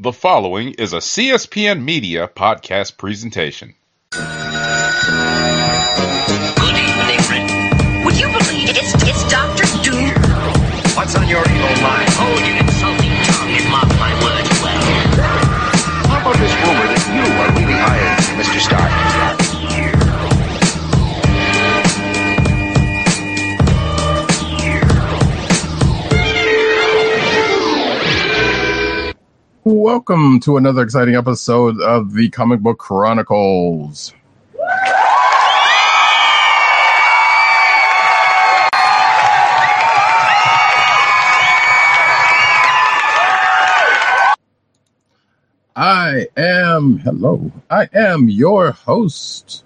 [0.00, 3.76] The following is a CSPN Media podcast presentation.
[4.10, 4.22] Good
[6.82, 7.46] evening, Rick.
[8.04, 10.10] Would you believe it's, it's Doctor Doom?
[10.96, 12.10] What's on your evil mind?
[12.18, 12.53] Oh, you
[29.66, 34.12] Welcome to another exciting episode of the Comic Book Chronicles.
[45.74, 49.63] I am, hello, I am your host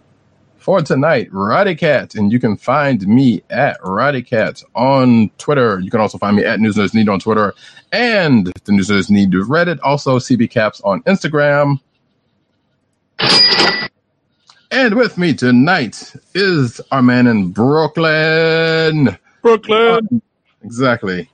[0.68, 5.80] for tonight, Roddy Cat, and you can find me at Roddy Cat on Twitter.
[5.80, 7.54] You can also find me at News Nerds Need on Twitter
[7.90, 11.80] and the News Nerds Need to Reddit, also CB Caps on Instagram.
[14.70, 19.16] And with me tonight is our man in Brooklyn.
[19.40, 20.20] Brooklyn.
[20.62, 21.30] Exactly.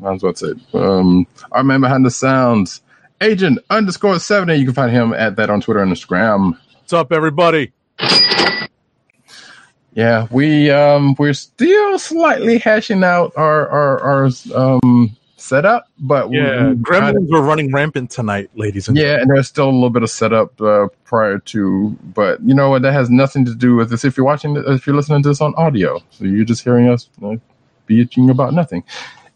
[0.00, 0.56] That's what's it.
[0.72, 2.80] Um, our man behind the sounds,
[3.20, 4.54] Agent underscore 70.
[4.54, 6.58] You can find him at that on Twitter and Instagram.
[6.78, 7.70] What's up, everybody?
[9.94, 16.70] Yeah, we um we're still slightly hashing out our our our um setup, but Yeah,
[16.70, 20.02] we gremlins were running rampant tonight, ladies and yeah, and there's still a little bit
[20.02, 22.82] of setup uh, prior to, but you know what?
[22.82, 24.04] That has nothing to do with this.
[24.04, 27.08] If you're watching, if you're listening to this on audio, so you're just hearing us
[27.22, 27.36] uh,
[27.88, 28.82] bitching about nothing.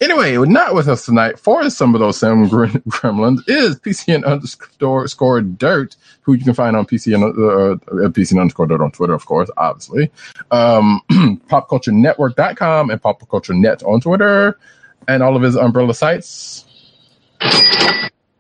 [0.01, 5.41] Anyway, not with us tonight for some of those same gremlins is PCN underscore score
[5.41, 9.27] dirt, who you can find on PCN uh, uh, PCN underscore dirt on Twitter, of
[9.27, 10.11] course, obviously.
[10.51, 14.59] Um, popculturenetwork.com and popculturenet on Twitter,
[15.09, 16.65] and all of his umbrella sites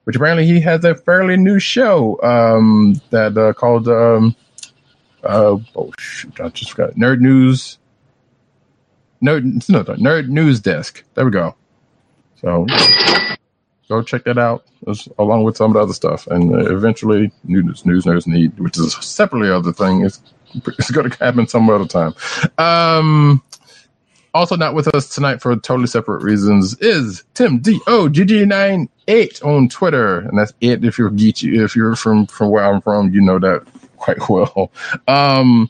[0.08, 4.34] which apparently he has a fairly new show um, that uh, called um,
[5.22, 7.77] uh, oh shoot, I just forgot Nerd News.
[9.22, 11.02] Nerd, no, Nerd News Desk.
[11.14, 11.54] There we go.
[12.40, 12.66] So
[13.88, 14.64] go check that out,
[15.18, 18.76] along with some of the other stuff, and uh, eventually News News Nerds Need, which
[18.76, 20.04] is a separately other thing.
[20.04, 20.20] It's
[20.54, 22.14] it's going to happen some other time.
[22.58, 23.42] Um,
[24.34, 28.44] also not with us tonight for totally separate reasons is Tim D O G G
[28.44, 30.84] nine eight on Twitter, and that's it.
[30.84, 34.70] If you're geeky, if you're from from where I'm from, you know that quite well.
[35.08, 35.68] Um,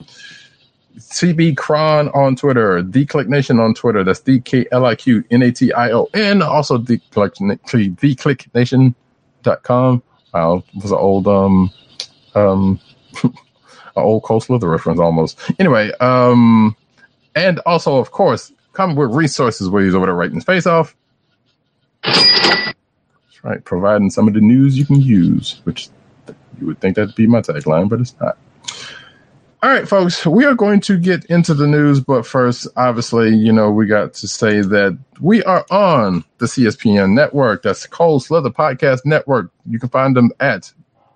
[0.98, 4.04] CB Cron on Twitter, The Click Nation on Twitter.
[4.04, 6.42] That's D K L I Q N A T I O N.
[6.42, 10.02] Also, the Click TheClickNation.com.
[10.34, 11.70] Wow, it was an old um
[12.34, 12.78] um
[13.24, 13.32] an
[13.96, 15.38] old Cold Slither reference almost.
[15.58, 16.76] Anyway, um
[17.34, 20.96] and also, of course, come with resources where he's over there writing his face off.
[22.02, 22.74] That's
[23.42, 25.88] right, providing some of the news you can use, which
[26.60, 28.36] you would think that'd be my tagline, but it's not.
[29.60, 33.52] All right, folks, we are going to get into the news, but first, obviously, you
[33.52, 37.64] know, we got to say that we are on the CSPN network.
[37.64, 39.50] That's Cold Slither Podcast Network.
[39.68, 40.72] You can find them at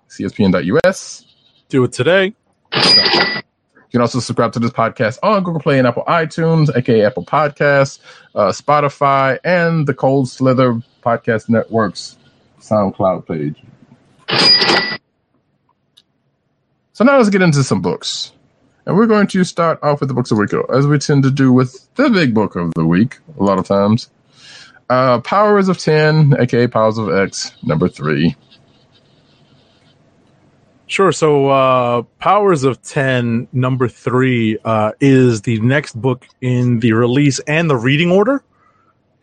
[0.09, 1.25] cspn.us.
[1.69, 2.35] do it today.
[2.73, 3.41] You
[3.91, 7.99] can also subscribe to this podcast on Google Play and Apple iTunes, aka Apple Podcasts,
[8.35, 12.17] uh, Spotify, and the Cold Slither Podcast Network's
[12.59, 14.99] SoundCloud page.
[16.93, 18.33] So now let's get into some books.
[18.85, 21.31] And we're going to start off with the books of week, as we tend to
[21.31, 24.11] do with the big book of the week a lot of times.
[24.89, 28.35] Uh, Powers of 10, aka Powers of X, number three.
[30.85, 31.11] Sure.
[31.11, 37.39] So, uh, Powers of 10, number three, uh, is the next book in the release
[37.39, 38.43] and the reading order.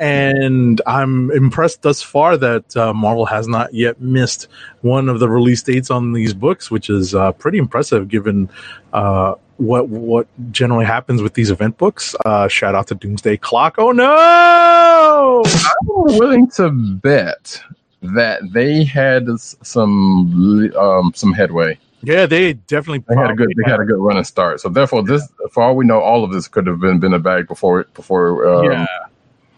[0.00, 4.48] And I'm impressed thus far that uh, Marvel has not yet missed
[4.80, 8.48] one of the release dates on these books, which is uh, pretty impressive given
[8.94, 12.16] uh, what what generally happens with these event books.
[12.24, 13.74] Uh, shout out to Doomsday Clock.
[13.76, 15.42] Oh no!
[15.44, 17.62] I'm willing to bet
[18.00, 21.78] that they had some um, some headway.
[22.02, 24.60] Yeah, they definitely They had a good they had a good running start.
[24.60, 27.18] So therefore, this for all we know, all of this could have been been a
[27.18, 28.48] bag before before.
[28.48, 28.86] Um, yeah.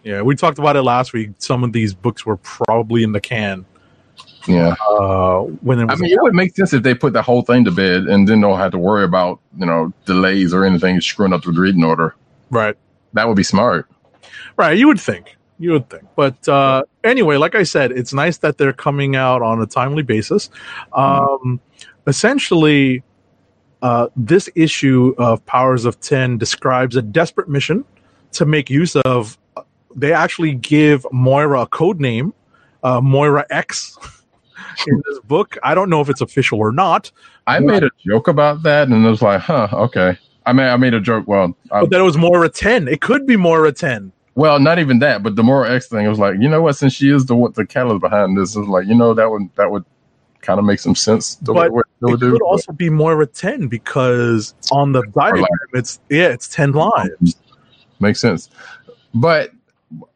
[0.02, 1.30] Yeah, we talked about it last week.
[1.38, 3.64] Some of these books were probably in the can
[4.46, 4.74] yeah.
[4.88, 7.64] uh, when it I mean, it would make sense if they put the whole thing
[7.64, 11.32] to bed and then don't have to worry about you know delays or anything screwing
[11.32, 12.14] up the reading order.
[12.50, 12.76] right,
[13.12, 13.88] That would be smart.
[14.56, 14.76] right.
[14.76, 15.36] You would think.
[15.58, 16.04] You would think.
[16.16, 20.02] But uh, anyway, like I said, it's nice that they're coming out on a timely
[20.02, 20.50] basis.
[20.92, 21.60] Um,
[22.06, 23.04] essentially,
[23.80, 27.84] uh, this issue of Powers of 10 describes a desperate mission
[28.32, 29.38] to make use of.
[29.96, 32.34] They actually give Moira a code name,
[32.82, 33.96] uh, Moira X.
[34.86, 35.58] in this book.
[35.62, 37.10] I don't know if it's official or not,
[37.46, 40.16] I made a joke about that, and it was like, huh, okay.
[40.46, 41.26] I mean, I made a joke.
[41.28, 42.88] Well, I, but that it was Moira 10.
[42.88, 44.12] It could be Moira 10.
[44.34, 46.76] well, not even that, but the more X thing, it was like, you know what?
[46.76, 49.42] Since she is the what the catalyst behind this, was like, you know, that would
[49.56, 49.84] that would
[50.40, 51.34] kind of make some sense.
[51.36, 52.32] The But way it It would do.
[52.32, 57.36] could also be Moira 10 because on the diagram, it's yeah, it's 10 lives.
[58.00, 58.48] Makes sense.
[59.14, 59.50] But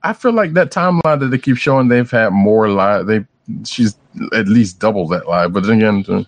[0.03, 3.07] I feel like that timeline that they keep showing, they've had more live.
[3.07, 3.25] They
[3.65, 3.97] she's
[4.33, 5.53] at least double that live.
[5.53, 6.25] But then again, uh,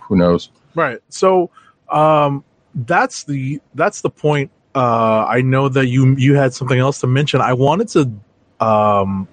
[0.00, 0.50] who knows?
[0.74, 0.98] Right.
[1.08, 1.50] So
[1.90, 2.44] um
[2.74, 4.50] that's the that's the point.
[4.74, 7.40] Uh I know that you you had something else to mention.
[7.40, 9.28] I wanted to um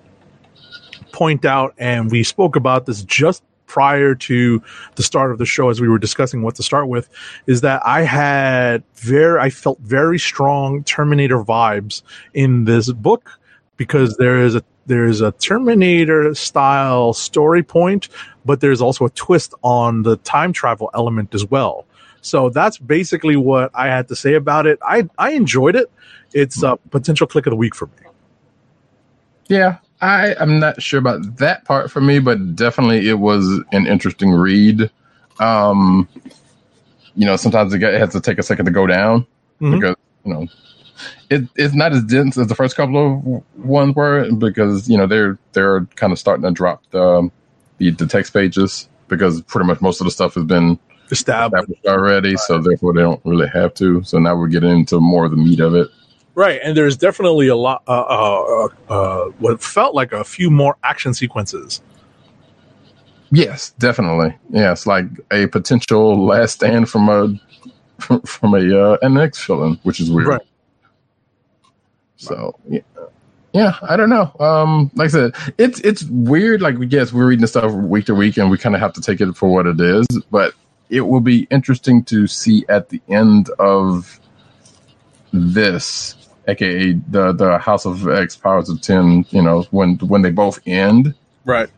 [1.12, 4.62] point out and we spoke about this just prior to
[4.96, 7.08] the start of the show as we were discussing what to start with
[7.48, 12.02] is that I had very I felt very strong Terminator vibes
[12.34, 13.40] in this book
[13.78, 18.10] because there is a there's a Terminator style story point
[18.44, 21.86] but there's also a twist on the time travel element as well.
[22.20, 24.80] So that's basically what I had to say about it.
[24.86, 25.90] I I enjoyed it.
[26.34, 28.10] It's a potential click of the week for me.
[29.48, 33.86] Yeah, I am not sure about that part for me, but definitely it was an
[33.88, 34.90] interesting read.
[35.40, 36.08] Um,
[37.16, 39.26] you know, sometimes it has to take a second to go down
[39.62, 39.80] Mhm.
[39.80, 39.96] because
[40.26, 40.48] you know
[41.30, 45.08] it, it's not as dense as the first couple of ones were because you know
[45.08, 47.30] they're they're kind of starting to drop the
[47.78, 50.80] the, the text pages because pretty much most of the stuff has been
[51.12, 51.64] Established.
[51.70, 54.02] established already, so therefore they don't really have to.
[54.04, 55.90] So now we're getting into more of the meat of it.
[56.42, 57.84] Right, and there's definitely a lot.
[57.88, 61.84] Uh, uh, uh, uh, what felt like a few more action sequences.
[63.30, 64.36] Yes, definitely.
[64.50, 67.40] Yeah, it's like a potential last stand from a
[68.26, 70.30] from a uh, NX villain, which is weird.
[70.30, 70.42] Right.
[72.16, 72.80] So yeah,
[73.54, 74.36] yeah, I don't know.
[74.40, 76.64] Um, like I said, it's it's weird.
[76.64, 79.02] Like yes, we're reading the stuff week to week, and we kind of have to
[79.02, 80.08] take it for what it is.
[80.32, 80.56] But
[80.90, 84.20] it will be interesting to see at the end of
[85.34, 86.16] this,
[86.48, 89.26] aka the the House of X Powers of Ten.
[89.30, 91.14] You know, when when they both end
[91.46, 91.70] Right.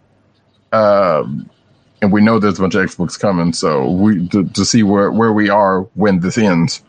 [0.71, 1.49] um,
[2.01, 4.83] and we know there's a bunch of X books coming, so we to, to see
[4.83, 6.83] where where we are when this ends,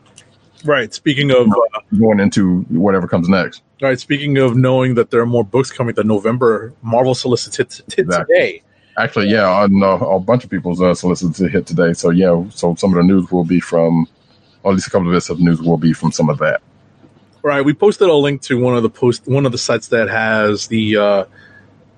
[0.65, 0.93] Right.
[0.95, 3.61] Speaking of uh, going into whatever comes next.
[3.83, 7.83] right, speaking of knowing that there are more books coming than November, Marvel solicited t-
[7.99, 8.35] Exactly.
[8.35, 8.63] today.
[8.97, 11.93] Actually, yeah, I know a bunch of people's uh, solicited to hit today.
[11.93, 14.07] So yeah, so some of the news will be from,
[14.63, 16.63] or at least a couple of bits of news will be from some of that.
[17.45, 17.63] Right.
[17.63, 20.67] We posted a link to one of the post one of the sites that has
[20.69, 21.25] the uh,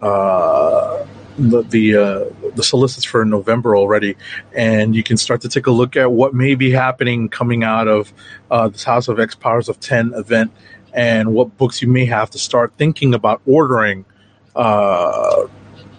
[0.03, 1.07] uh,
[1.39, 2.25] the the uh,
[2.57, 4.17] the solicits for November already,
[4.57, 7.87] and you can start to take a look at what may be happening coming out
[7.87, 8.13] of
[8.51, 10.51] uh, this House of X Powers of Ten event,
[10.93, 14.05] and what books you may have to start thinking about ordering
[14.57, 15.47] uh,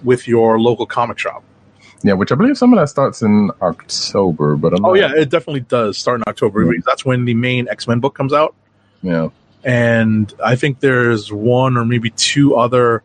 [0.04, 1.42] with your local comic shop.
[2.04, 5.14] Yeah, which I believe some of that starts in October, but I'm Oh not- yeah,
[5.16, 6.66] it definitely does start in October.
[6.66, 8.54] Because That's when the main X Men book comes out.
[9.02, 9.30] Yeah,
[9.64, 13.04] and I think there's one or maybe two other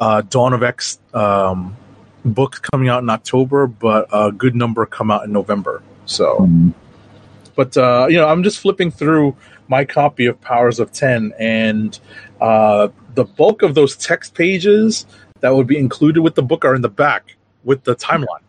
[0.00, 1.76] uh, Dawn of X um,
[2.24, 5.82] books coming out in October, but a good number come out in November.
[6.06, 6.74] So, Mhm.
[7.54, 9.36] but uh, you know, I'm just flipping through
[9.68, 11.98] my copy of Powers of Ten, and
[12.40, 15.06] uh, the bulk of those text pages
[15.40, 18.42] that would be included with the book are in the back with the timeline.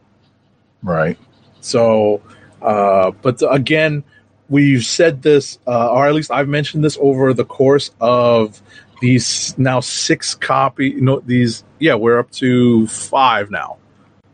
[0.84, 1.18] right.
[1.62, 2.22] So,
[2.62, 4.04] uh, but again,
[4.50, 8.62] we've said this, uh, or at least I've mentioned this over the course of
[9.02, 10.90] these now six copy.
[10.90, 13.78] You know, these yeah, we're up to five now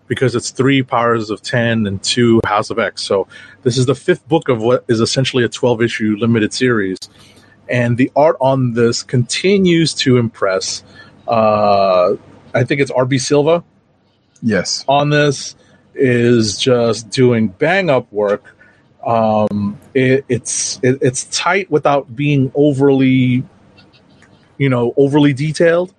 [0.07, 3.01] because it's three Powers of Ten and two House of X.
[3.01, 3.27] So
[3.63, 6.97] this is the fifth book of what is essentially a twelve issue limited series,
[7.69, 10.83] and the art on this continues to impress.
[11.27, 12.15] Uh,
[12.53, 13.63] I think it's RB Silva
[14.41, 15.55] Yes, on this
[15.93, 18.55] is just doing bang up work.
[19.05, 23.43] Um, it, it's it, it's tight without being overly,
[24.57, 25.93] you know, overly detailed.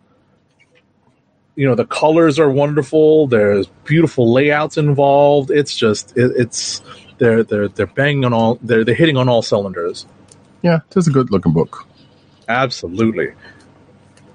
[1.55, 3.27] You know, the colors are wonderful.
[3.27, 5.51] There's beautiful layouts involved.
[5.51, 6.81] It's just it, it's
[7.19, 10.07] they're they're they're banging on all they're they're hitting on all cylinders.
[10.63, 11.87] yeah, it's a good looking book.
[12.49, 13.33] Absolutely.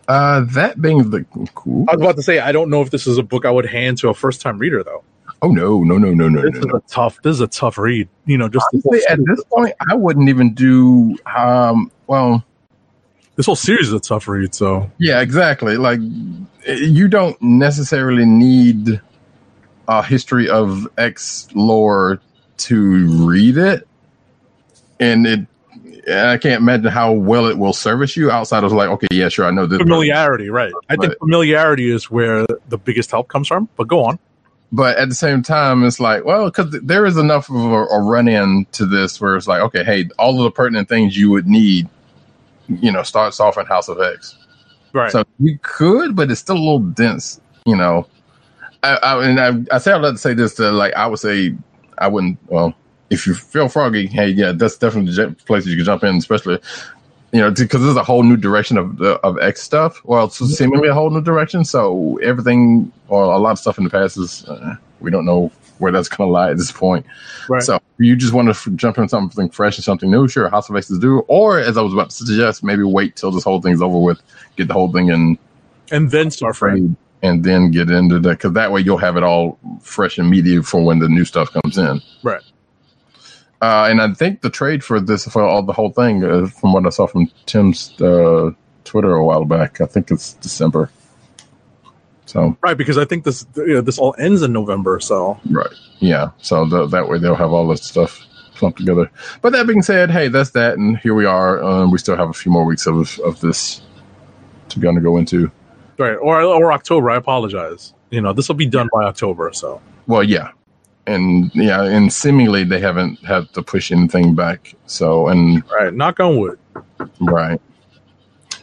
[0.08, 1.86] Uh, that being the cool.
[1.90, 3.66] I was about to say I don't know if this is a book I would
[3.66, 5.04] hand to a first time reader though.
[5.42, 6.76] Oh no, no, no, no, no, This no, is no.
[6.76, 7.22] a tough.
[7.22, 8.10] This is a tough read.
[8.26, 11.16] You know, just Honestly, at this point, I wouldn't even do.
[11.26, 12.44] Um, well,
[13.36, 14.56] this whole series is a tough read.
[14.56, 15.78] So Yeah, exactly.
[15.78, 16.00] Like
[16.66, 19.00] you don't necessarily need
[19.88, 22.20] a history of X lore
[22.58, 23.88] to read it,
[25.00, 25.48] and it
[26.10, 29.46] I can't imagine how well it will service you outside of like, okay, yeah, sure,
[29.46, 29.80] I know this.
[29.80, 30.72] familiarity, right?
[30.90, 33.68] I think familiarity is where the biggest help comes from.
[33.76, 34.18] But go on.
[34.72, 38.02] But at the same time, it's like, well, because there is enough of a, a
[38.02, 41.30] run in to this where it's like, okay, hey, all of the pertinent things you
[41.30, 41.88] would need,
[42.68, 44.38] you know, starts off in House of X.
[44.94, 45.12] Right.
[45.12, 48.08] So you could, but it's still a little dense, you know.
[48.84, 51.20] I, I and I, I say I'd like to say this to like I would
[51.20, 51.56] say
[51.98, 52.38] I wouldn't.
[52.48, 52.74] Well,
[53.10, 56.16] if you feel froggy, hey, yeah, that's definitely the j- place you can jump in,
[56.16, 56.60] especially
[57.32, 60.02] you know because this is a whole new direction of the of X stuff.
[60.06, 61.66] Well, it's seemingly a whole new direction.
[61.66, 65.52] So everything or a lot of stuff in the past is uh, we don't know
[65.80, 67.06] where that's going to lie at this point.
[67.50, 67.62] Right.
[67.62, 70.28] So you just want to f- jump in something fresh and something new.
[70.28, 73.16] Sure, House of X is do, or as I was about to suggest, maybe wait
[73.16, 74.22] till this whole thing's over with,
[74.56, 75.38] get the whole thing in
[75.92, 76.80] and then start fresh.
[77.22, 80.62] and then get into that because that way you'll have it all fresh and meaty
[80.62, 82.02] for when the new stuff comes in.
[82.24, 82.42] Right.
[83.62, 86.74] Uh, and I think the trade for this for all the whole thing, uh, from
[86.74, 88.52] what I saw from Tim's uh,
[88.84, 90.92] Twitter a while back, I think it's December.
[92.28, 95.00] So Right, because I think this you know, this all ends in November.
[95.00, 96.32] So right, yeah.
[96.40, 98.22] So th- that way they'll have all this stuff
[98.56, 99.10] clumped together.
[99.42, 101.64] But that being said, hey, that's that, and here we are.
[101.64, 103.82] Um, we still have a few more weeks of of this
[104.70, 105.50] to gonna go into.
[105.98, 107.10] right, or or October.
[107.10, 107.94] I apologize.
[108.12, 109.52] You know, this will be done by October.
[109.54, 110.52] So Well, yeah,
[111.08, 114.76] and yeah, and seemingly they haven't had to push anything back.
[114.86, 116.60] So, and right, knock on wood.
[117.22, 117.60] right,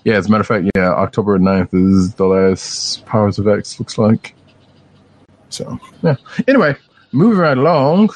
[0.04, 0.14] yeah.
[0.14, 3.80] As a matter of fact, yeah, October 9th is the last Powers of X.
[3.80, 4.34] Looks like.
[5.48, 6.16] So, yeah.
[6.46, 6.76] Anyway,
[7.12, 8.10] moving right along.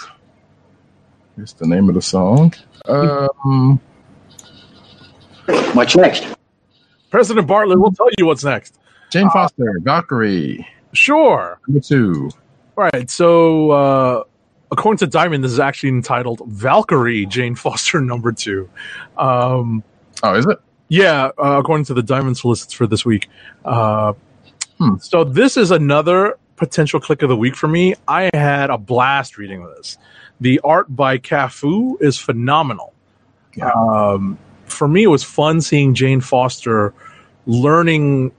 [1.37, 2.53] Here's the name of the song.
[2.87, 3.81] Um,
[5.73, 6.27] What's next?
[7.11, 8.79] President Bartlett will tell you what's next.
[9.11, 11.59] Jane Foster, Valkyrie, Sure.
[11.67, 12.31] number two.
[12.79, 13.11] Right.
[13.11, 14.23] So, uh,
[14.71, 18.71] according to Diamond, this is actually entitled Valkyrie Jane Foster number two.
[19.17, 19.83] Um,
[20.23, 20.59] Oh, is it?
[20.89, 23.29] yeah, uh, according to the Diamond solicits for this week.
[23.65, 24.13] Uh,
[24.79, 24.95] Hmm.
[25.01, 27.97] So, this is another potential click of the week for me.
[28.07, 29.99] I had a blast reading this.
[30.41, 32.95] The art by Cafu is phenomenal.
[33.57, 33.73] Yeah.
[33.73, 36.95] Um, for me, it was fun seeing Jane Foster
[37.47, 38.31] learning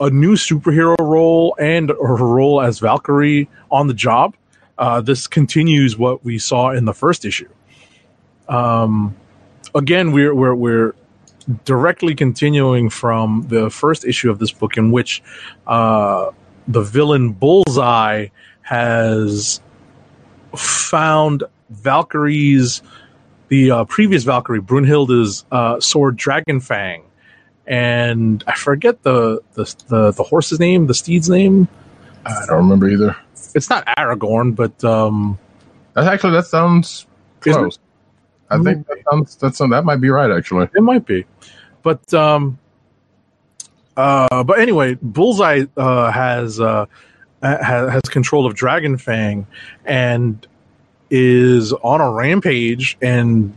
[0.00, 4.36] a new superhero role and her role as Valkyrie on the job.
[4.76, 7.48] Uh, this continues what we saw in the first issue.
[8.48, 9.16] Um,
[9.74, 10.94] again, we're we're we're
[11.64, 15.22] directly continuing from the first issue of this book, in which
[15.66, 16.30] uh,
[16.68, 18.28] the villain Bullseye
[18.62, 19.60] has
[20.56, 22.82] found Valkyrie's
[23.48, 27.02] the uh, previous Valkyrie Brunhilde's uh, sword Dragonfang,
[27.68, 31.68] and I forget the, the the the horse's name, the steed's name.
[32.24, 33.14] I don't remember either.
[33.54, 35.38] It's not Aragorn, but um,
[35.92, 37.06] That's actually that sounds
[37.40, 37.78] close.
[38.50, 40.68] I think that sounds that's that might be right actually.
[40.74, 41.26] it might be.
[41.82, 42.58] But um,
[43.98, 46.86] uh, but anyway, Bullseye uh, has uh,
[47.42, 49.44] has, has control of Dragonfang
[49.84, 50.46] and
[51.10, 53.54] is on a rampage and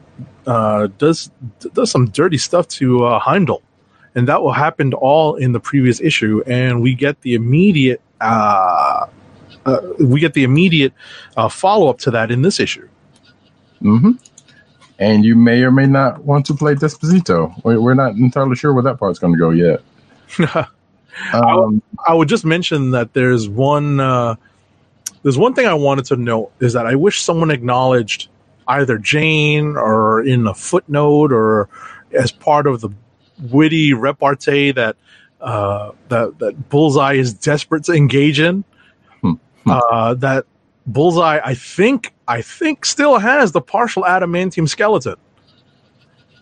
[0.48, 1.32] uh, does
[1.74, 3.62] does some dirty stuff to uh, Heimdall,
[4.15, 8.01] and that will happen all in the previous issue, and we get the immediate.
[8.20, 9.08] Uh,
[9.65, 10.94] uh, we get the immediate
[11.38, 12.88] uh, follow up to that in this issue.
[13.82, 14.12] Mm-hmm.
[15.00, 17.53] And you may or may not want to play Desposito.
[17.63, 19.82] We- We're not entirely sure where that part's going to go yet.
[21.34, 24.36] Um, I would just mention that there's one uh,
[25.24, 28.30] there's one thing I wanted to note is that I wish someone acknowledged
[28.68, 31.70] either Jane or in a footnote or
[32.13, 32.89] as part of the
[33.50, 34.95] witty repartee that
[35.39, 38.63] uh, that that Bullseye is desperate to engage in.
[39.21, 39.33] Hmm.
[39.63, 39.71] Hmm.
[39.71, 40.45] Uh, that
[40.86, 45.15] Bullseye, I think, I think, still has the partial adamantium skeleton,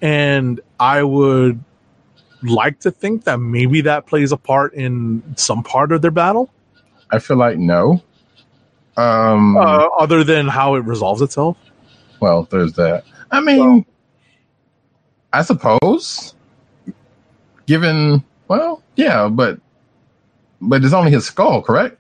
[0.02, 1.64] and I would
[2.42, 6.50] like to think that maybe that plays a part in some part of their battle,
[7.12, 8.02] I feel like no.
[8.98, 11.58] Um, uh, other than how it resolves itself.
[12.20, 13.04] well, there's that.
[13.32, 13.86] I mean,
[15.32, 16.36] I suppose,
[17.70, 19.60] given well, yeah, but
[20.60, 21.98] but it's only his skull, correct?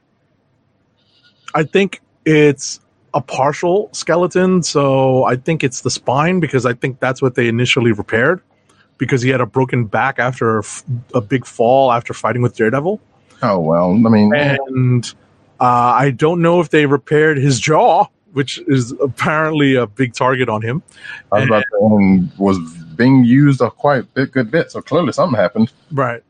[1.53, 2.79] I think it's
[3.13, 7.47] a partial skeleton, so I think it's the spine because I think that's what they
[7.47, 8.41] initially repaired
[8.97, 10.83] because he had a broken back after a, f-
[11.13, 12.99] a big fall after fighting with Daredevil,
[13.41, 15.05] Oh well, I mean, and
[15.61, 20.49] uh, I don't know if they repaired his jaw, which is apparently a big target
[20.49, 20.83] on him.
[21.31, 22.57] I was about to, and was
[22.99, 24.71] being used a quite bit, good bit.
[24.71, 25.71] So clearly something happened.
[25.91, 26.21] Right.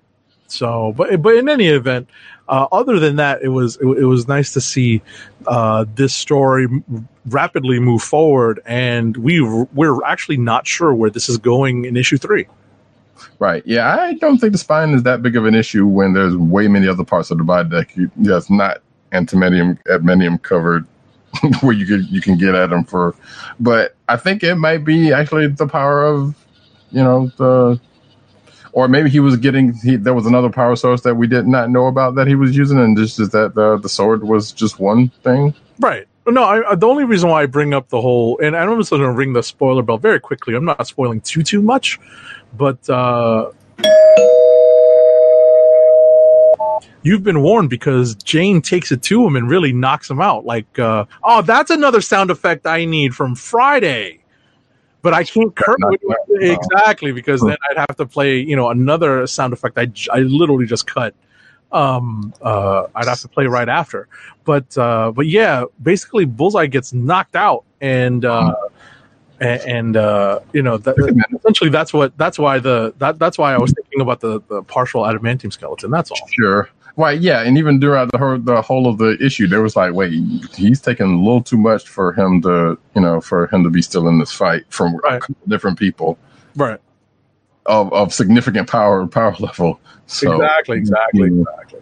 [0.48, 2.08] So, but but in any event,
[2.48, 5.02] uh, other than that, it was it, it was nice to see
[5.48, 6.68] uh, this story
[7.26, 12.18] rapidly move forward, and we we're actually not sure where this is going in issue
[12.18, 12.48] three.
[13.40, 13.64] Right.
[13.66, 16.68] Yeah, I don't think the spine is that big of an issue when there's way
[16.68, 20.86] many other parts of the body that you, that's not antimedium admenium covered
[21.62, 23.16] where you can you can get at them for
[23.60, 26.36] but I think it might be actually the power of
[26.92, 27.80] you know the
[28.72, 31.70] or maybe he was getting he, there was another power source that we did not
[31.70, 34.80] know about that he was using and just is that the the sword was just
[34.80, 36.08] one thing Right.
[36.28, 38.90] No, I, I- the only reason why I bring up the whole, and I'm just
[38.92, 40.54] going to ring the spoiler bell very quickly.
[40.54, 41.98] I'm not spoiling too too much,
[42.56, 43.50] but uh,
[47.02, 50.46] you've been warned because Jane takes it to him and really knocks him out.
[50.46, 54.19] Like, uh, oh, that's another sound effect I need from Friday,
[55.02, 56.18] but I can't cur- Knock him out.
[56.42, 60.20] exactly because then I'd have to play, you know, another sound effect I j- I
[60.20, 61.14] literally just cut.
[61.72, 64.08] Um, uh, I'd have to play right after
[64.50, 68.56] but uh, but yeah, basically Bullseye gets knocked out, and uh,
[69.42, 70.96] a- and uh, you know that,
[71.36, 74.64] essentially that's what that's why the that that's why I was thinking about the the
[74.64, 75.92] partial adamantium skeleton.
[75.92, 76.18] That's all.
[76.32, 76.68] Sure.
[77.00, 79.94] Right, yeah, and even throughout the whole, the whole of the issue, there was like,
[79.94, 80.22] wait,
[80.54, 83.82] he's taking a little too much for him to, you know, for him to be
[83.82, 85.22] still in this fight from Right.
[85.48, 86.18] different people
[86.58, 86.78] Right.
[87.68, 89.80] of, of significant power power level.
[90.08, 90.78] So, exactly.
[90.80, 91.30] Exactly.
[91.30, 91.40] Yeah.
[91.40, 91.80] Exactly.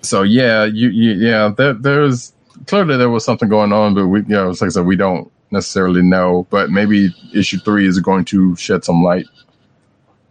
[0.00, 2.32] so yeah, you, you yeah, there, there's
[2.66, 4.96] clearly there was something going on, but we, you know, it's like I said, we
[4.96, 6.48] don't necessarily know.
[6.50, 9.26] But maybe issue three is going to shed some light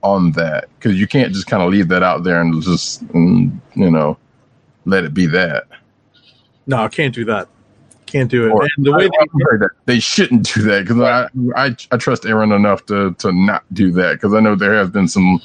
[0.03, 3.51] on that because you can't just kind of leave that out there and just, mm,
[3.75, 4.17] you know,
[4.86, 5.65] let it be that.
[6.67, 7.48] No, I can't do that.
[8.05, 8.50] Can't do it.
[8.50, 11.29] Or- and the way I- they, I'm sorry that they shouldn't do that because I,
[11.55, 14.89] I I trust Aaron enough to to not do that because I know there has
[14.89, 15.39] been some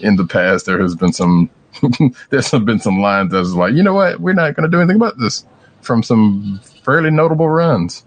[0.00, 1.48] in the past there has been some
[2.30, 4.96] there's been some lines that's like you know what we're not going to do anything
[4.96, 5.46] about this
[5.80, 8.04] from some fairly notable runs.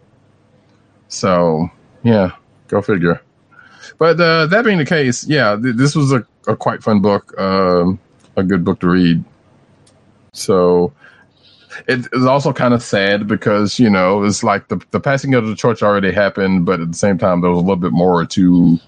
[1.07, 1.69] So
[2.03, 2.31] yeah,
[2.67, 3.21] go figure.
[3.97, 7.39] But uh, that being the case, yeah, th- this was a, a quite fun book,
[7.39, 7.99] um,
[8.35, 9.23] a good book to read.
[10.33, 10.93] So
[11.87, 15.47] it is also kind of sad because you know it's like the the passing of
[15.47, 18.25] the torch already happened, but at the same time there was a little bit more
[18.25, 18.79] to,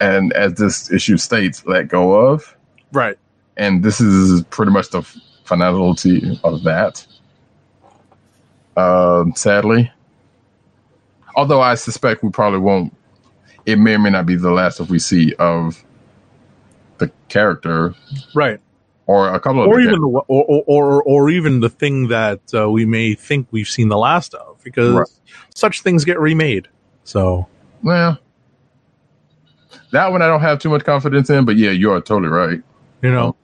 [0.00, 2.56] and as this issue states, let go of,
[2.92, 3.18] right.
[3.56, 5.02] and this is pretty much the
[5.44, 7.06] finality of that.
[8.76, 9.90] Um, sadly,
[11.36, 12.94] although I suspect we probably won't.
[13.66, 15.82] It may or may not be the last that we see of
[16.98, 17.94] the character
[18.34, 18.60] Right.
[19.06, 22.08] or a couple of Or the even the, or, or or or even the thing
[22.08, 25.08] that uh, we may think we've seen the last of, because Right.
[25.54, 26.68] such things get remade.
[27.04, 27.46] So
[27.82, 28.18] Well,
[29.90, 32.60] that one I don't have too much confidence in, but yeah, you are totally right.
[33.02, 33.36] you know.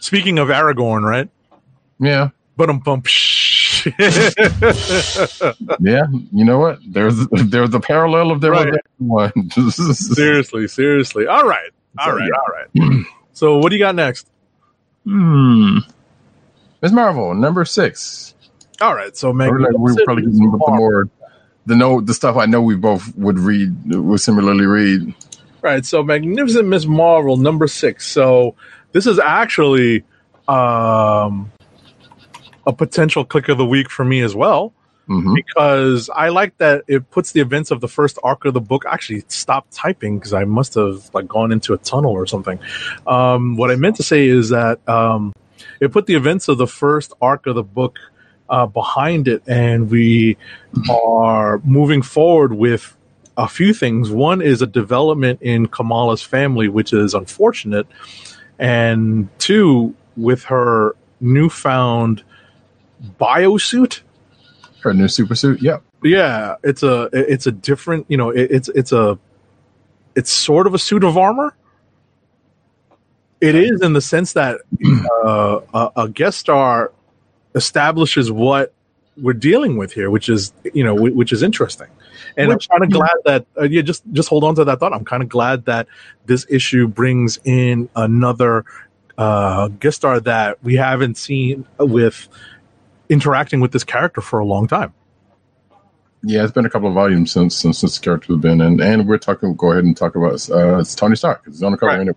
[0.00, 1.28] Speaking of Aragorn, right?
[1.98, 3.06] Yeah, But um bump.
[5.80, 6.06] yeah.
[6.32, 6.78] You know what?
[6.86, 8.72] There's there's a parallel of there Right.
[8.98, 9.50] was one.
[9.94, 11.26] seriously, seriously.
[11.26, 12.46] All right, all So, right, all
[12.88, 13.06] right.
[13.32, 14.28] So, what do you got next?
[15.04, 15.78] Hmm.
[16.82, 16.92] Ms.
[16.92, 18.34] Marvel, number six.
[18.80, 21.08] All right, so We're, like- we're probably getting the more
[21.66, 25.14] the no the stuff I know we both would read would similarly read.
[25.62, 28.06] Right, so Magnificent Miss Marvel number six.
[28.08, 28.54] So
[28.92, 30.04] this is actually
[30.48, 31.52] um,
[32.66, 34.72] a potential click of the week for me as well
[35.06, 38.60] hmm because I like that it puts the events of the first arc of the
[38.60, 38.84] book.
[38.86, 42.58] Actually, stop typing because I must have like gone into a tunnel or something.
[43.06, 45.32] Um, what I meant to say is that um,
[45.80, 47.98] it put the events of the first arc of the book
[48.48, 50.36] uh, behind it, and we
[50.90, 52.96] are moving forward with
[53.36, 54.10] a few things.
[54.10, 57.86] One is a development in Kamala's family, which is unfortunate,
[58.58, 62.24] and two, with her newfound
[63.18, 64.00] biosuit
[64.82, 65.60] Her new super suit.
[65.62, 65.82] Yep.
[66.02, 69.18] yeah it's a it's a different you know it, it's it's a
[70.14, 71.54] it's sort of a suit of armor
[73.40, 74.60] it is in the sense that
[75.24, 76.92] uh, a, a guest star
[77.54, 78.72] establishes what
[79.16, 81.88] we're dealing with here which is you know whi- which is interesting
[82.36, 84.78] and Which- i'm kind of glad that uh, yeah just just hold on to that
[84.80, 85.88] thought i'm kind of glad that
[86.26, 88.64] this issue brings in another
[89.18, 92.28] uh guest star that we haven't seen with
[93.10, 94.94] interacting with this character for a long time
[96.22, 99.08] Yeah, it's been a couple of volumes since since this character has been in, and
[99.08, 99.54] we're talking.
[99.56, 101.42] Go ahead and talk about uh, it's Tony Stark.
[101.46, 102.00] It's on the cover Right.
[102.00, 102.16] anyway.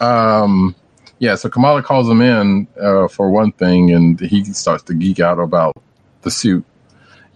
[0.00, 0.74] Um,
[1.18, 5.20] yeah, so Kamala calls him in uh, for one thing, and he starts to geek
[5.20, 5.74] out about
[6.22, 6.64] the suit.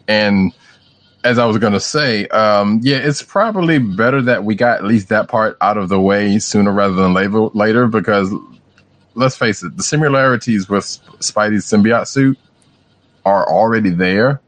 [0.09, 0.53] And
[1.23, 4.85] as I was going to say, um, yeah, it's probably better that we got at
[4.85, 8.33] least that part out of the way sooner rather than later, later because
[9.15, 10.85] let's face it, the similarities with
[11.21, 12.39] Spidey's symbiote suit
[13.25, 14.41] are already there,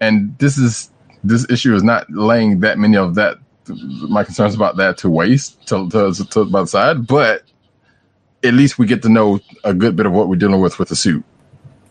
[0.00, 0.90] and this is
[1.22, 3.38] this issue is not laying that many of that
[4.08, 7.42] my concerns about that to waste to to, to, by the side, but
[8.42, 10.88] at least we get to know a good bit of what we're dealing with with
[10.88, 11.22] the suit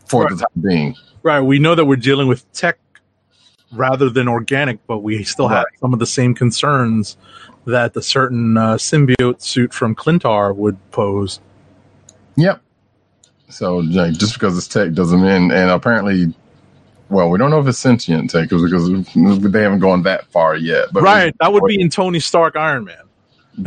[0.08, 0.32] for Right.
[0.32, 0.96] the time being.
[1.22, 1.42] Right.
[1.42, 2.80] We know that we're dealing with tech
[3.72, 5.80] rather than organic, but we still have Right.
[5.80, 7.18] some of the same concerns
[7.66, 11.40] that the certain uh, symbiote suit from Klyntar would pose.
[12.36, 12.62] Yep.
[13.50, 16.34] So like, just because it's tech doesn't mean, and apparently,
[17.10, 20.90] well, we don't know if it's sentient tech because they haven't gone that far yet.
[20.94, 21.36] But right.
[21.40, 23.04] That would be in Tony Stark Iron Man.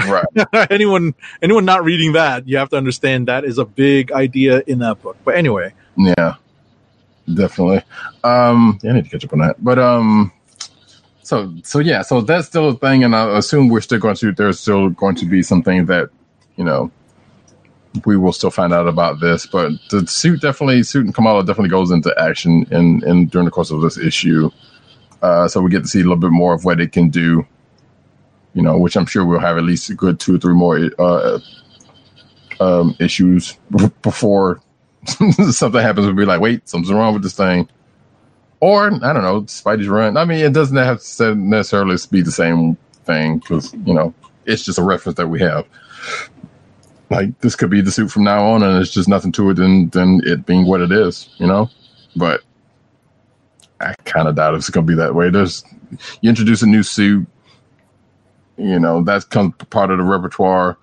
[0.06, 0.24] right.
[0.70, 4.78] anyone anyone not reading that, you have to understand that is a big idea in
[4.78, 5.16] that book.
[5.24, 6.34] But anyway, Yeah,
[7.32, 7.82] definitely.
[8.24, 9.62] Um, yeah, I need to catch up on that.
[9.62, 10.32] But um,
[11.22, 14.32] so so yeah, so that's still a thing, and I assume we're still going to.
[14.32, 16.10] There's still going to be something that
[16.56, 16.90] you know
[18.04, 19.46] we will still find out about this.
[19.46, 23.50] But the suit definitely, suit and Kamala definitely goes into action in in during the
[23.50, 24.50] course of this issue.
[25.22, 27.46] Uh, so we get to see a little bit more of what it can do.
[28.54, 30.90] You know, which I'm sure we'll have at least a good two or three more
[30.98, 31.38] uh,
[32.60, 33.58] um, issues
[34.02, 34.60] before
[35.50, 37.68] something happens, we'll be like, wait, something's wrong with this thing.
[38.60, 40.16] Or, I don't know, Spidey's run.
[40.16, 44.14] I mean, it doesn't have to necessarily be the same thing because, you know,
[44.46, 45.66] it's just a reference that we have.
[47.12, 49.54] Like, this could be the suit from now on, and it's just nothing to it
[49.54, 51.70] than, than it being what it is, you know?
[52.16, 52.42] But
[53.80, 55.30] I kind of doubt it's going to be that way.
[55.30, 55.64] There's,
[56.20, 57.26] you introduce a new suit,
[58.56, 60.78] you know, that comes part of the repertoire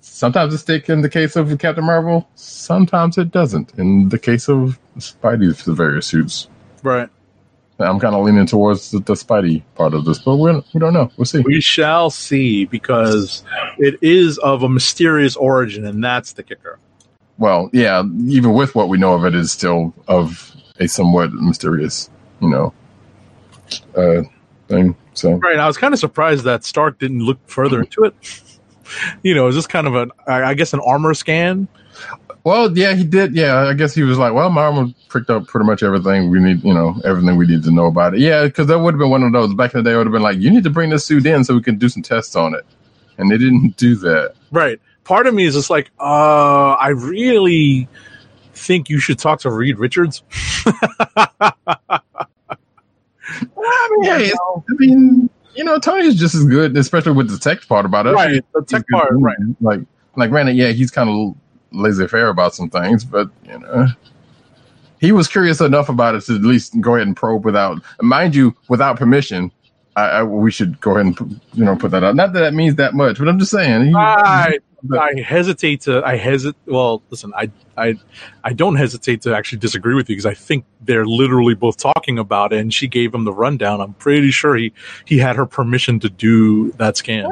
[0.00, 3.72] sometimes it sticks in the case of Captain Marvel, sometimes it doesn't.
[3.78, 6.48] In the case of Spidey's various suits,
[6.82, 7.08] right.
[7.88, 10.92] I'm kind of leaning towards the, the Spidey part of this, but we we don't
[10.92, 11.10] know.
[11.16, 11.40] We'll see.
[11.40, 13.42] We shall see because
[13.78, 16.78] it is of a mysterious origin, and that's the kicker.
[17.38, 22.10] Well, yeah, even with what we know of it, is still of a somewhat mysterious,
[22.40, 22.74] you know,
[23.96, 24.22] uh,
[24.68, 24.94] thing.
[25.14, 25.58] So Right.
[25.58, 28.14] I was kind of surprised that Stark didn't look further into it.
[29.22, 31.68] you know, is this kind of an, I guess, an armor scan?
[32.44, 33.34] Well, yeah, he did.
[33.34, 36.40] Yeah, I guess he was like, well, my armor pricked up pretty much everything we
[36.40, 38.20] need, you know, everything we need to know about it.
[38.20, 39.96] Yeah, because that would have been one of those back in the day.
[39.96, 41.88] Would have been like, you need to bring this suit in so we can do
[41.88, 42.64] some tests on it,
[43.18, 44.34] and they didn't do that.
[44.50, 44.80] Right.
[45.04, 47.88] Part of me is just like, uh, I really
[48.54, 50.22] think you should talk to Reed Richards.
[50.66, 52.00] I
[53.90, 54.38] mean, hey, it's-
[54.70, 58.12] I mean, you know, Tony's just as good, especially with the tech part about it.
[58.12, 59.36] Right, the tech He's good part, right.
[59.60, 59.80] Like,
[60.16, 61.34] like, granted, yeah, he's kind of
[61.72, 63.86] laissez faire about some things, but you know,
[65.00, 68.34] he was curious enough about it to at least go ahead and probe without, mind
[68.34, 69.50] you, without permission.
[69.96, 72.14] I, I we should go ahead and put- you know put that out.
[72.14, 73.86] Not that that means that much, but I'm just saying.
[73.86, 74.58] He, I,
[74.98, 76.56] I hesitate to, I hesitate.
[76.66, 77.96] Well, listen, I, I,
[78.44, 82.18] I don't hesitate to actually disagree with you because I think they're literally both talking
[82.18, 83.80] about it and she gave him the rundown.
[83.80, 84.72] I'm pretty sure he,
[85.04, 87.28] he had her permission to do that scan.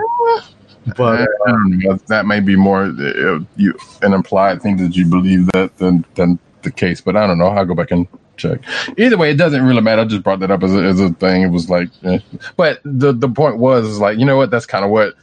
[0.96, 1.94] But I don't know.
[2.08, 6.38] That may be more uh, you an implied thing that you believe that than than
[6.62, 7.00] the case.
[7.00, 7.48] But I don't know.
[7.48, 8.60] I'll go back and check.
[8.96, 10.02] Either way, it doesn't really matter.
[10.02, 11.42] I just brought that up as a, as a thing.
[11.42, 12.18] It was like, eh.
[12.56, 14.50] but the the point was is like you know what?
[14.50, 15.14] That's kind of what.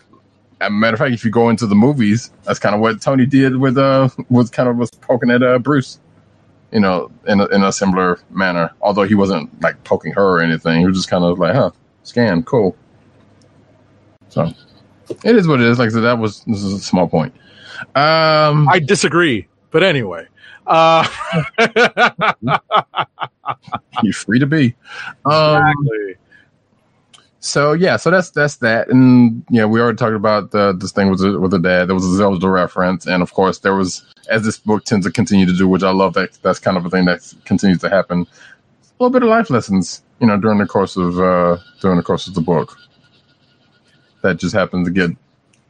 [0.62, 3.02] As a matter of fact, if you go into the movies, that's kind of what
[3.02, 6.00] Tony did with uh was kind of was poking at uh Bruce.
[6.72, 8.70] You know, in a, in a similar manner.
[8.82, 10.80] Although he wasn't like poking her or anything.
[10.80, 11.72] He was just kind of like, huh,
[12.04, 12.76] scan, cool.
[14.30, 14.52] So
[15.10, 15.80] it is what it is.
[15.80, 17.34] Like I said, that was this is a small point.
[17.96, 19.48] Um, I disagree.
[19.72, 20.26] But anyway,
[20.68, 21.06] uh,
[24.04, 24.76] you're free to be.
[25.26, 26.16] Um, exactly.
[27.40, 31.10] so yeah, so that's that's that, and yeah, we already talked about the, this thing
[31.10, 31.90] with the, with the dad.
[31.90, 35.12] There was a Zelda reference, and of course there was, as this book tends to
[35.12, 36.14] continue to do, which I love.
[36.14, 38.22] That that's kind of a thing that continues to happen.
[38.22, 42.04] A little bit of life lessons, you know, during the course of uh, during the
[42.04, 42.78] course of the book.
[44.26, 45.12] That just happens to get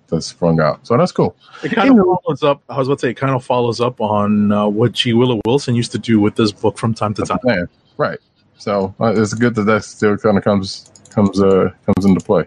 [0.08, 1.36] that sprung out, so that's cool.
[1.62, 2.64] It kind of follows up.
[2.70, 5.12] I was about to say, it kind of follows up on uh, what G.
[5.12, 7.40] Willow Wilson used to do with this book from time to time.
[7.42, 8.20] what Right.
[8.58, 12.46] So uh, it's good that that still kind of comes comes uh comes into play.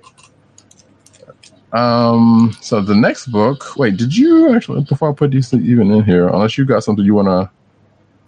[1.75, 2.57] Um.
[2.63, 3.77] So the next book.
[3.77, 6.29] Wait, did you actually before I put these even in here?
[6.29, 7.51] Unless you got something you wanna.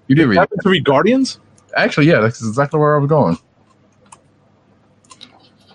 [0.09, 0.37] You did read.
[0.37, 0.41] it.
[0.41, 1.41] Happen to read Guardians.
[1.77, 3.39] Actually, yeah, that's exactly where I was going.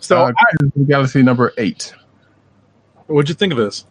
[0.06, 0.34] So, uh,
[0.88, 1.94] Galaxy number eight.
[3.08, 3.86] what'd you think of this?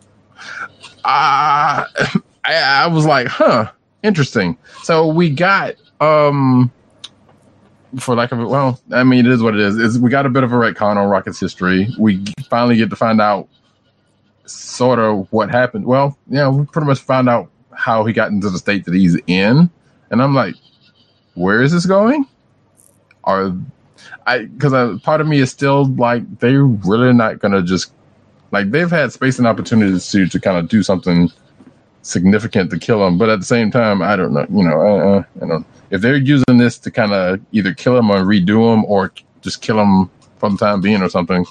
[1.05, 1.85] uh,
[2.45, 3.73] I, I was like, huh,
[4.05, 4.57] interesting.
[4.83, 6.71] So we got, um,
[7.99, 9.77] for lack of it, well, I mean, it is what it is.
[9.77, 11.89] Is we got a bit of a retcon on Rocket's history.
[11.99, 13.49] We finally get to find out
[14.47, 15.87] sort of what happened.
[15.87, 19.19] Well, yeah, we pretty much found out how he got into the state that he's
[19.27, 19.69] in,
[20.11, 20.55] and I'm like,
[21.35, 22.25] where is this going?
[23.25, 23.53] Are
[24.27, 27.93] I because part of me is still like they're really not gonna just
[28.51, 31.31] like they've had space and opportunities to to kind of do something
[32.05, 34.47] significant to kill him, but at the same time, I don't know.
[34.51, 35.67] You know, I don't.
[35.91, 39.13] If they're using this to kind of either kill him or redo him or
[39.43, 41.45] just kill him for the time being or something,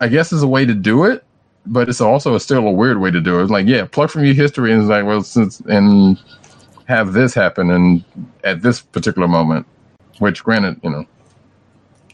[0.00, 1.24] I guess is a way to do it.
[1.66, 3.42] But it's also a still a weird way to do it.
[3.42, 6.18] It's like, yeah, plug from your history and it's like, well, since and
[6.86, 8.04] have this happen and
[8.44, 9.66] at this particular moment,
[10.20, 11.06] which granted, you know,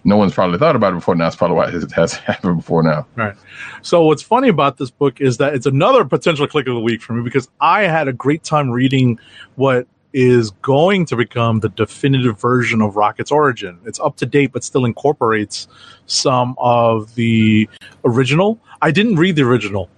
[0.04, 1.26] no one's probably thought about it before now.
[1.26, 3.06] It's probably why it has happened before now.
[3.16, 3.34] Right.
[3.82, 7.00] So what's funny about this book is that it's another potential click of the week
[7.02, 9.18] for me because I had a great time reading
[9.56, 13.80] what is going to become the definitive version of Rocket's origin.
[13.84, 15.66] It's up to date, but still incorporates
[16.06, 17.68] some of the
[18.04, 18.60] original.
[18.80, 19.88] I didn't read the original.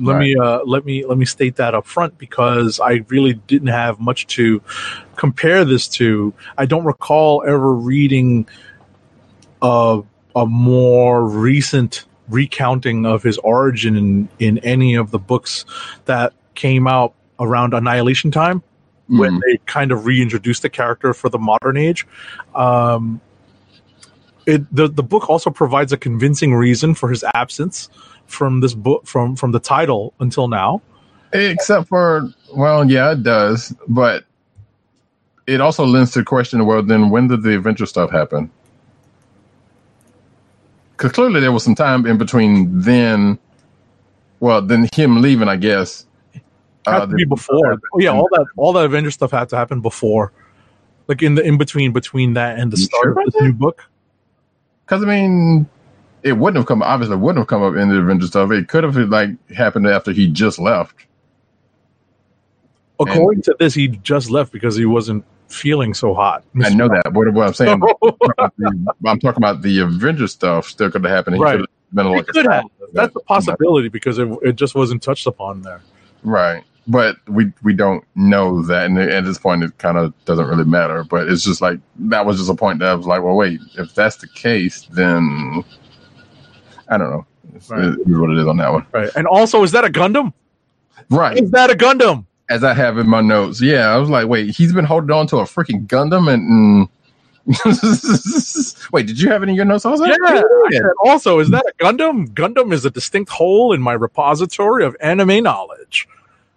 [0.00, 0.20] Let Right.
[0.20, 4.00] me uh, let me let me state that up front because I really didn't have
[4.00, 4.60] much to
[5.16, 6.32] compare this to.
[6.58, 8.46] I don't recall ever reading
[9.62, 10.02] a
[10.34, 15.64] a more recent recounting of his origin in, in any of the books
[16.04, 18.62] that came out around Annihilation time
[19.08, 19.40] when Mhm.
[19.46, 22.06] they kind of reintroduced the character for the modern age.
[22.54, 23.20] Um,
[24.46, 27.88] it the the book also provides a convincing reason for his absence
[28.26, 30.82] from this book from from the title until now.
[31.32, 34.24] Except for, well, yeah, it does, but
[35.46, 38.50] it also lends to the question: well, then when did the adventure stuff happen?
[40.96, 43.38] Because clearly there was some time in between then.
[44.40, 46.06] Well, then him leaving, I guess.
[46.86, 47.78] Had uh, to be before.
[47.94, 50.32] Oh, yeah, all that all that Avengers stuff had to happen before,
[51.08, 53.52] like in the in between between that and the You start sure of this new
[53.52, 53.84] book.
[54.84, 55.68] Because I mean,
[56.22, 56.82] it wouldn't have come.
[56.82, 58.50] Obviously, wouldn't have come up in the adventure stuff.
[58.50, 60.94] It could have like happened after he just left.
[62.98, 66.44] According to this, he just left because he wasn't feeling so hot.
[66.62, 67.12] I know that.
[67.12, 67.80] What, what I'm saying,
[69.06, 70.68] I'm talking about the Avenger stuff.
[70.68, 71.36] Still could have happened.
[71.36, 71.52] He Right.
[71.52, 72.64] could have been It like a could have.
[72.92, 75.80] That's a possibility because it, it just wasn't touched upon there.
[76.22, 76.64] Right.
[76.88, 80.64] But we we don't know that, and at this point, it kind of doesn't really
[80.64, 81.02] matter.
[81.02, 83.60] But it's just like that was just a point that I was like, well, wait,
[83.76, 85.64] if that's the case, then
[86.88, 87.26] I don't know.
[87.68, 87.84] Right.
[87.86, 88.86] it is what it is on that one.
[88.92, 89.10] Right.
[89.16, 90.32] And also, is that a Gundam?
[91.10, 91.38] Right.
[91.38, 92.24] Is that a Gundam?
[92.48, 95.26] As I have in my notes, yeah, I was like, wait, he's been holding on
[95.28, 96.88] to a freaking Gundam, and.
[96.88, 96.88] Mm.
[98.92, 99.84] wait, did you have any of your notes?
[99.84, 100.40] Was Yeah.
[100.72, 102.28] said, also, is that a Gundam?
[102.28, 106.08] Gundam is a distinct hole in my repository of anime knowledge.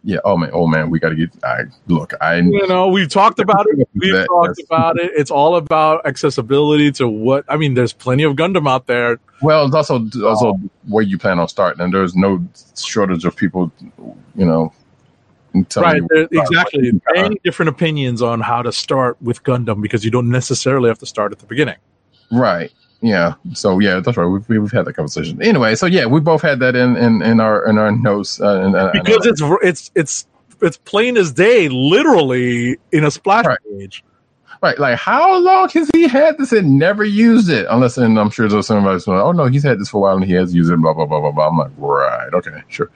[0.04, 0.18] yeah.
[0.26, 1.30] Oh man, oh man, we got to get.
[1.44, 3.88] I look, I You know, we've talked about it.
[3.94, 5.12] We've That- talked that's- about it.
[5.16, 7.74] It's all about accessibility to what I mean.
[7.76, 9.20] There's plenty of Gundam out there.
[9.44, 12.44] Well, it's also also um, where you plan on starting, and there's no
[12.82, 13.72] shortage of people,
[14.36, 14.74] you know,
[15.76, 16.02] right.
[16.32, 16.92] exactly.
[17.14, 21.06] Many different opinions on how to start with Gundam because you don't necessarily have to
[21.06, 21.78] start at the beginning.
[22.32, 22.72] Right.
[23.02, 23.36] Yeah.
[23.54, 24.26] So yeah, that's right.
[24.26, 25.42] We've, we've had that conversation.
[25.42, 28.42] Anyway, so yeah, we both had that in in, in our in our notes.
[28.42, 30.28] Uh, and, because it's it's it's
[30.62, 33.60] it's plain as day, literally in a splash Right.
[33.78, 34.04] page.
[34.62, 37.66] Right, like how long has he had this and never used it?
[37.70, 40.16] Unless, and I'm sure there's somebody's like, oh no, he's had this for a while
[40.16, 40.78] and he has used it.
[40.78, 41.48] Blah blah blah blah blah.
[41.48, 42.90] I'm like, right, okay, sure.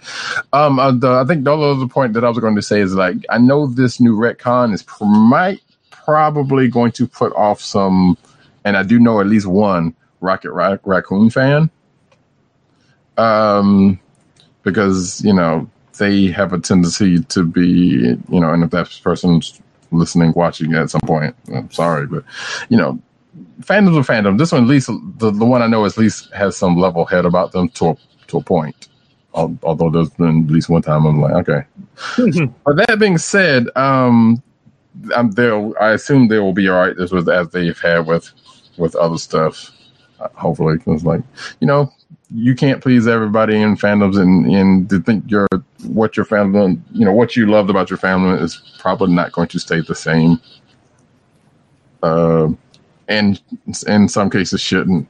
[0.51, 2.93] Um, uh, the, I think the other point that I was going to say is
[2.93, 8.17] like, I know this new retcon is pr- might probably going to put off some,
[8.65, 11.69] and I do know at least one Rocket Rac- Raccoon fan.
[13.17, 13.99] Um,
[14.63, 19.61] because you know they have a tendency to be, you know, and if that person's
[19.93, 22.23] listening, watching at some point, I'm sorry, but
[22.69, 22.99] you know,
[23.61, 24.37] fandoms are fandom.
[24.37, 27.25] This one, at least the, the one I know, at least has some level head
[27.25, 28.87] about them to a, to a point.
[29.33, 31.65] Although there's been at least one time I'm like, okay.
[32.65, 34.43] But that being said, um,
[35.15, 35.81] I'm there.
[35.81, 36.95] I assume they will be all right.
[36.95, 38.31] This was as they've had with
[38.77, 39.71] with other stuff.
[40.35, 41.21] Hopefully, it's like
[41.59, 41.91] you know,
[42.33, 45.47] you can't please everybody in fandoms, and and to think your
[45.83, 49.47] what your fandom, you know, what you loved about your fandom is probably not going
[49.49, 50.41] to stay the same.
[52.01, 52.49] Uh,
[53.07, 53.41] and
[53.87, 55.07] in some cases, shouldn't.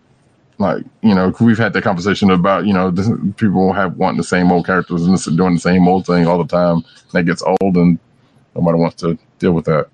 [0.59, 4.23] Like you know, we've had that conversation about you know this, people have wanting the
[4.23, 6.83] same old characters and doing the same old thing all the time.
[7.13, 7.97] That gets old, and
[8.55, 9.88] nobody wants to deal with that.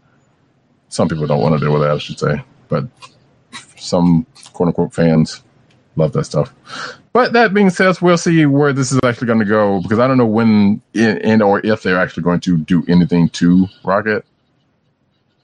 [0.89, 2.85] Some people don't want to deal with that, I should say, but
[3.77, 5.43] some quote unquote fans
[5.99, 6.53] love that stuff.
[7.13, 10.07] But that being said, we'll see where this is actually going to go because I
[10.07, 14.25] don't know when and or if they're actually going to do anything to Rocket.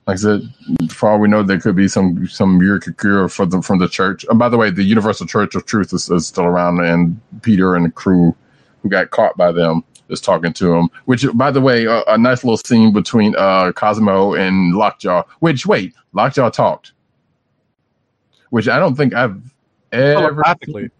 [0.08, 0.41] Like I said,
[0.89, 3.88] for all we know, there could be some some miracle cure for the from the
[3.88, 4.26] church.
[4.30, 7.76] And by the way, the Universal Church of Truth is, is still around, and Peter
[7.76, 8.36] and the crew
[8.82, 10.89] who got caught by them is talking to him.
[11.06, 15.24] Which, by the way, a, a nice little scene between uh, Cosmo and Lockjaw.
[15.39, 16.91] Which, wait, Lockjaw talked.
[18.52, 19.41] Which I don't think I've
[19.93, 20.43] Oh, ever.
[20.43, 20.91] Telepathically.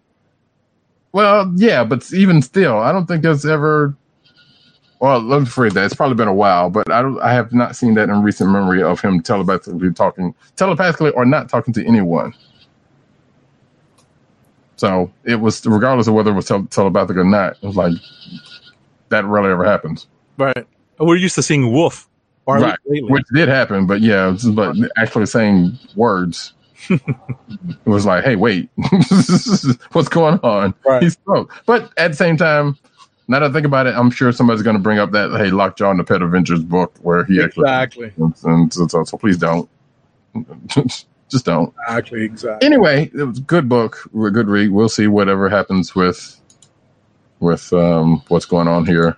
[1.12, 3.96] Well, yeah, but even still, I don't think that's ever.
[5.00, 5.84] Well, let me phrase that.
[5.84, 7.20] It's probably been a while, but I don't.
[7.20, 11.48] I have not seen that in recent memory of him telepathically talking, telepathically or not
[11.48, 12.34] talking to anyone.
[14.76, 17.94] So it was, regardless of whether it was tel- telepathic or not, it was like
[19.08, 20.06] that rarely ever happens.
[20.38, 20.66] Right.
[20.98, 22.08] We're used to seeing Wolf.
[22.46, 22.78] Or Right.
[22.86, 26.52] Which did happen, but yeah, but actually saying words,
[26.90, 27.00] it
[27.86, 28.68] was like, hey, wait,
[29.92, 30.74] what's going on?
[30.84, 31.02] Right.
[31.02, 32.76] He spoke, but at the same time,
[33.28, 35.50] now that I think about it, I'm sure somebody's going to bring up that hey,
[35.50, 37.68] Lockjaw in the Pet Adventures book where he Exactly.
[37.68, 38.12] actually,
[38.44, 39.68] and so, so, so please don't,
[40.68, 41.74] just don't.
[41.88, 42.24] Exactly.
[42.24, 42.66] Exactly.
[42.66, 44.70] Anyway, it was a good book, a good read.
[44.70, 46.40] We'll see whatever happens with
[47.40, 49.16] with um, what's going on here,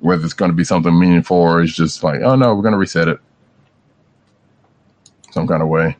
[0.00, 2.72] whether it's going to be something meaningful or it's just like, oh no, we're going
[2.72, 3.20] to reset it
[5.32, 5.96] some kind of way.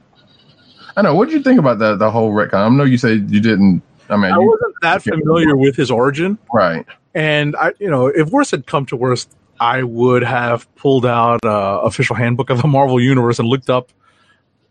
[0.99, 1.15] I know.
[1.15, 2.01] What did you think about that?
[2.01, 2.55] The whole retcon.
[2.55, 3.83] I know you said you didn't.
[4.11, 6.39] I mean, I you, wasn't that familiar with his origin.
[6.53, 6.85] right?
[7.15, 9.31] And I, you know, if worse had come to worst,
[9.61, 13.93] I would have pulled out uh, official handbook of the Marvel Universe and looked up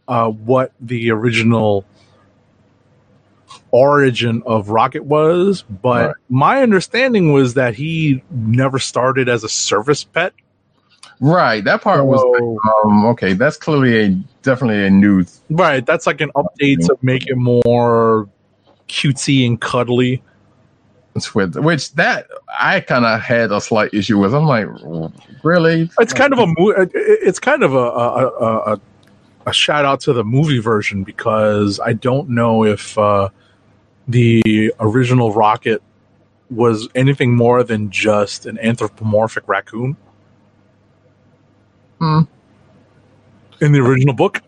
[0.09, 1.85] uh, what the original
[3.71, 5.61] origin of Rocket was.
[5.63, 6.15] But Right.
[6.29, 10.33] my understanding was that he never started as a service pet.
[11.21, 11.63] Right.
[11.63, 13.31] That part was So- um, okay.
[13.33, 15.25] That's clearly a definitely a new.
[15.49, 15.85] right.
[15.85, 18.27] That's like an update to make it more
[18.87, 20.23] cutesy and cuddly.
[21.33, 22.27] With which that
[22.59, 24.35] I kind of had a slight issue with.
[24.35, 24.67] I'm like,
[25.43, 25.89] really?
[25.99, 28.81] It's kind of a mo- it's kind of a a, a, a
[29.47, 33.29] a shout out to the movie version because I don't know if uh,
[34.07, 35.81] the original Rocket
[36.51, 39.97] was anything more than just an anthropomorphic raccoon.
[41.99, 42.21] Hmm.
[43.61, 44.41] In the original book,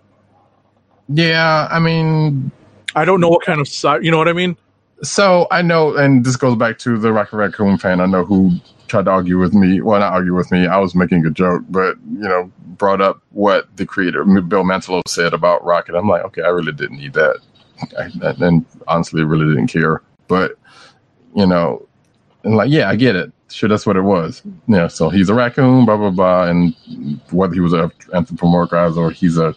[1.07, 2.51] Yeah, I mean,
[2.95, 4.55] I don't know what kind of si- you know what I mean.
[5.01, 8.01] so I know, and this goes back to the Rocket Raccoon fan.
[8.01, 8.51] I know who
[8.87, 9.81] tried to argue with me.
[9.81, 10.67] Well, not argue with me.
[10.67, 15.01] I was making a joke, but you know, brought up what the creator Bill Mantlo
[15.07, 15.95] said about Rocket.
[15.95, 17.39] I'm like, okay, I really didn't need that,
[17.97, 18.09] I,
[18.45, 20.01] and honestly, really didn't care.
[20.27, 20.51] But
[21.35, 21.87] you know,
[22.43, 23.31] and like, yeah, I get it.
[23.49, 24.43] Sure, that's what it was.
[24.67, 26.75] Yeah, so he's a raccoon, blah blah blah, and
[27.31, 29.55] whether he was anthropomorphized or he's a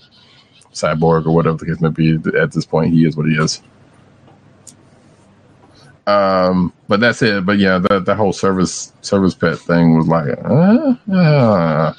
[0.72, 3.62] cyborg or whatever the case may be, at this point, he is what he is.
[6.06, 7.44] Um, but that's it.
[7.46, 11.94] But yeah, the the whole service service pet thing was like, uh, uh,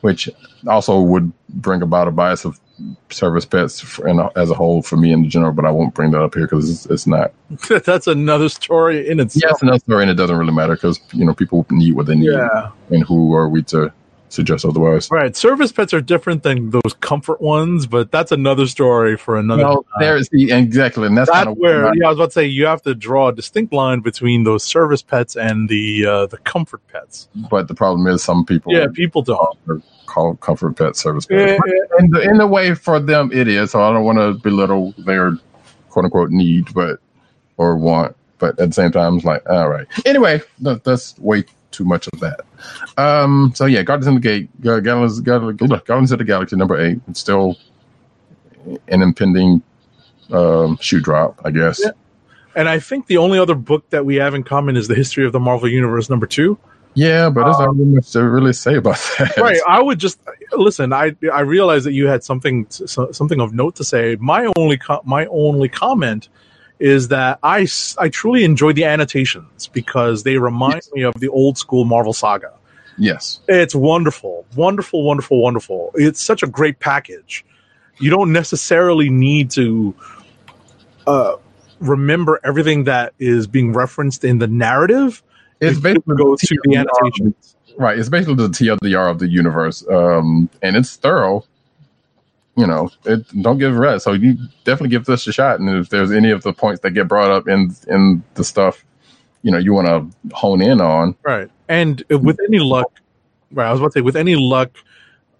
[0.00, 0.28] which
[0.66, 2.58] also would bring about a bias of
[3.10, 5.52] service pets for, and as a whole for me in general.
[5.52, 7.32] But I won't bring that up here because it's, it's not.
[7.84, 9.52] That's another story in Yeah, itself.
[9.52, 12.14] it's another story, and it doesn't really matter because you know people need what they
[12.14, 12.70] need, yeah.
[12.90, 13.92] and who are we to
[14.30, 15.08] suggest otherwise?
[15.12, 15.36] Right.
[15.36, 19.62] Service pets are different than those comfort ones, but that's another story for another.
[19.62, 19.84] No, time.
[20.00, 22.44] there's the exactly, and that's, that's kind of where yeah, I was about to say
[22.46, 26.38] you have to draw a distinct line between those service pets and the uh, the
[26.38, 27.28] comfort pets.
[27.48, 29.84] But the problem is, some people Yeah, people don't.
[30.06, 31.62] Call, call comfort pet service Yeah, pets.
[31.98, 33.72] in the, in the way for them it is.
[33.72, 35.32] So I don't want to belittle their
[35.90, 37.00] quote unquote need, but
[37.56, 38.16] or want.
[38.38, 39.86] But at the same time, it's like all right.
[40.04, 42.40] Anyway, that, that's way too much of that.
[42.98, 43.52] Um.
[43.54, 47.00] So yeah, Guardians of the Gate, Guardians, Guardians Guardians of the Galaxy number eight.
[47.08, 47.56] It's still
[48.88, 49.62] an impending
[50.30, 51.80] um, shoe drop, I guess.
[51.82, 51.90] Yeah.
[52.56, 55.26] And I think the only other book that we have in common is the history
[55.26, 56.58] of the Marvel Universe number two.
[56.94, 59.36] Yeah, but there's not really much to really say about that.
[59.36, 59.60] Right.
[59.68, 60.20] I would just
[60.52, 60.92] listen.
[60.92, 64.16] I I realize that you had something so- something of note to say.
[64.20, 66.28] My only co- my only comment
[66.78, 67.66] is that I
[67.98, 70.90] I truly enjoy the annotations because they remind Yes.
[70.92, 72.52] me of the old school Marvel saga.
[72.96, 73.40] Yes.
[73.48, 75.90] It's wonderful, wonderful, wonderful, wonderful.
[75.94, 77.44] It's such a great package.
[77.98, 79.94] You don't necessarily need to
[81.06, 81.36] uh,
[81.80, 85.22] remember everything that is being referenced in the narrative.
[85.60, 87.56] It's basically go to the annotations.
[87.76, 87.98] Right.
[87.98, 89.86] It's basically the TLDR of the universe.
[89.88, 91.44] Um, and it's thorough.
[92.56, 94.04] You know, it don't give rest.
[94.04, 95.58] So you definitely give this a shot.
[95.58, 98.84] And if there's any of the points that get brought up in in the stuff,
[99.42, 101.16] you know, you want to hone in on.
[101.24, 101.50] Right.
[101.68, 103.00] And with any luck,
[103.50, 104.70] right, I was about to say, with any luck,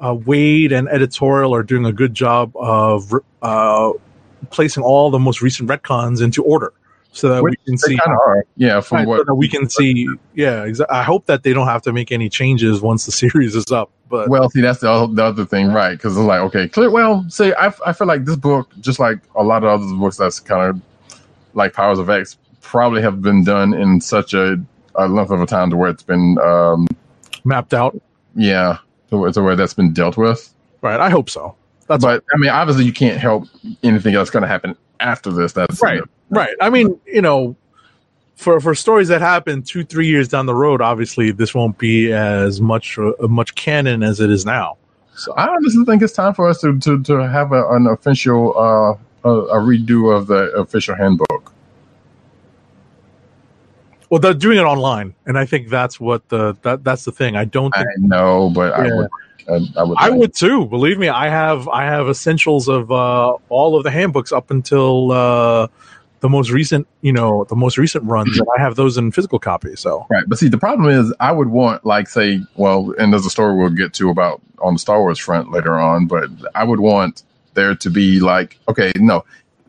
[0.00, 3.12] uh, Wade and editorial are doing a good job of
[3.42, 3.92] uh,
[4.50, 6.72] placing all the most recent retcons into order
[7.14, 7.96] so that we can see.
[8.04, 8.44] are.
[8.56, 8.80] Yeah.
[8.80, 10.66] From Right, so what that we can see, yeah.
[10.66, 13.70] Exa- I hope that they don't have to make any changes once the series is
[13.70, 13.90] up.
[14.10, 15.92] But Well, see, that's the, the other thing, right?
[15.92, 16.90] Because it's like, okay, clear.
[16.90, 20.16] Well, see, I, I feel like this book, just like a lot of other books
[20.16, 20.82] that's kind of
[21.54, 24.56] like Powers of X, probably have been done in such a
[24.96, 26.86] a length of a time to where it's been, um,
[27.44, 28.00] Mapped out.
[28.36, 28.78] yeah,
[29.10, 30.52] to where, to where that's been dealt with.
[30.82, 31.00] Right.
[31.00, 31.54] I hope so.
[31.88, 33.44] That's but I mean, obviously, you can't help
[33.82, 35.52] anything that's going to happen after this.
[35.52, 36.00] That's Right.
[36.30, 36.54] Right.
[36.60, 37.56] I mean, you know,
[38.36, 42.12] for for stories that happen two, three years down the road, obviously this won't be
[42.12, 44.76] as much uh, much canon as it is now.
[45.16, 48.58] So I honestly think it's time for us to to, to have a, an official
[48.58, 51.54] uh, a, a redo of the official handbook.
[54.14, 57.34] well, they're doing it online, and I think that's what the that that's the thing.
[57.34, 59.10] I don't I know, but I would.
[59.48, 59.98] I, I would.
[59.98, 60.66] I would too.
[60.66, 65.10] Believe me, I have I have essentials of uh, all of the handbooks up until
[65.10, 65.66] uh,
[66.24, 69.38] the most recent, you know, the most recent runs, and I have those in physical
[69.38, 69.80] copies.
[69.80, 73.26] So Right, but see, the problem is, I would want, like, say, well, and there's
[73.26, 76.64] a story we'll get to about on the Star Wars front later on, but I
[76.64, 79.22] would want there to be like, okay, no,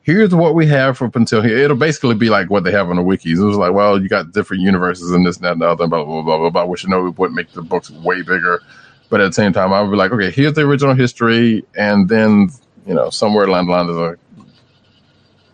[0.03, 1.57] here's what we have up until here.
[1.57, 3.37] It'll basically be like what they have on the wikis.
[3.37, 5.87] It was like, well, you got different universes and this, and that, and the other,
[5.87, 6.63] blah blah blah blah blah.
[6.63, 8.61] Which I know would make the books way bigger,
[9.09, 12.07] but at the same time, I would be like, okay, here's the original history, and
[12.07, 12.49] then
[12.85, 14.17] you know, somewhere along the line, there's a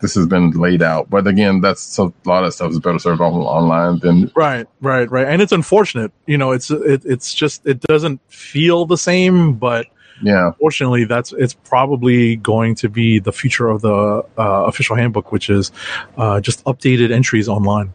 [0.02, 1.10] this has been laid out.
[1.10, 4.68] But again, that's so, a lot of stuff is better served on, online than right,
[4.82, 6.12] right, right, and it's unfortunate.
[6.26, 9.88] You know, it's it, it's just it doesn't feel the same, but
[10.22, 10.48] yeah.
[10.48, 15.50] unfortunately, that's it's probably going to be the future of the uh, official handbook, which
[15.50, 15.72] is
[16.18, 17.94] uh, just updated entries online.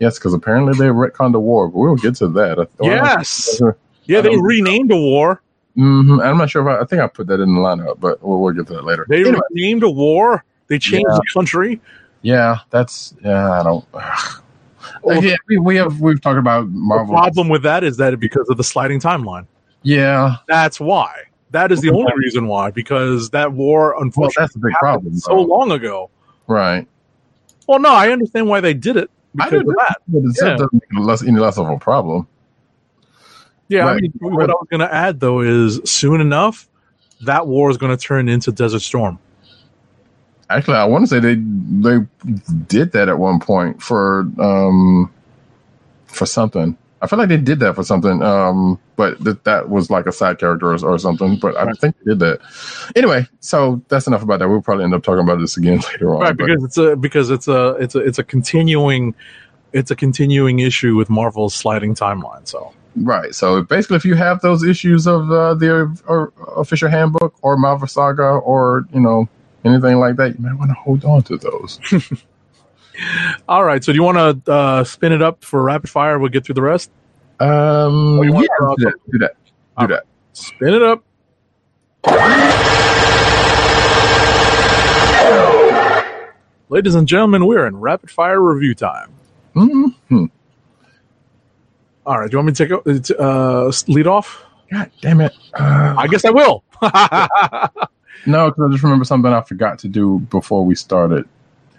[0.00, 2.68] Yes, because apparently they retconned the war, but we'll get to that.
[2.80, 3.60] Yes.
[4.04, 5.42] Yeah, they renamed a war.
[5.76, 6.24] Mhm.
[6.24, 8.40] I'm not sure if I, I think I put that in the lineup, but we'll,
[8.40, 9.06] we'll get to that later.
[9.08, 10.44] They Anyway, renamed a war.
[10.68, 11.16] They changed Yeah.
[11.16, 11.80] the country.
[12.22, 13.60] yeah, that's yeah.
[13.60, 13.84] I don't.
[15.02, 17.14] Well, yeah, we, we have we've talked about The Marvel.
[17.14, 19.46] problem with that is that because of the sliding timeline.
[19.82, 21.12] Yeah, That's why.
[21.50, 22.70] That is the only reason why.
[22.70, 25.16] Because that war, well, unfortunately, that's a big problem.
[25.16, 25.42] so though.
[25.42, 26.10] long ago.
[26.46, 26.86] right?
[27.66, 29.10] Well, no, I understand why they did it
[29.40, 29.96] I because do of that.
[30.08, 30.50] But it Yeah.
[30.56, 32.26] doesn't make it less any less of a problem.
[33.68, 36.68] Yeah, I mean, what I was going to add though is soon enough,
[37.24, 39.18] that war is going to turn into Desert Storm.
[40.50, 42.06] Actually, I want to say they they
[42.66, 45.12] did that at one point for um
[46.06, 46.76] for something.
[47.00, 50.12] I feel like they did that for something, um, but that that was like a
[50.12, 51.36] side character or, or something.
[51.38, 52.40] But I think they did that.
[52.96, 54.48] Anyway, so that's enough about that.
[54.48, 56.20] We'll probably end up talking about this again later on.
[56.20, 59.14] right but- because it's a because it's a it's a it's a continuing
[59.72, 62.48] it's a continuing issue with Marvel's sliding timeline.
[62.48, 63.34] So right.
[63.34, 67.86] So basically, if you have those issues of uh, the or, official handbook or Marvel
[67.86, 69.28] Saga or you know
[69.64, 71.80] anything like that, you might want to hold on to those.
[73.48, 76.18] all right, so do you want to uh, spin it up for rapid fire?
[76.18, 76.90] We'll get through the rest.
[77.40, 78.30] Um, yeah,
[78.76, 78.94] do that.
[79.10, 79.32] Do that.
[79.78, 80.04] Do that.
[80.32, 81.04] Spin it up.
[86.70, 89.10] Ladies and gentlemen, we're in rapid fire review time.
[89.54, 89.86] hmm
[92.04, 94.44] All right, do you want me to take a- uh, lead off?
[94.70, 95.32] God damn it!
[95.54, 96.62] Uh, I guess I will.
[98.28, 101.26] No, because I just remember something I forgot to do before we started,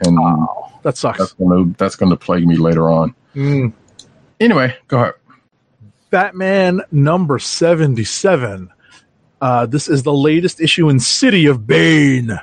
[0.01, 0.47] and that
[0.81, 1.33] that's sucks.
[1.33, 3.13] gonna that's gonna plague me later on.
[3.35, 3.71] Mm.
[4.39, 5.13] Anyway, go ahead.
[6.09, 8.69] Batman number 77.
[9.41, 12.39] Uh, this is the latest issue in City of Bane.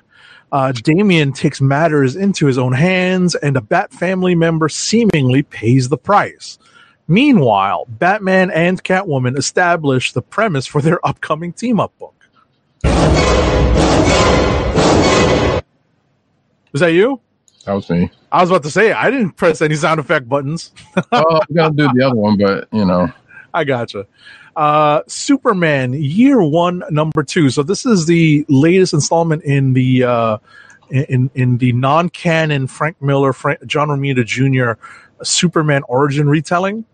[0.52, 5.88] Uh, Damian takes matters into his own hands, and a Bat family member seemingly pays
[5.88, 6.58] the price.
[7.08, 12.14] Meanwhile, Batman and Catwoman establish the premise for their upcoming team up book.
[16.76, 17.18] Is that you?
[17.64, 18.10] That was me.
[18.30, 20.72] I was about to say, I didn't press any sound effect buttons.
[21.10, 23.08] oh, I'm gonna do the other one, but you know,
[23.54, 24.06] I gotcha.
[24.54, 27.48] Uh, Superman Year One, Number Two.
[27.48, 30.38] So this is the latest installment in the uh,
[30.90, 34.78] in in the non-canon Frank Miller, Frank, John Romita Jr.
[35.24, 36.84] Superman origin retelling,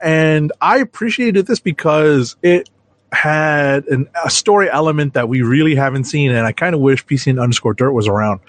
[0.00, 2.68] and I appreciated this because it
[3.14, 7.04] had an, a story element that we really haven't seen, and I kind of wish
[7.06, 8.40] PCN underscore Dirt was around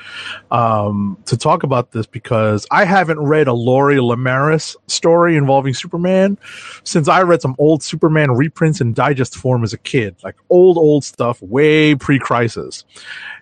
[0.51, 6.37] um, to talk about this because I haven't read a Lori Lemaris story involving Superman
[6.83, 10.77] since I read some old Superman reprints in digest form as a kid, like old
[10.77, 12.83] old stuff, way pre-crisis.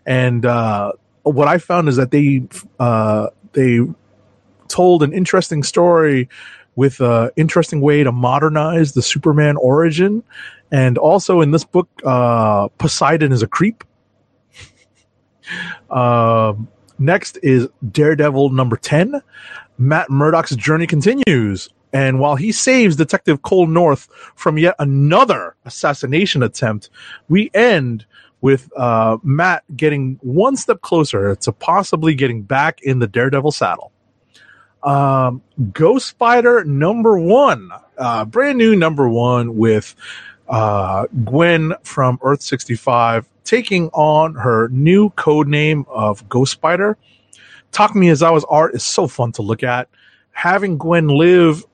[0.06, 0.92] And uh,
[1.24, 2.44] what I found is that they
[2.80, 3.80] uh, they
[4.68, 6.30] told an interesting story
[6.76, 10.24] with an interesting way to modernize the Superman origin.
[10.74, 13.84] And also in this book, uh, Poseidon is a creep.
[15.90, 19.22] Um, next is Daredevil number 10.
[19.78, 21.70] Matt Murdock's journey continues.
[21.92, 26.90] And while he saves Detective Cole North from yet another assassination attempt,
[27.30, 28.06] we end
[28.42, 33.92] with uh, Matt getting one step closer to possibly getting back in the Daredevil saddle.
[34.82, 39.96] Um, Ghost Spider number one, uh, brand new number one with
[40.54, 46.96] uh, Gwen from Earth 65 taking on her new code name of Ghost Spider.
[47.72, 49.90] Taka Miyazawa's art is so fun to look at.
[50.32, 51.66] Having Gwen live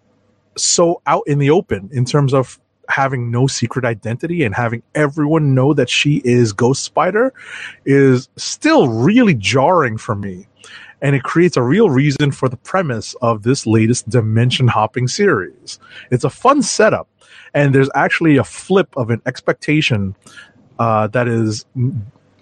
[0.57, 2.57] so out in the open in terms of
[2.87, 7.33] having no secret identity and having everyone know that she is Ghost Spider
[7.85, 10.47] is still really jarring for me.
[11.01, 15.79] And it creates a real reason for the premise of this latest dimension hopping series.
[16.11, 17.08] It's a fun setup,
[17.53, 20.15] and there's actually a flip of an expectation
[20.79, 21.65] uh, that is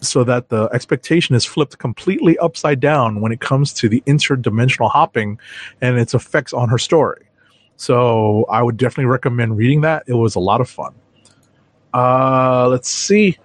[0.01, 4.91] so that the expectation is flipped completely upside down when it comes to the interdimensional
[4.91, 5.39] hopping
[5.81, 7.25] and its effects on her story.
[7.77, 10.03] So I would definitely recommend reading that.
[10.07, 10.93] It was a lot of fun.
[11.93, 13.37] Uh, let's see.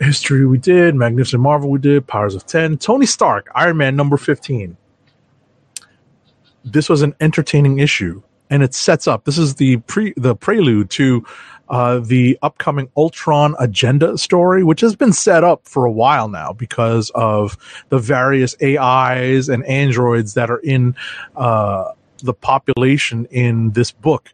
[0.00, 4.18] History we did, Magnificent Marvel we did, Powers of 10, Tony Stark, Iron Man number
[4.18, 4.76] 15.
[6.64, 10.90] This was an entertaining issue and it sets up this is the pre the prelude
[10.90, 11.24] to
[11.68, 16.52] uh, the upcoming Ultron agenda story, which has been set up for a while now
[16.52, 20.94] because of the various AIs and androids that are in
[21.34, 21.92] uh,
[22.22, 24.32] the population in this book.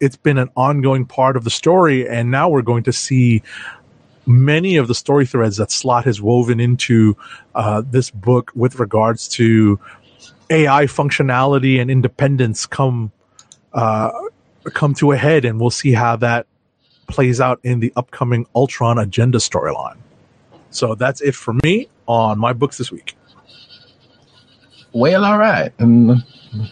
[0.00, 3.42] It's been an ongoing part of the story, and now we're going to see
[4.26, 7.16] many of the story threads that Slott has woven into
[7.54, 9.78] uh, this book with regards to
[10.50, 13.12] AI functionality and independence come
[13.72, 14.10] uh,
[14.72, 16.46] come to a head, and we'll see how that
[17.06, 19.96] plays out in the upcoming Ultron agenda storyline.
[20.70, 23.16] So that's it for me on my books this week.
[24.92, 25.72] Well, all right.
[25.78, 26.24] And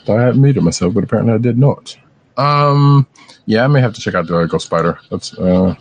[0.09, 1.97] I muted myself, but apparently I did not.
[2.37, 3.07] Um,
[3.47, 4.99] yeah, I may have to check out the Ghost Spider.
[5.11, 5.75] That's uh,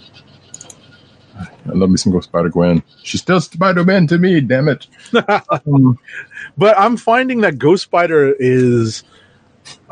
[1.68, 2.84] I love me some Ghost Spider Gwen.
[3.04, 4.42] She's still Spider Man to me.
[4.42, 4.88] Damn it.
[5.50, 5.98] um,
[6.58, 9.04] But I'm finding that Ghost Spider is.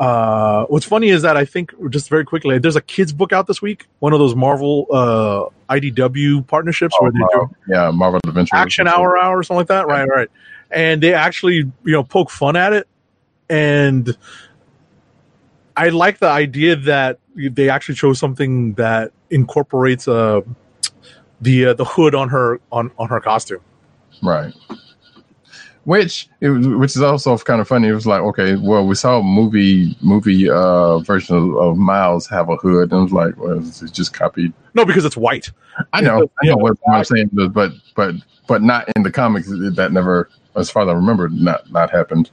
[0.00, 3.46] Uh, what's funny is that I think just very quickly, there's a kids book out
[3.46, 3.86] this week.
[4.00, 9.16] One of those Marvel uh, IDW partnerships where they do yeah, Marvel Adventure action hour
[9.16, 9.86] hour or something like that.
[9.86, 10.28] Right, right.
[10.72, 12.88] And they actually, you know, poke fun at it.
[13.48, 14.16] And
[15.76, 20.40] I like the idea that they actually chose something that incorporates uh,
[21.40, 23.60] the uh, the hood on her on on her costume.
[24.22, 24.52] Right.
[25.84, 27.88] Which it was, which is also kind of funny.
[27.88, 32.28] It was like, okay, well, we saw a movie movie uh, version of, of Miles
[32.28, 34.52] have a hood, and it was like, well, it's just copied.
[34.74, 35.50] No, because it's white.
[35.94, 38.14] I know, I know what, what I'm saying, but but but
[38.46, 39.48] but not in the comics.
[39.48, 42.30] That never, as far as I remember, not not happened.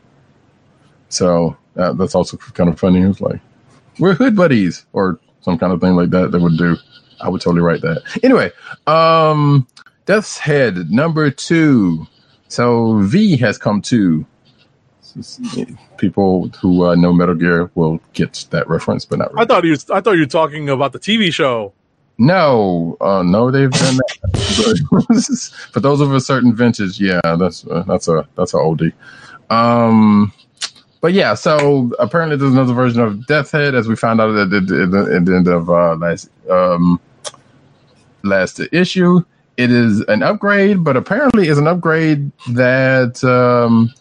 [1.07, 3.01] So uh, that's also kind of funny.
[3.01, 3.39] It was like,
[3.97, 6.31] we're hood buddies, or some kind of thing like that.
[6.31, 6.75] That would do.
[7.21, 8.03] I would totally write that.
[8.23, 8.51] Anyway,
[8.85, 9.67] um,
[10.05, 12.07] Death's Head number two.
[12.47, 14.25] So V has come to.
[15.97, 19.43] People who uh, know Metal Gear will get that reference, but not really.
[19.43, 19.89] I thought was.
[19.89, 21.73] I thought you were talking about the TV show.
[22.19, 24.87] No, uh, no, they've done that.
[24.91, 28.93] But for those of a certain vintage, yeah, that's uh, that's a that's a oldie.
[29.49, 30.31] Um,
[31.01, 34.49] but yeah, so apparently there's another version of Death Head, as we found out at
[34.49, 36.99] the, at the, at the end of uh, last um,
[38.27, 39.23] last issue.
[39.57, 43.91] It is an upgrade, but apparently is an upgrade that um,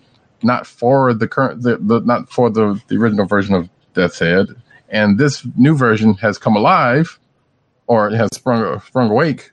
[0.43, 4.49] not for the current, the, the not for the, the original version of Death's Head.
[4.91, 7.19] And this new version has come alive,
[7.87, 9.51] or it has sprung sprung awake,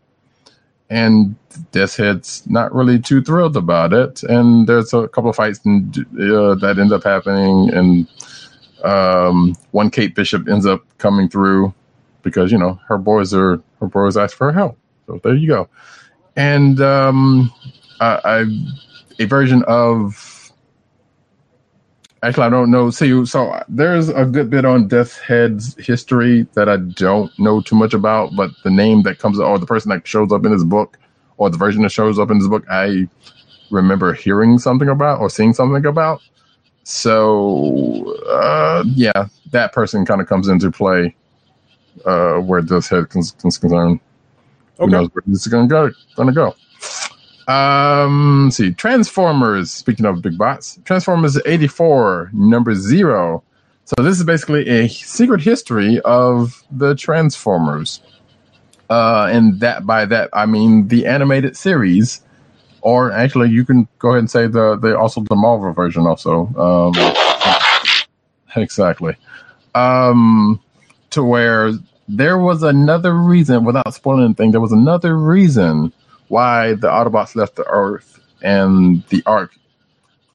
[0.89, 1.35] and
[1.71, 4.23] Death's Head's not really too thrilled about it.
[4.23, 8.07] And there's a couple of fights and, uh, that end up happening, and
[8.83, 11.73] um, one Kate Bishop ends up coming through
[12.21, 14.77] because you know her boys are her boys ask for help.
[15.07, 15.69] So there you go.
[16.35, 17.51] And um,
[17.99, 18.45] I, I
[19.19, 20.51] a version of
[22.23, 22.89] actually I don't know.
[22.89, 27.75] See, so there's a good bit on Death Head's history that I don't know too
[27.75, 30.63] much about, but the name that comes or the person that shows up in his
[30.63, 30.97] book
[31.37, 33.07] or the version that shows up in his book, I
[33.69, 36.21] remember hearing something about or seeing something about.
[36.83, 41.15] So uh, yeah, that person kind of comes into play
[42.05, 43.99] uh, where Death Head is concerned.
[44.77, 44.91] Who Okay.
[44.91, 45.91] knows where this is gonna go?
[46.15, 46.55] Gonna go.
[47.47, 49.71] Um, see, Transformers.
[49.71, 53.43] Speaking of big bots, Transformers '84, number zero.
[53.85, 57.99] So this is basically a secret history of the Transformers.
[58.89, 62.21] Uh, and that by that I mean the animated series,
[62.81, 66.47] or actually you can go ahead and say the the also the Marvel version also.
[66.55, 66.93] Um,
[68.55, 69.15] exactly.
[69.75, 70.61] Um,
[71.13, 71.71] to where
[72.07, 75.91] there was another reason, without spoiling anything, there was another reason
[76.27, 79.51] why the Autobots left the Earth and the Ark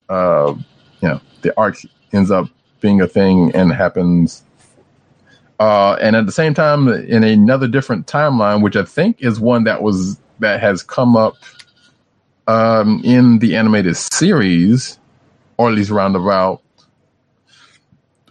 [0.08, 0.54] uh,
[1.00, 1.76] you know the arc
[2.12, 2.48] ends up
[2.80, 4.42] being a thing and happens.
[5.60, 9.64] Uh, and at the same time, in another different timeline, which I think is one
[9.64, 11.34] that was that has come up
[12.46, 14.98] um, in the animated series,
[15.56, 16.62] or at least roundabout.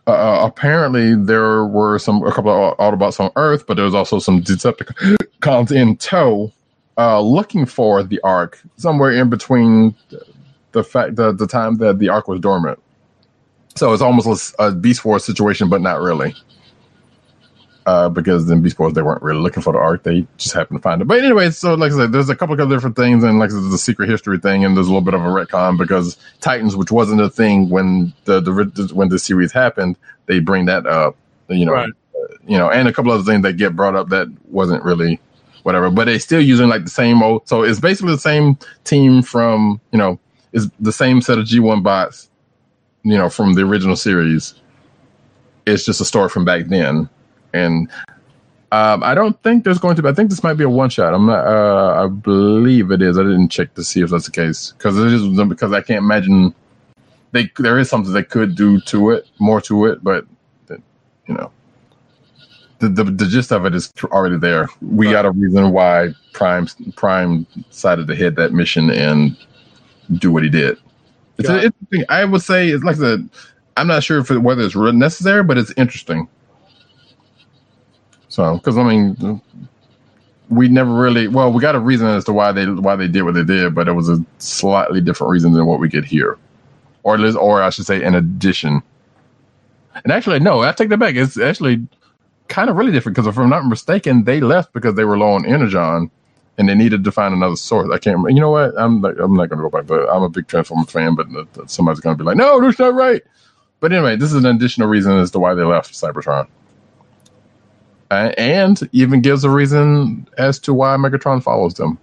[0.08, 4.20] Uh, apparently, there were some a couple of Autobots on Earth, but there was also
[4.20, 6.52] some Decepticons in tow,
[6.98, 9.94] uh, looking for the Ark somewhere in between
[10.72, 12.80] the fact the, the time that the Ark was dormant.
[13.76, 16.34] So it's almost a Beast Wars situation, but not really.
[17.88, 20.80] Uh, because in Beast Wars they weren't really looking for the Ark; they just happened
[20.80, 21.06] to find it.
[21.06, 23.54] But anyway, so like I said, there's a couple of different things, and like I
[23.54, 26.76] said, the secret history thing, and there's a little bit of a retcon because Titans,
[26.76, 31.16] which wasn't a thing when the, the when the series happened, they bring that up,
[31.48, 31.90] you know, Right.
[32.14, 35.18] uh, you know, and a couple other things that get brought up that wasn't really
[35.64, 37.48] whatever, but they're still using like the same old.
[37.48, 40.20] So it's basically the same team from you know,
[40.52, 42.30] is the same set of G1 bots,
[43.04, 44.56] you know, from the original series.
[45.66, 47.10] It's just a story from back then,
[47.58, 47.90] and
[48.72, 50.10] um, I don't think there's going to be.
[50.10, 51.14] I think this might be a one shot.
[51.14, 51.46] I'm not.
[51.46, 53.18] Uh, I believe it is.
[53.18, 56.00] I didn't check to see if that's the case because it is because I can't
[56.00, 56.54] imagine
[57.32, 60.26] they there is something they could do to it, more to it, but
[61.28, 61.52] you know,
[62.80, 64.68] the, the the gist of it is already there.
[64.82, 69.38] We got a reason why Prime Prime decided to hit that mission and
[70.14, 70.78] do what he did.
[71.38, 72.06] It's Got interesting.
[72.10, 73.28] I would say it's like the.
[73.76, 76.28] I'm not sure if it, whether it's really necessary, but it's interesting.
[78.30, 79.42] So, because I mean,
[80.50, 83.24] we never really well, we got a reason as to why they why they did
[83.24, 86.38] what they did, but it was a slightly different reason than what we get here,
[87.04, 88.82] or least, or I should say, in addition.
[90.04, 91.16] And actually, no, I take that back.
[91.16, 91.88] It's actually
[92.48, 95.34] kind of really different because if I'm not mistaken, they left because they were low
[95.34, 96.12] on energon,
[96.58, 97.90] and they needed to find another source.
[97.92, 98.22] I can't.
[98.30, 98.74] You know what?
[98.78, 101.16] I'm not, I'm not going to go back, but I'm a big Transformer fan.
[101.16, 103.22] But somebody's going to be like, no, that's not right.
[103.80, 106.48] But anyway, this is an additional reason as to why they left Cybertron.
[108.10, 111.98] Uh, and even gives a reason as to why Megatron follows them.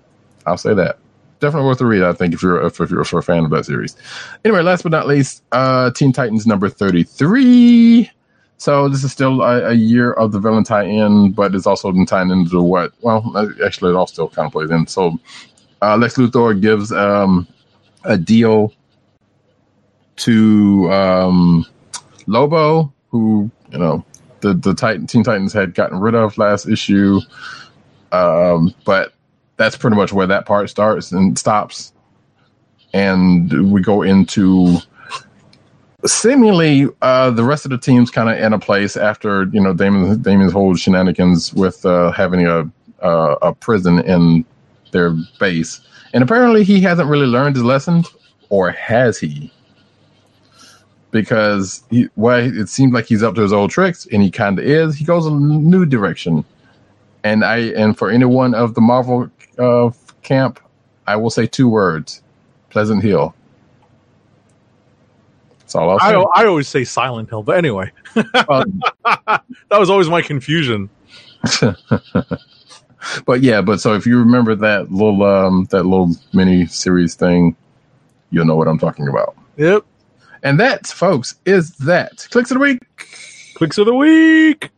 [0.46, 0.98] I'll say that.
[1.40, 3.64] Definitely worth a read, I think, if you're if, if you're a fan of that
[3.66, 3.96] series.
[4.44, 8.10] Anyway, last but not least, uh, Teen Titans number 33.
[8.56, 12.06] So this is still a, a year of the villain tie-in, but it's also been
[12.06, 12.92] tied into what?
[13.00, 14.86] Well, actually, it all still kind of plays in.
[14.86, 15.18] So
[15.82, 17.46] uh, Lex Luthor gives um,
[18.04, 18.72] a deal
[20.16, 21.66] to um,
[22.26, 24.04] Lobo, who you know
[24.44, 27.20] the the Titan Teen Titans had gotten rid of last issue,
[28.12, 29.14] um, but
[29.56, 31.92] that's pretty much where that part starts and stops,
[32.92, 34.78] and we go into
[36.04, 39.72] seemingly uh, the rest of the team's kind of in a place after you know
[39.72, 42.70] Damon Damon's whole shenanigans with uh, having a
[43.02, 44.44] uh, a prison in
[44.92, 45.80] their base,
[46.12, 48.04] and apparently he hasn't really learned his lesson,
[48.50, 49.50] or has he?
[51.14, 54.58] Because he, well, it seems like he's up to his old tricks, and he kind
[54.58, 54.96] of is.
[54.96, 56.44] He goes a new direction,
[57.22, 59.90] and I and for anyone of the Marvel uh,
[60.22, 60.58] camp,
[61.06, 62.20] I will say two words:
[62.70, 63.32] Pleasant Hill.
[65.60, 66.16] That's all I'll say.
[66.16, 67.92] I, I always say Silent Hill, but anyway,
[68.48, 68.64] Well,
[69.04, 70.90] that was always my confusion.
[73.24, 77.54] but yeah, but so if you remember that little um that little mini series thing,
[78.32, 79.36] you'll know what I'm talking about.
[79.58, 79.84] Yep.
[80.44, 82.82] And that, folks, is that clicks of the week.
[83.54, 84.70] Clicks of the week.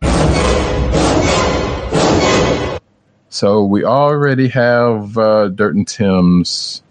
[3.31, 6.85] So we already have uh, Dirt and Tim's,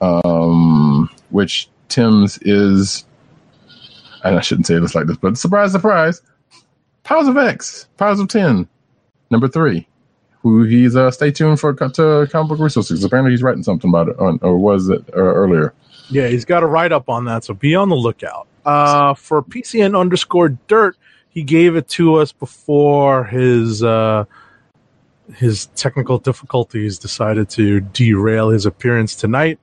[0.00, 3.04] um, which Tim's is,
[4.24, 6.22] and I shouldn't say this like this, but surprise, surprise,
[7.02, 8.66] Powers of X, Powers of Ten,
[9.30, 9.86] number three.
[10.42, 13.04] Who he's uh, stay tuned for to comic book resources.
[13.04, 15.74] Apparently, he's writing something about it, on, or was it uh, earlier?
[16.10, 18.48] Yeah, he's got a write up on that, so be on the lookout.
[18.64, 20.96] Uh, for PCN underscore dirt,
[21.28, 24.24] he gave it to us before his uh,
[25.36, 29.58] his technical difficulties decided to derail his appearance tonight.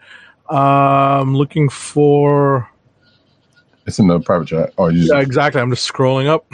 [0.50, 2.70] Um, looking for
[3.86, 4.74] It's in the private chat.
[4.78, 5.62] Oh, you yeah, exactly.
[5.62, 6.50] I'm just scrolling up.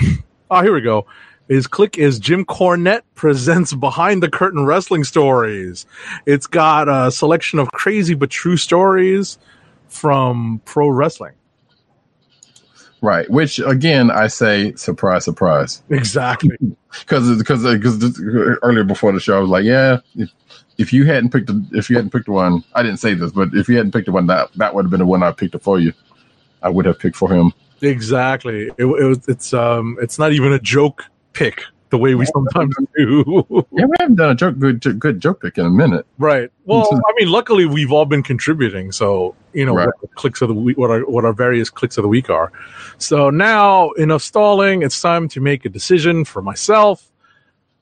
[0.50, 1.06] oh, here we go.
[1.50, 5.86] His click is Jim Cornette presents Behind the Curtain Wrestling Stories.
[6.26, 9.38] It's got a selection of crazy but true stories
[9.94, 11.34] from pro wrestling.
[13.02, 13.30] right.
[13.30, 15.84] Which again, I say, surprise, surprise.
[15.90, 16.58] Exactly.
[17.00, 18.20] because because because
[18.62, 20.30] earlier before the show, I was like, yeah, if,
[20.78, 23.50] if you hadn't picked a, if you hadn't picked one, I didn't say this, but
[23.54, 25.62] if you hadn't picked the one, that that would have been the one I picked
[25.62, 25.94] for you.
[26.62, 27.54] I would have picked for him.
[27.82, 28.70] exactly.
[28.78, 29.28] It, it was.
[29.28, 29.98] It's um.
[30.02, 31.64] It's not even a joke pick
[31.94, 33.46] the way we sometimes do.
[33.72, 36.06] Yeah, we haven't done a joke, good, good joke pick in a minute.
[36.18, 36.50] right.
[36.66, 39.86] Well, I mean, luckily we've all been contributing, so you know Right.
[39.88, 42.30] what the clicks of the week, what our what our various clicks of the week
[42.32, 42.52] are.
[42.98, 44.82] So now, enough stalling.
[44.82, 47.10] It's time to make a decision for myself.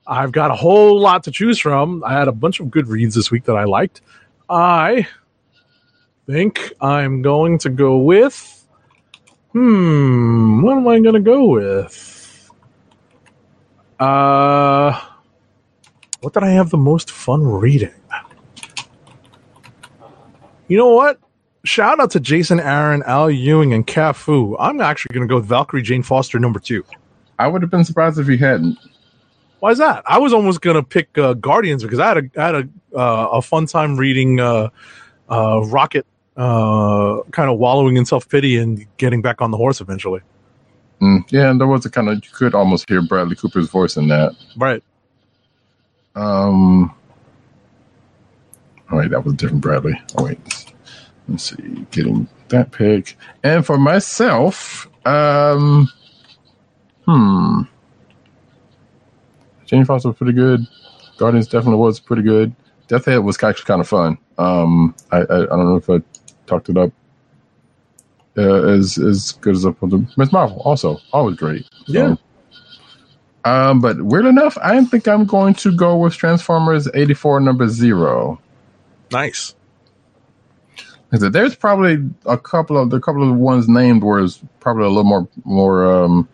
[0.07, 2.03] I've got a whole lot to choose from.
[2.03, 4.01] I had a bunch of good reads this week that I liked.
[4.49, 5.07] I
[6.27, 8.35] think I'm going to go with.
[9.53, 12.17] Hmm, what am I going to go with?
[14.01, 14.99] Uh,
[16.21, 17.93] what did I have the most fun reading?
[20.67, 21.19] You know what?
[21.65, 24.55] Shout out to Jason Aaron, Al Ewing, and Cafu.
[24.59, 26.83] I'm actually going to go with Valkyrie Jane Foster number two.
[27.37, 28.79] I would have been surprised if you hadn't.
[29.59, 30.01] Why is that?
[30.07, 32.97] I was almost going to pick uh, Guardians because I had a I had a
[32.97, 34.69] uh, a fun time reading uh,
[35.29, 39.79] uh, Rocket, uh, kind of wallowing in self pity and getting back on the horse
[39.79, 40.21] eventually.
[41.01, 43.97] Mm, yeah, and there was a kind of you could almost hear Bradley Cooper's voice
[43.97, 44.35] in that.
[44.55, 44.83] Right.
[46.15, 46.93] Um,
[48.91, 49.99] oh wait, that was different Bradley.
[50.17, 50.39] Oh wait,
[51.27, 53.17] let's see, getting that pick.
[53.43, 55.89] And for myself, um,
[57.05, 57.61] hmm,
[59.65, 60.67] Jane Foster was pretty good.
[61.17, 62.53] Guardians definitely was pretty good.
[62.87, 64.17] Death Head was actually kind of fun.
[64.37, 66.01] Um, I, I I don't know if I
[66.45, 66.91] talked it up.
[68.37, 71.65] Uh, as as good as put the Miss Marvel also always great.
[71.87, 72.15] So, Yeah.
[73.43, 78.39] um, but weird enough, I think I'm going to go with Transformers 84 number zero.
[79.11, 79.53] Nice.
[81.11, 85.03] There's probably a couple of the couple of ones named where it's probably a little
[85.03, 86.29] more more um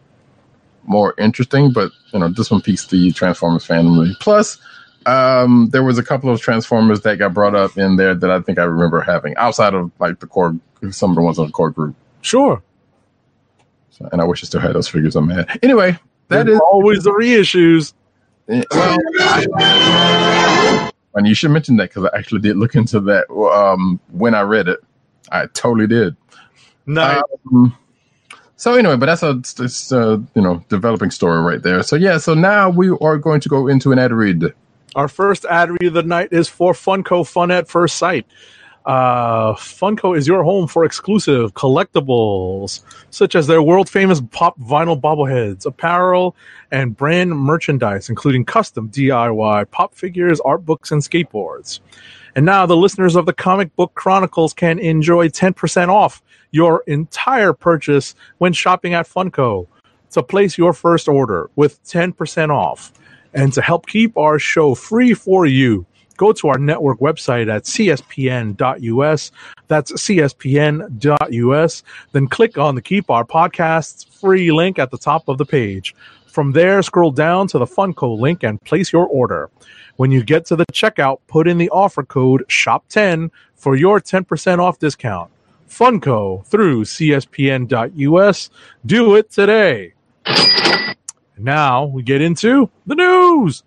[0.84, 4.16] more interesting, but you know, this one piques the Transformers family.
[4.20, 4.60] Plus,
[5.08, 8.41] um, there was a couple of Transformers that got brought up in there that I
[8.41, 10.55] think I remember having outside of like the core
[10.91, 11.95] some of the ones on the core group.
[12.22, 12.62] Sure.
[13.91, 15.16] So, and I wish I still had those figures.
[15.16, 15.47] I'm mad.
[15.64, 15.97] Anyway,
[16.28, 17.93] that There's is always the reissues.
[18.49, 23.28] Eh, Well, I- and you should mention that because I actually did look into that
[23.32, 24.80] um, when I read it.
[25.32, 26.16] I totally did.
[26.86, 27.22] Nice.
[27.51, 27.76] Um,
[28.55, 29.32] so anyway, but that's a,
[29.64, 31.82] it's a you know developing story right there.
[31.84, 34.53] So yeah, so now we are going to go into an ad read.
[34.96, 38.26] Our first ad read of the night is for Funko Fun at First Sight.
[38.86, 45.00] Uh, Funko is your home for exclusive collectibles, such as their world famous pop vinyl
[45.00, 46.38] bobbleheads, apparel,
[46.72, 51.82] and brand merchandise, including custom DIY pop figures, art books, and skateboards.
[52.34, 57.52] And now the listeners of the Comic Book Chronicles can enjoy 10% off your entire
[57.52, 59.68] purchase when shopping at Funko.
[60.12, 62.94] To place your first order with 10% off
[63.38, 65.86] and to help keep our show free for you,
[66.18, 69.32] go to our network website at cspn.us.
[69.68, 71.84] That's cspn.us.
[72.12, 75.94] Then click on the Keep Our Podcasts free link at the top of the page.
[76.26, 79.52] From there, scroll down to the Funko link and place your order.
[79.98, 84.60] When you get to the checkout, put in the offer code SHOP10 for your 10%
[84.60, 85.30] off discount.
[85.70, 88.50] Funko through cspn.us.
[88.86, 89.94] Do it today.
[91.38, 93.64] Now we get into the news.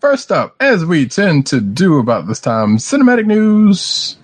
[0.00, 4.16] First up, as we tend to do about this time, cinematic news.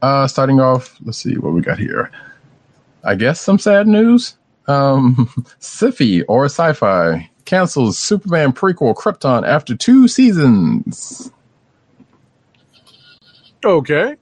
[0.00, 2.10] Uh, starting off, let's see what we got here.
[3.04, 4.38] I guess some sad news.
[4.66, 5.28] Um,
[5.60, 11.30] Sci-Fi or Syfy cancels Superman prequel Krypton after two seasons.
[13.64, 14.16] Okay.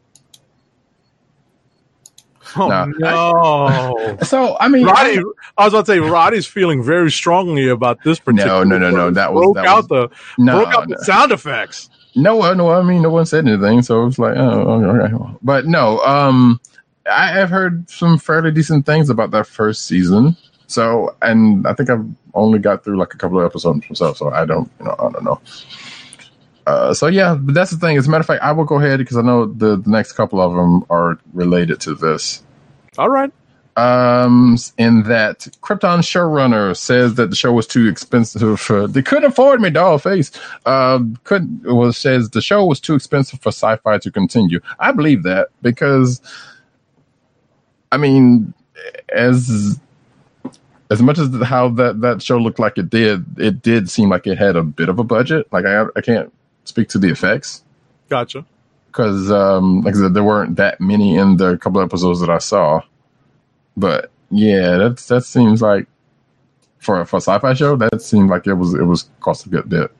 [2.59, 4.18] Oh Nah, no.
[4.22, 5.18] So I mean, Roddy,
[5.59, 8.64] I was about to say Roddy's feeling very strongly about this particular.
[8.64, 8.97] no, no, no.
[8.97, 9.11] no.
[9.11, 10.97] That was broke that out was, the no, broke out no.
[10.97, 11.91] the sound effects.
[12.14, 12.70] No, uh, no.
[12.70, 15.37] I mean, no one said anything, so it's like, oh, okay.
[15.43, 16.61] But no, um,
[17.11, 20.37] I have heard some fairly decent things about that first season.
[20.66, 24.30] So, and I think I've only got through like a couple of episodes myself, so
[24.30, 25.41] I don't, you know, I don't know.
[26.67, 27.97] Uh, so yeah, but that's the thing.
[27.97, 30.12] As a matter of fact, I will go ahead because I know the, the next
[30.12, 32.43] couple of them are related to this.
[32.99, 33.33] All right.
[33.77, 38.59] Um, in that Krypton showrunner says that the show was too expensive.
[38.59, 40.33] For, they couldn't afford me, doll face.
[40.64, 44.61] Um, couldn't was says the show was too expensive for Syfy to continue.
[44.79, 46.23] I believe that because,
[47.93, 48.55] I mean,
[49.11, 49.79] as
[50.91, 54.27] as much as how that that show looked like it did, it did seem like
[54.27, 55.53] it had a bit of a budget.
[55.53, 56.33] Like I I can't
[56.69, 57.62] speak to the effects
[58.09, 58.45] Gotcha.
[58.89, 62.39] because um like I said, there weren't that many in the couple episodes that I
[62.39, 62.81] saw.
[63.77, 65.87] But yeah, that's that seems like
[66.79, 69.69] for for a sci-fi show, that seemed like it was it was cost a good
[69.69, 69.91] bit,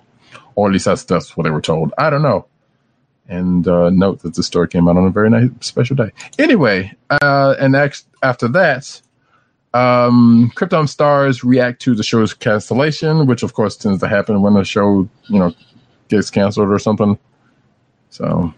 [0.55, 1.93] or at least that's that's what they were told.
[1.99, 2.47] I don't know.
[3.29, 6.11] and uh, note that the story came out on a very nice special day.
[6.39, 9.01] Anyway, uh, and next after that,
[9.75, 14.57] um, Krypton stars react to the show's cancellation, which of course tends to happen when
[14.57, 15.53] a show, you know,
[16.09, 17.19] gets canceled or something.
[18.11, 18.53] So,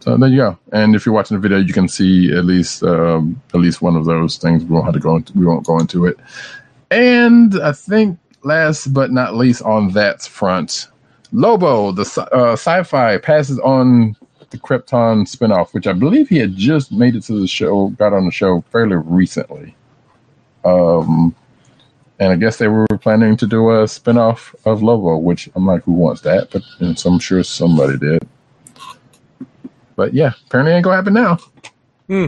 [0.00, 0.58] so there you go.
[0.72, 3.96] And if you're watching the video, you can see at least um, at least one
[3.96, 4.64] of those things.
[4.64, 6.18] We won't have to go into, we won't go into it.
[6.90, 10.88] And I think last but not least on that front,
[11.32, 12.02] Lobo, the
[12.32, 14.16] uh, Syfy, passes on
[14.50, 18.12] the Krypton spinoff, which I believe he had just made it to the show, got
[18.12, 19.74] on the show fairly recently.
[20.64, 21.34] Um,
[22.20, 25.82] and I guess they were planning to do a spinoff of Lobo, which I'm like,
[25.84, 26.50] who wants that?
[26.50, 26.62] But
[26.98, 28.26] so I'm sure somebody did.
[29.96, 31.38] But yeah, apparently it ain't gonna happen now.
[32.08, 32.26] Hmm.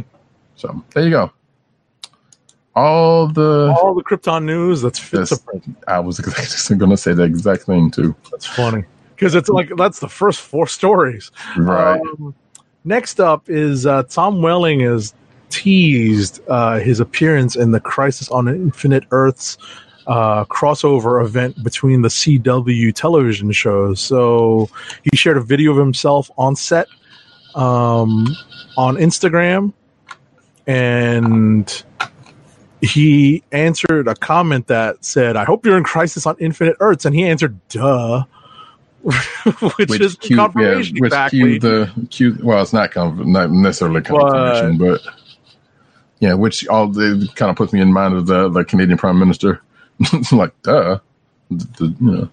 [0.56, 1.30] So there you go.
[2.74, 5.28] All the All the Krypton news that's fit Yes.
[5.30, 5.64] to print.
[5.88, 6.20] I was
[6.78, 8.14] gonna say the exact thing too.
[8.30, 8.84] That's funny
[9.14, 11.30] because it's like that's the first four stories.
[11.56, 12.00] Right.
[12.00, 12.34] Um,
[12.84, 15.14] next up is uh, Tom Welling has
[15.50, 19.58] teased uh, his appearance in the Crisis on Infinite Earths
[20.06, 24.00] uh, crossover event between the CW television shows.
[24.00, 24.68] So
[25.02, 26.86] he shared a video of himself on set
[27.54, 28.28] um,
[28.76, 29.72] on Instagram,
[30.66, 31.84] and
[32.80, 37.14] he answered a comment that said, "I hope you're in Crisis on Infinite Earths," and
[37.14, 38.24] he answered, "Duh."
[39.76, 41.38] which, is cue- confirmation yeah, which exactly.
[41.38, 42.36] cue the cue.
[42.42, 45.00] Well, it's not conf- not necessarily confirmation, but,
[46.20, 49.18] yeah, which all it kind of puts me in mind of the the Canadian Prime
[49.18, 49.60] Minister.
[50.32, 50.98] like, duh,
[51.50, 52.30] the, the- you know.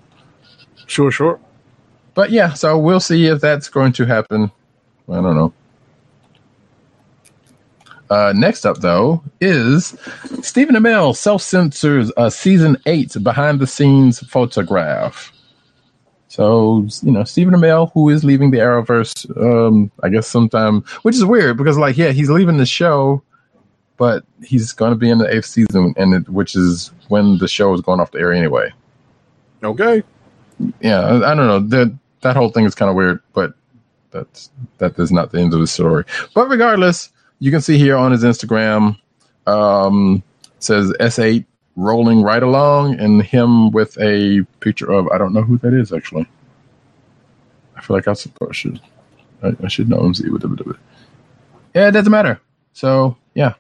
[0.88, 1.40] Sure, sure.
[2.14, 4.52] But yeah, so we'll see if that's going to happen.
[5.10, 5.54] I don't know.
[8.10, 9.98] Uh, next up, though, is
[10.42, 15.32] Stephen Amell self censors a season eight behind the scenes photograph.
[16.28, 21.16] So, you know, Stephen Amell, who is leaving the Arrowverse, um, I guess sometime, which
[21.16, 23.24] is weird because, like, yeah, he's leaving the show,
[24.04, 27.48] but he's going to be in the eighth season, and it, which is when the
[27.48, 28.70] show is going off the air anyway
[29.64, 30.04] Okay.
[30.82, 31.60] yeah, I, I don't know.
[31.60, 33.54] That that whole thing is kind of weird, but
[34.12, 34.50] that's
[34.80, 36.04] that is not the end of the story.
[36.36, 39.00] But regardless, you can see here on his Instagram,
[39.48, 40.22] um,
[40.60, 41.46] says S8
[41.78, 45.94] rolling right along, and him with a picture of I don't know who that is
[45.94, 46.28] actually.
[47.78, 48.82] I feel like I suppose should
[49.42, 50.14] I, I should know him.
[50.14, 50.44] See what
[51.74, 52.42] Yeah, it doesn't matter.
[52.74, 53.54] So yeah.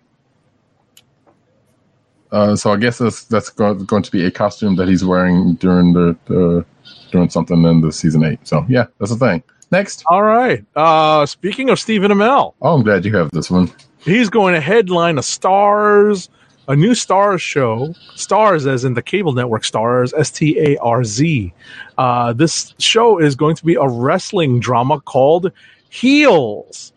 [2.33, 5.53] Uh, so I guess that's that's go- going to be a costume that he's wearing
[5.55, 6.65] during the, the
[7.11, 8.39] doing something in the season eight.
[8.45, 9.43] So yeah, that's the thing.
[9.71, 10.03] Next.
[10.07, 10.65] All right.
[10.75, 13.71] Uh, speaking of Stephen Amell, Oh, I'm glad you have this one.
[13.99, 16.27] he's going to headline a Starz,
[16.67, 17.93] a new Starz show.
[18.15, 21.53] Starz, as in the cable network Starz, S T A R Z.
[21.97, 25.51] Uh, this show is going to be a wrestling drama called
[25.89, 26.91] Heels.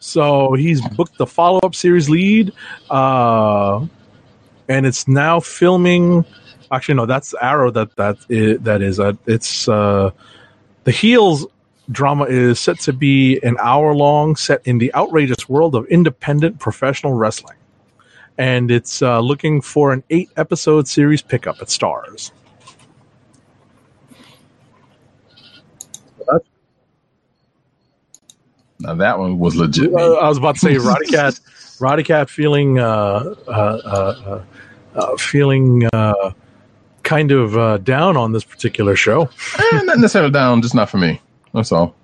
[0.00, 2.52] So he's booked the follow up series lead,
[2.90, 3.86] uh,
[4.68, 6.24] and it's now filming.
[6.70, 7.70] Actually, no, that's Arrow.
[7.70, 9.00] That that is, that is.
[9.00, 10.10] Uh, it's uh,
[10.84, 11.46] the Heels
[11.90, 16.58] drama is set to be an hour long, set in the outrageous world of independent
[16.58, 17.56] professional wrestling.
[18.38, 22.32] And it's uh, looking for an eight episode series pickup at Starz.
[28.82, 29.94] Now that one was legit.
[29.94, 31.38] Uh, I was about to say, Roddy Cat,
[31.80, 34.42] Roddy Cat feeling, uh, uh,
[34.94, 36.32] uh, feeling uh,
[37.02, 39.28] kind of uh, down on this particular show.
[39.58, 41.20] Eh, not necessarily down, just not for me.
[41.54, 41.94] That's all.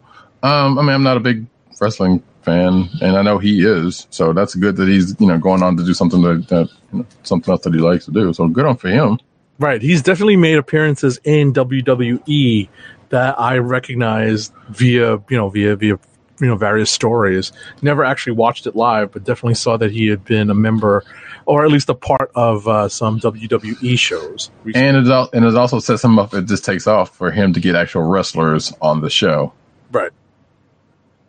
[0.42, 1.46] Um, I mean, I'm not a big
[1.80, 4.06] wrestling fan, and I know he is.
[4.10, 7.00] So that's good that he's you know going on to do something that, that you
[7.00, 8.32] know, something else that he likes to do.
[8.32, 9.18] So good on for him.
[9.58, 9.82] Right.
[9.82, 12.68] He's definitely made appearances in WWE
[13.08, 15.98] that I recognized via, you know, via via
[16.40, 17.52] you know various stories.
[17.82, 21.04] Never actually watched it live, but definitely saw that he had been a member
[21.48, 24.50] or at least a part of uh, some WWE shows.
[24.74, 26.34] And it al- and it also sets him up.
[26.34, 29.52] It just takes off for him to get actual wrestlers on the show.
[29.90, 30.12] right.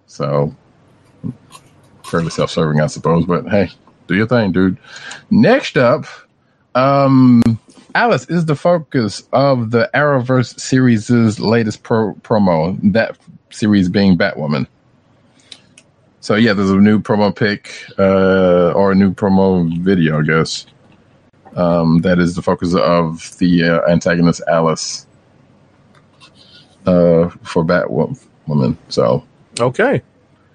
[0.08, 0.54] So
[2.04, 3.26] fairly self-serving, I suppose.
[3.26, 3.70] But hey,
[4.08, 4.78] do your thing, dude.
[5.30, 6.06] Next up,
[6.76, 7.42] um,
[7.96, 12.78] Alice is the focus of the Arrowverse series' latest pro- promo.
[12.92, 13.18] That
[13.52, 14.68] series being Batwoman.
[16.22, 20.66] So yeah, there's a new promo pic uh, or a new promo video, I guess.
[21.56, 25.08] Um, that is the focus of the uh, antagonist Alice
[26.86, 28.78] uh, for Batwoman.
[28.90, 29.24] So
[29.60, 30.02] Okay.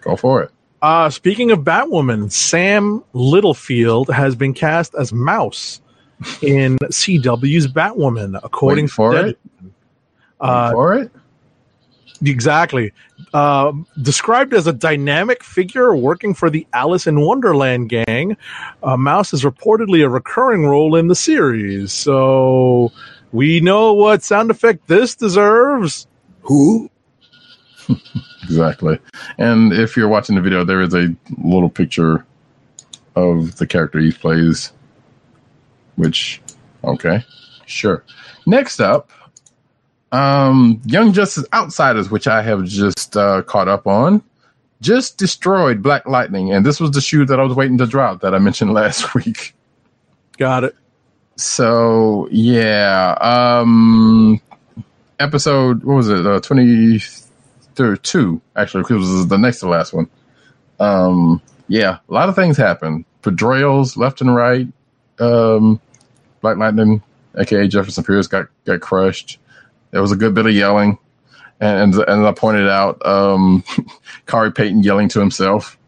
[0.01, 0.51] go for it.
[0.83, 5.81] Uh, speaking of Batwoman, Sam Littlefield has been cast as Mouse
[6.43, 9.39] in CW's Batwoman, according Wait for to it.
[10.41, 11.11] Uh, for it.
[12.23, 12.93] Exactly.
[13.35, 18.37] Um, described as a dynamic figure working for the Alice in Wonderland gang,
[18.85, 21.93] uh, Mouse is reportedly a recurring role in the series.
[21.93, 22.93] So
[23.33, 26.07] we know what sound effect this deserves.
[26.43, 26.89] Who?
[28.45, 28.99] Exactly.
[29.39, 31.09] And if you're watching the video, there is a
[31.39, 32.27] little picture
[33.17, 34.71] of the character he plays,
[35.97, 36.43] which,
[36.85, 37.25] okay,
[37.65, 38.05] sure.
[38.47, 39.11] Next up,
[40.15, 44.23] um, Young Justice Outsiders, which I have just uh, caught up on,
[44.81, 46.53] just destroyed Black Lightning.
[46.53, 49.15] And this was the shoe that I was waiting to drop that I mentioned last
[49.15, 49.55] week.
[50.39, 50.77] Got it.
[51.37, 53.17] So, yeah.
[53.21, 54.41] Um,
[55.19, 56.25] episode, what was it?
[56.25, 60.09] Uh, 22, actually, because it was the next to last one.
[60.79, 63.05] Um, yeah, a lot of things happened.
[63.23, 64.69] Betrayals left and right.
[65.19, 65.81] Um,
[66.41, 67.03] Black Lightning,
[67.37, 69.39] aka Jefferson Pierce, got got crushed.
[69.95, 70.99] There was a good bit of yelling,
[71.61, 73.63] and and I pointed out um,
[74.27, 75.79] Kari Payton yelling to himself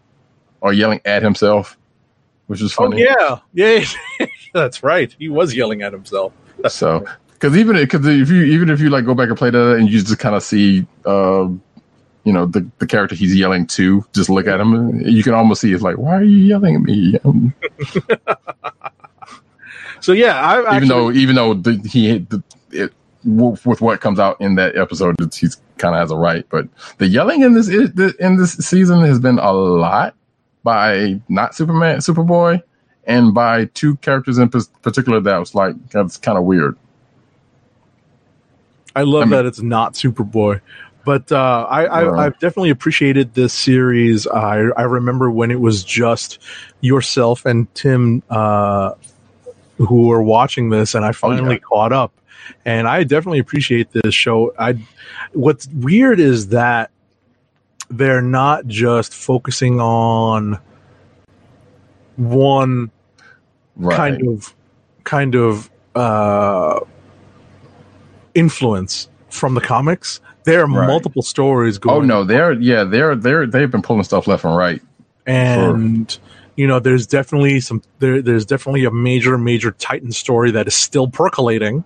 [0.60, 1.76] or yelling at himself,
[2.46, 3.02] which was Oh funny.
[3.02, 3.84] yeah, yeah,
[4.54, 5.12] that's right.
[5.18, 6.32] He was yelling at himself.
[6.68, 9.72] So, because even because if you even if you like go back and play that
[9.76, 11.48] and you just kind of see, uh,
[12.22, 15.60] you know, the the character he's yelling to, just look at him, you can almost
[15.62, 17.18] see it's like, why are you yelling at me?
[20.00, 22.92] So yeah, I even actually, though even though the, he the, it
[23.26, 26.46] with with what comes out in that episode, he's kind of has a right.
[26.48, 26.68] But
[26.98, 30.14] the yelling in this in this season has been a lot
[30.62, 32.62] by not Superman, Superboy,
[33.04, 36.78] and by two characters in particular that was like that's kind of weird.
[38.94, 40.60] I love I mean- that it's not Superboy.
[41.04, 42.26] But uh, I, I, Right.
[42.26, 44.26] I've definitely appreciated this series.
[44.26, 46.42] I, I remember when it was just
[46.80, 48.94] yourself and Tim uh,
[49.78, 51.60] who were watching this, and I finally yeah.
[51.60, 52.12] caught up.
[52.64, 54.52] And I definitely appreciate this show.
[54.58, 54.78] I
[55.32, 56.90] what's weird is that
[57.90, 60.58] they're not just focusing on
[62.16, 62.90] one
[63.76, 63.96] Right.
[63.96, 64.54] kind of
[65.04, 66.80] kind of uh
[68.34, 70.86] influence from the comics there are Right.
[70.86, 74.56] multiple stories going Oh no, they're yeah, they're they're they've been pulling stuff left and
[74.56, 74.80] right.
[75.26, 76.18] and
[76.56, 80.74] you know there's definitely some there, there's definitely a major major titan story that is
[80.74, 81.84] still percolating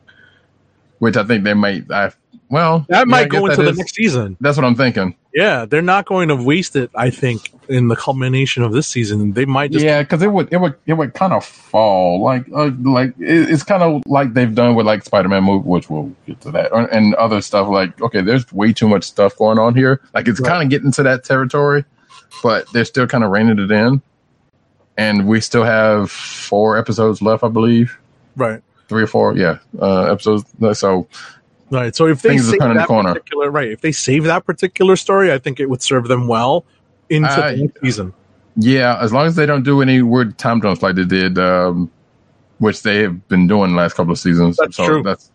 [1.00, 1.90] Which I think they might.
[1.90, 2.12] I
[2.48, 5.14] well, that might go into the is- next season That's what I'm thinking.
[5.34, 9.32] yeah they're not going to waste it i think in the culmination of this season
[9.34, 12.44] they might just yeah, because it would it would it would kind of fall like
[12.52, 16.12] uh, like it, it's kind of like they've done with like Spider-Man movie, which we'll
[16.26, 17.68] get to that, or- and other stuff.
[17.68, 20.00] Like okay, there's way too much stuff going on here.
[20.14, 20.50] Like it's Right.
[20.50, 21.84] kind of getting to that territory,
[22.42, 24.02] but they're still kind of reining it in.
[24.96, 27.96] And we still have four episodes left, I believe,
[28.36, 30.44] right three or four, yeah, uh, episodes.
[30.78, 31.06] So
[31.70, 31.94] Right.
[31.94, 33.14] So if they save that corner.
[33.14, 36.64] particular right, if they save that particular story, I think it would serve them well
[37.08, 38.12] into I- the season.
[38.56, 41.88] Yeah, as long as they don't do any weird time jumps like they did, um,
[42.58, 44.56] which they have been doing the last couple of seasons.
[44.56, 45.02] That's so true.
[45.04, 45.30] That's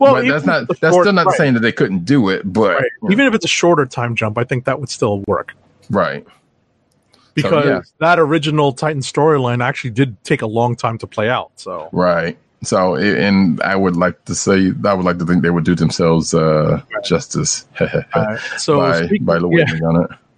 [0.00, 1.36] Well, that's not that's short- still not right.
[1.36, 2.90] saying that they couldn't do it, but Right.
[3.12, 5.54] Even if it's a shorter time jump, I think that would still work
[5.88, 6.26] right.
[7.34, 7.80] because yeah.
[8.00, 11.52] that original Titan storyline actually did take a long time to play out.
[11.54, 12.36] So Right.
[12.62, 15.76] So, and I would like to say, I would like to think they would do
[15.76, 17.66] themselves uh, justice
[18.56, 19.86] so by speaking, by yeah.
[19.86, 20.10] on it.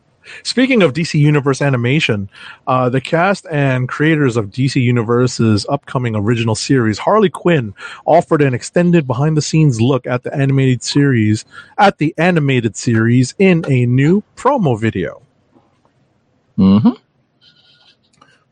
[0.42, 2.28] Speaking of DC Universe animation,
[2.66, 8.54] uh, the cast and creators of DC Universe's upcoming original series, Harley Quinn, offered an
[8.54, 11.44] extended behind-the-scenes look at the animated series
[11.78, 15.22] at the animated series in a new promo video.
[16.58, 16.90] Mm-hmm.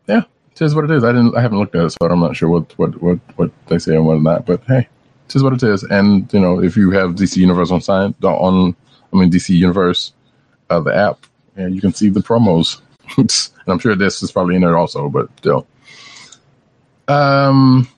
[0.08, 0.22] Yeah,
[0.60, 1.04] it is what it is.
[1.04, 3.50] I didn't, I haven't looked at it, so I'm not sure what what what what
[3.66, 4.46] they say and what not.
[4.46, 4.88] But hey,
[5.26, 5.84] it is what it is.
[5.84, 8.74] And you know, if you have DC Universe on sign on,
[9.12, 10.12] I mean DC Universe,
[10.70, 12.80] uh, the app, and you can see the promos.
[13.16, 15.66] and I'm sure this is probably in there also, but still.
[17.06, 17.88] Um,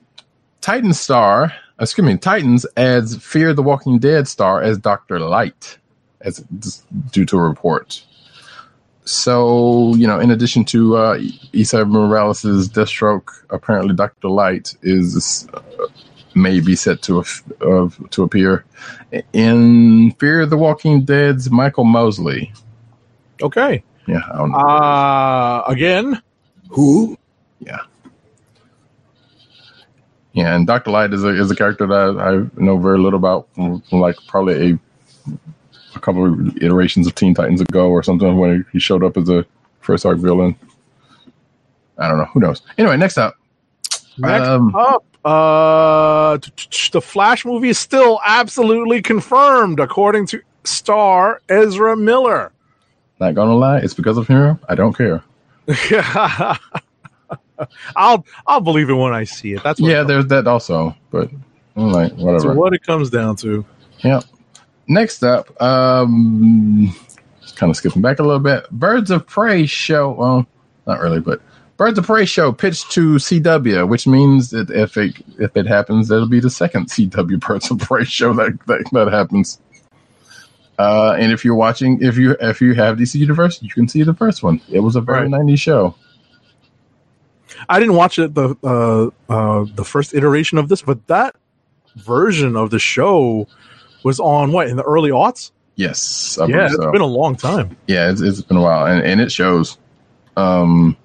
[0.61, 5.77] Titan Star, excuse me, Titans adds Fear the Walking Dead star as Doctor Light,
[6.21, 6.39] as
[7.11, 8.03] due to a report.
[9.11, 11.17] So, you know, in addition to uh,
[11.53, 15.61] Esai Morales' Deathstroke, apparently Doctor Light is uh,
[16.33, 18.63] maybe set to uh, to appear
[19.33, 22.53] in Fear the Walking Dead's Michael Mosley.
[23.41, 23.83] Okay.
[24.07, 24.57] Yeah, I don't know.
[24.57, 26.21] Uh, again,
[26.69, 27.17] Who?
[27.59, 27.79] Yeah,
[30.33, 33.19] Yeah, and Doctor Light is a is a character that I, I know very little
[33.19, 34.79] about from, from like probably a
[35.95, 39.29] a couple of iterations of Teen Titans ago or something when he showed up as
[39.29, 39.45] a
[39.81, 40.55] first arc villain.
[41.97, 42.25] I don't know.
[42.25, 42.61] Who knows?
[42.77, 43.35] Anyway, next up.
[44.17, 46.37] next Um, up, uh,
[46.91, 52.51] the Flash movie is still absolutely confirmed, according to star Ezra Miller.
[53.19, 54.59] Not gonna lie, it's because of him.
[54.67, 55.23] I don't care.
[57.95, 59.63] I'll I'll believe it when I see it.
[59.63, 61.29] That's what Yeah, there's that also, but
[61.75, 62.53] I'm like whatever.
[62.53, 63.63] what it comes down to.
[63.99, 64.23] Yep.
[64.91, 66.93] Next up, um,
[67.55, 68.69] kind of skipping back a little bit.
[68.71, 70.11] Birds of Prey show.
[70.11, 70.45] Well,
[70.85, 71.41] not really, but
[71.77, 76.09] Birds of Prey show pitched to CW, which means that if it if it happens,
[76.09, 79.61] that'll be the second CW Birds of Prey show that that, that happens.
[80.77, 84.03] Uh, and if you're watching, if you if you have DC Universe, you can see
[84.03, 84.59] the first one.
[84.69, 85.41] It was a very Right.
[85.41, 85.95] 90s show.
[87.69, 91.37] I didn't watch it the uh, uh, the first iteration of this, but that
[91.95, 93.47] version of the show
[94.03, 95.51] was on what in the early aughts.
[95.75, 96.91] Yes, I yeah, it's so.
[96.91, 97.75] been a long time.
[97.87, 99.77] yeah, it's, it's been a while, and, and it shows.
[100.37, 100.95] Um,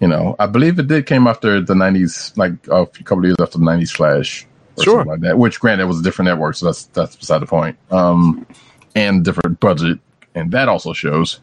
[0.00, 3.36] you know, I believe it did came after the '90s, like a couple of years
[3.40, 4.94] after the '90s Flash, or Sure.
[4.98, 5.38] something like that.
[5.38, 7.76] Which, granted, was a different network, so that's that's beside the point.
[7.90, 8.46] Um,
[8.94, 9.98] and different budget,
[10.34, 11.40] and that also shows.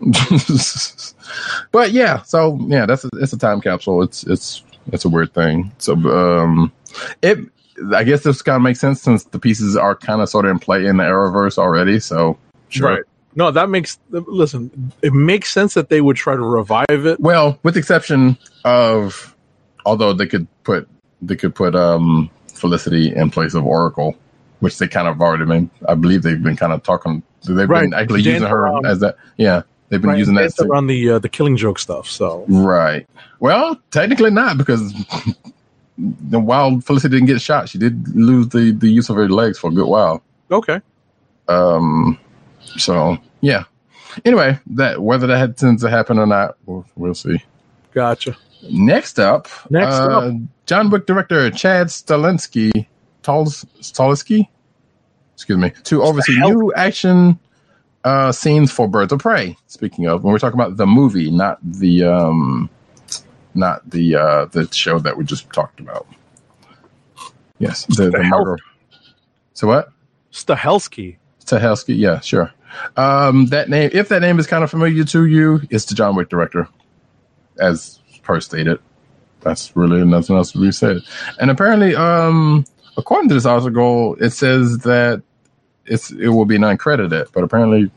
[1.72, 4.02] but yeah, so yeah, that's a, it's a time capsule.
[4.02, 5.72] It's it's it's a weird thing.
[5.78, 6.72] So um,
[7.22, 7.38] it.
[7.94, 10.50] I guess this kind of makes sense since the pieces are kind of sort of
[10.52, 12.00] in play in the Arrowverse already.
[12.00, 12.90] So sure.
[12.90, 13.02] Right.
[13.34, 14.92] No, that makes listen.
[15.00, 17.18] It makes sense that they would try to revive it.
[17.18, 19.34] Well, with the exception of,
[19.86, 20.86] although they could put
[21.22, 24.14] they could put um Felicity in place of Oracle,
[24.60, 25.70] which they kind of already been.
[25.88, 27.22] I believe they've been kind of talking.
[27.44, 27.82] They've Right.
[27.90, 28.86] been actually Dan using her Brown.
[28.86, 29.16] as that.
[29.36, 30.52] Yeah, they've been Right, using that.
[30.60, 32.08] around the uh, the Killing Joke stuff.
[32.08, 33.06] So Right.
[33.40, 34.92] Well, technically not because
[35.98, 39.70] while Felicity didn't get shot, she did lose the the use of her legs for
[39.70, 40.22] a good while.
[40.50, 40.80] okay,
[41.48, 42.18] Um,
[42.76, 43.64] so yeah.
[44.24, 47.42] Anyway, that whether that tends to happen or not, we'll, we'll see.
[47.92, 48.36] gotcha.
[48.70, 50.34] Next up, Next uh, up.
[50.66, 52.86] John Wick director Chad Stalinsky,
[53.22, 54.46] Tals- Stalinsky,
[55.34, 57.38] excuse me, to oversee new action
[58.04, 59.56] uh, scenes for Birds of Prey.
[59.66, 62.68] Speaking of, when we're talking about the movie, not the um,
[63.54, 66.06] not the uh, the show that we just talked about.
[67.58, 68.58] Yes, the, the murder.
[69.54, 69.92] So what?
[70.32, 71.16] Stahelski.
[71.44, 72.52] Stahelski, yeah, sure.
[72.96, 76.16] Um, that name, if that name is kind of familiar to you, it's the John
[76.16, 76.66] Wick director,
[77.60, 78.78] as per stated.
[79.40, 81.02] That's really nothing else to be said.
[81.38, 82.64] And apparently, um,
[82.96, 85.22] according to this article, it says that
[85.84, 87.90] it's it will be non-credited, but apparently,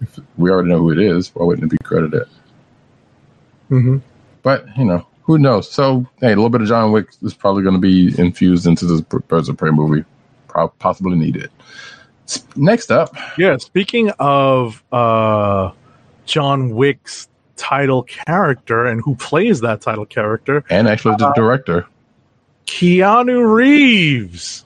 [0.00, 1.34] if we already know who it is.
[1.34, 2.28] Why wouldn't it be credited?
[3.70, 3.98] Mm-hmm.
[4.46, 5.68] But you know, who knows?
[5.68, 8.84] So, hey, a little bit of John Wick is probably going to be infused into
[8.84, 10.04] this Birds of Prey movie.
[10.78, 11.50] Possibly needed.
[12.54, 13.56] Next up, Yeah.
[13.56, 15.72] Speaking of uh,
[16.26, 21.84] John Wick's title character and who plays that title character, and actually the director.
[22.66, 24.64] Keanu Reeves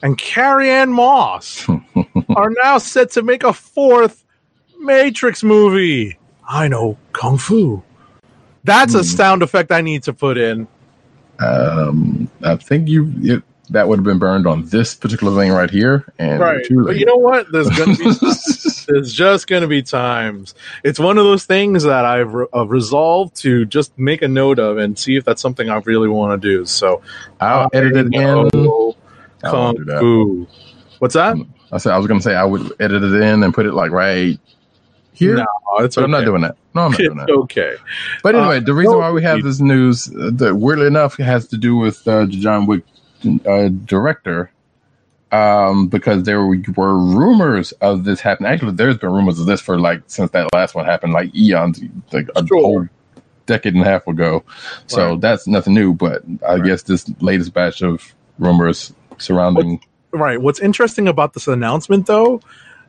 [0.00, 1.68] and Carrie Ann Moss
[2.34, 4.24] are now set to make a fourth
[4.78, 6.18] Matrix movie.
[6.48, 7.82] I know Kung Fu.
[8.64, 9.04] That's a Hmm.
[9.04, 10.66] sound effect I need to put in.
[11.40, 15.70] Um, I think you it, that would have been burned on this particular thing right
[15.70, 16.66] here, and Right.
[16.68, 17.50] But you know what?
[17.52, 18.04] There's gonna be
[18.88, 20.54] there's just gonna be times.
[20.82, 24.58] It's one of those things that I've re- uh, resolved to just make a note
[24.58, 26.64] of and see if that's something I really want to do.
[26.64, 27.02] So
[27.40, 28.92] I'll edit it in.
[29.42, 29.84] Kung.
[30.00, 30.46] Fu.
[30.98, 31.36] What's that?
[31.70, 33.92] I said I was to say I would edit it in and put it like
[33.92, 34.38] right
[35.18, 35.46] here, No,
[35.84, 36.56] it's but I'm not doing that.
[36.74, 37.28] No, I'm not doing that.
[37.30, 37.74] okay.
[38.22, 41.46] But anyway, Uh, the reason why we have this news, uh, that weirdly enough, has
[41.48, 42.82] to do with uh, John Wick
[43.46, 44.50] uh, director.
[45.30, 48.50] Um, because there were rumors of this happening.
[48.50, 51.82] Actually, there's been rumors of this for like since that last one happened, like eons,
[52.14, 52.60] like a Sure.
[52.62, 52.88] whole
[53.44, 54.42] decade and a half ago.
[54.86, 55.20] So Right.
[55.20, 55.92] that's nothing new.
[55.92, 56.64] But I Right.
[56.64, 59.80] guess this latest batch of rumors surrounding
[60.12, 60.40] Right.
[60.40, 62.40] What's interesting about this announcement, though,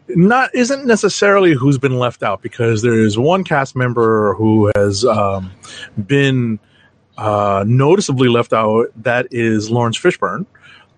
[0.09, 5.05] not isn't necessarily who's been left out because there is one cast member who has
[5.05, 5.51] um,
[6.05, 6.59] been
[7.17, 8.87] uh, noticeably left out.
[8.95, 10.45] That is Laurence Fishburne,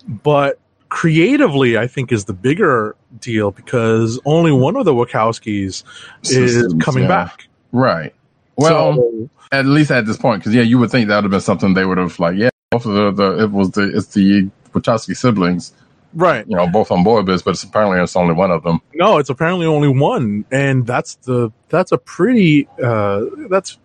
[0.07, 0.59] but
[0.89, 5.83] creatively, I think is the bigger deal because only one of the Wachowskis
[6.23, 7.09] is coming yeah.
[7.09, 7.47] back.
[7.71, 8.13] Right.
[8.57, 11.31] Well, So- at least at this point, because yeah, you would think that would have
[11.31, 14.07] been something they would have like, yeah, both of the, the it was the it's
[14.07, 15.73] the Wachowski siblings,
[16.13, 16.45] right.
[16.47, 18.81] you know, both on board this, but it's apparently it's only one of them.
[18.93, 23.77] No, it's apparently only one, and that's the that's a pretty uh, that's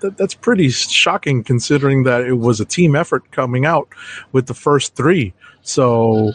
[0.00, 3.88] that, that's pretty shocking considering that it was a team effort coming out
[4.32, 5.34] with the first three.
[5.62, 6.32] So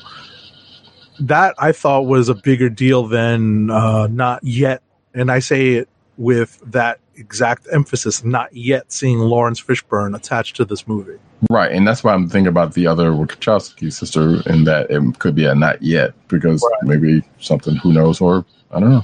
[1.20, 4.82] that I thought was a bigger deal than uh, not yet,
[5.14, 10.66] and I say it with that exact emphasis, not yet seeing Laurence Fishburne attached to
[10.66, 11.18] this movie.
[11.50, 15.36] Right, and that's why I'm thinking about the other Wachowski sister, in that it could
[15.36, 16.84] be a not yet because Right.
[16.84, 19.04] maybe something who knows, or I don't know.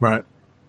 [0.00, 0.24] Right.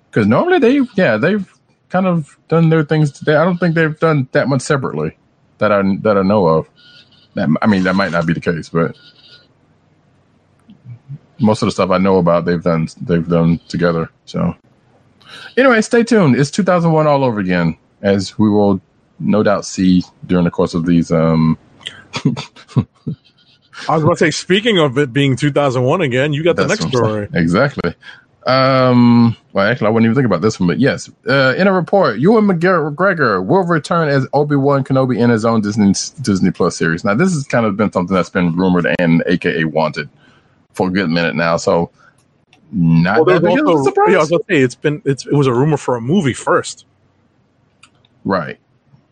[0.09, 1.49] Because normally they, yeah, they've
[1.89, 3.35] kind of done their things today.
[3.35, 5.17] I don't think they've done that much separately
[5.59, 6.69] that I that I know of.
[7.35, 8.97] That I mean, that might not be the case, but
[11.39, 14.09] most of the stuff I know about, they've done they've done together.
[14.25, 14.55] So
[15.57, 16.35] anyway, stay tuned.
[16.35, 18.81] It's 2001 all over again, as we will
[19.19, 21.11] no doubt see during the course of these.
[21.11, 21.57] Um,
[23.89, 26.87] I was going to say, speaking of it being 2001 again, you got the next
[26.87, 27.27] story.
[27.33, 27.95] Exactly.
[28.47, 31.09] Um, well, actually, I wouldn't even think about this one, but yes.
[31.27, 35.61] Uh, in a report, Ewan McGregor will return as Obi Wan Kenobi in his own
[35.61, 37.03] Disney Disney Plus series.
[37.03, 40.09] Now, this has kind of been something that's been rumored and AKA wanted
[40.73, 41.57] for a good minute now.
[41.57, 41.91] So,
[42.71, 44.11] not Well, that big also, surprise.
[44.11, 46.33] yeah, I was to say, it's been, it's, it was a rumor for a movie
[46.33, 46.85] first.
[48.25, 48.57] right.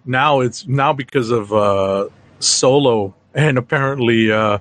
[0.06, 2.08] Now it's now because of uh,
[2.40, 4.58] Solo and apparently, uh,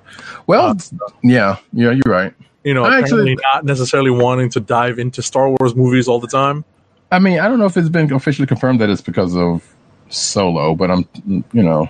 [0.47, 0.77] Well,
[1.23, 2.33] yeah, yeah, you're right.
[2.63, 6.19] you know, I apparently actually- not necessarily wanting to dive into Star Wars movies all
[6.19, 6.65] the time.
[7.11, 9.63] I mean, I don't know if it's been officially confirmed that it's because of
[10.09, 11.89] Solo, but I'm, you know,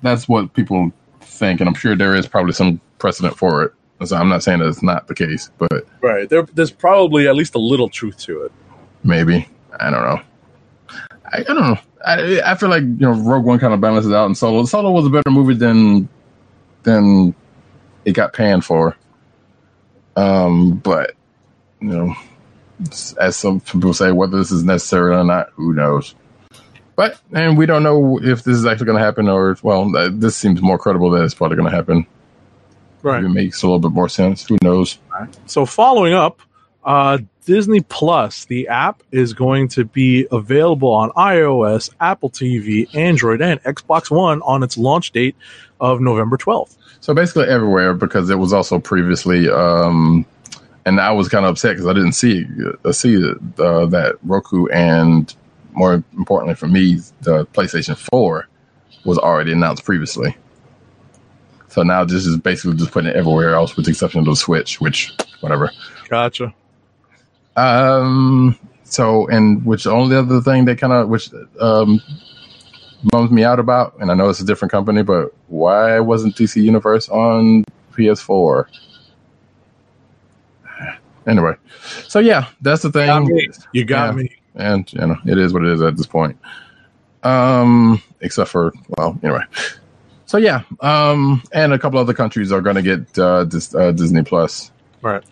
[0.00, 0.90] that's what people
[1.20, 3.72] think, and I'm sure there is probably some precedent for it.
[4.04, 6.28] So I'm not saying that it's not the case, but Right.
[6.28, 8.52] There, there's probably at least a little truth to it.
[9.02, 9.48] maybe
[9.78, 10.20] I don't know.
[11.32, 11.78] I, I don't know.
[12.04, 14.90] I, I feel like you know Rogue One kind of balances out, and Solo Solo
[14.92, 16.08] was a better movie than
[16.84, 17.34] than
[18.04, 18.96] it got panned for.
[20.16, 21.14] Um, but
[21.80, 22.14] you know,
[23.20, 26.14] as some people say, whether this is necessary or not, who knows?
[26.96, 30.10] But and we don't know if this is actually going to happen, or well, uh,
[30.12, 32.06] this seems more credible that it's probably going to happen.
[33.08, 33.24] Right.
[33.24, 34.46] It makes a little bit more sense.
[34.46, 34.98] Who knows?
[35.46, 36.40] So following up,
[36.84, 43.40] uh, Disney Plus, the app is going to be available on iOS, Apple TV, Android,
[43.40, 45.34] and Xbox One on its launch date
[45.80, 46.76] of November 12th.
[47.00, 50.26] So basically everywhere because it was also previously, um,
[50.84, 52.44] and I was kind of upset because I didn't see
[52.84, 55.34] uh, see uh, that Roku and
[55.72, 58.48] more importantly for me, the PlayStation Four
[59.04, 60.36] was already announced previously.
[61.78, 64.34] So now this is basically just putting it everywhere else with the exception of the
[64.34, 65.70] Switch, which whatever.
[66.08, 66.52] Gotcha.
[67.54, 68.58] Um.
[68.82, 71.30] So, and which the only other thing that kind of which
[71.60, 72.02] um
[73.04, 76.60] bums me out about, and I know it's a different company, but why wasn't DC
[76.60, 78.66] Universe on PS4?
[81.28, 81.54] Anyway,
[82.08, 83.48] so yeah, that's the Got thing, me.
[83.72, 84.16] You got Yeah.
[84.16, 84.36] me.
[84.56, 86.36] and you know it is what it is at this point.
[87.22, 89.44] Um, except for well, anyway.
[90.28, 93.92] So yeah, um, and a couple other countries are going to get uh, dis- uh,
[93.92, 94.70] Disney Plus.
[95.00, 95.24] Right.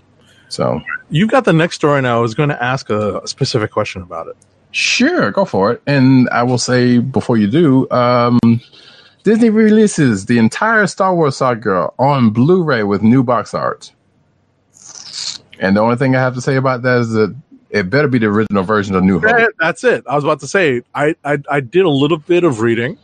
[0.48, 2.16] So You got the next story now.
[2.16, 4.36] I was going to ask a, a specific question about it.
[4.70, 5.82] Sure, go for it.
[5.86, 8.38] And I will say before you do, um,
[9.22, 13.92] Disney releases the entire Star Wars saga on Blu-ray with new box art.
[15.58, 17.36] And the only thing I have to say about that is that
[17.68, 19.50] it better be the original version of New Hope.
[19.58, 20.04] That's it.
[20.08, 22.96] I was about to say I, I I did a little bit of reading,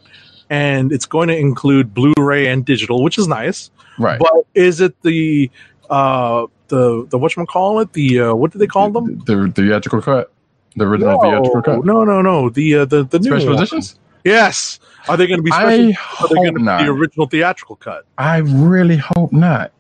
[0.53, 3.71] and it's going to include Blu-ray and digital, which is nice.
[3.99, 4.19] Right.
[4.19, 5.51] But is it the
[5.89, 9.19] uh the the what you call it the uh, what do they call them?
[9.25, 10.31] The, the theatrical cut,
[10.77, 12.51] the original theatrical cut, no, no, no.
[12.51, 13.99] The uh, the the new special editions.
[14.25, 14.79] Yes.
[15.09, 15.69] Are they going to be special?
[15.69, 16.85] I are they hope going to be not.
[16.85, 18.05] the original theatrical cut?
[18.19, 19.73] I really hope not.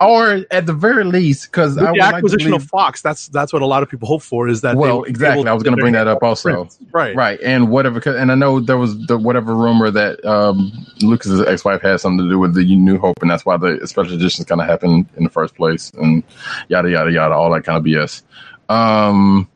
[0.00, 2.68] Or at the very least, because With I would the like to acquisition believe, of
[2.68, 4.48] Fox, that's that's what a lot of people hope for.
[4.48, 5.48] Is that well, exactly.
[5.48, 6.68] I was going to bring that up also.
[6.92, 7.14] Right.
[7.16, 10.72] Right, and whatever, and I know there was the whatever rumor that um,
[11.02, 14.14] Lucas's ex-wife had something to do with the New Hope, and that's why the special
[14.14, 16.22] editions kind of happened in the first place, and
[16.68, 18.22] yada yada yada, all that kind of BS.
[18.68, 19.48] Um,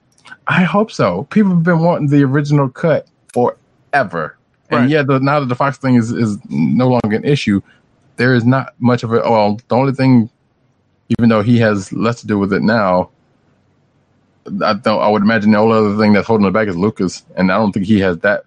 [0.48, 1.24] I hope so.
[1.24, 4.36] People have been wanting the original cut forever,
[4.70, 4.88] and Right.
[4.90, 7.60] yeah, the, now that the Fox thing is is no longer an issue,
[8.16, 9.22] there is not much of it.
[9.24, 10.30] Well, the only thing,
[11.08, 13.10] even though he has less to do with it now,
[14.62, 15.00] I don't.
[15.00, 17.56] I would imagine the only other thing that's holding it back is Lucas, and I
[17.56, 18.44] don't think he has that.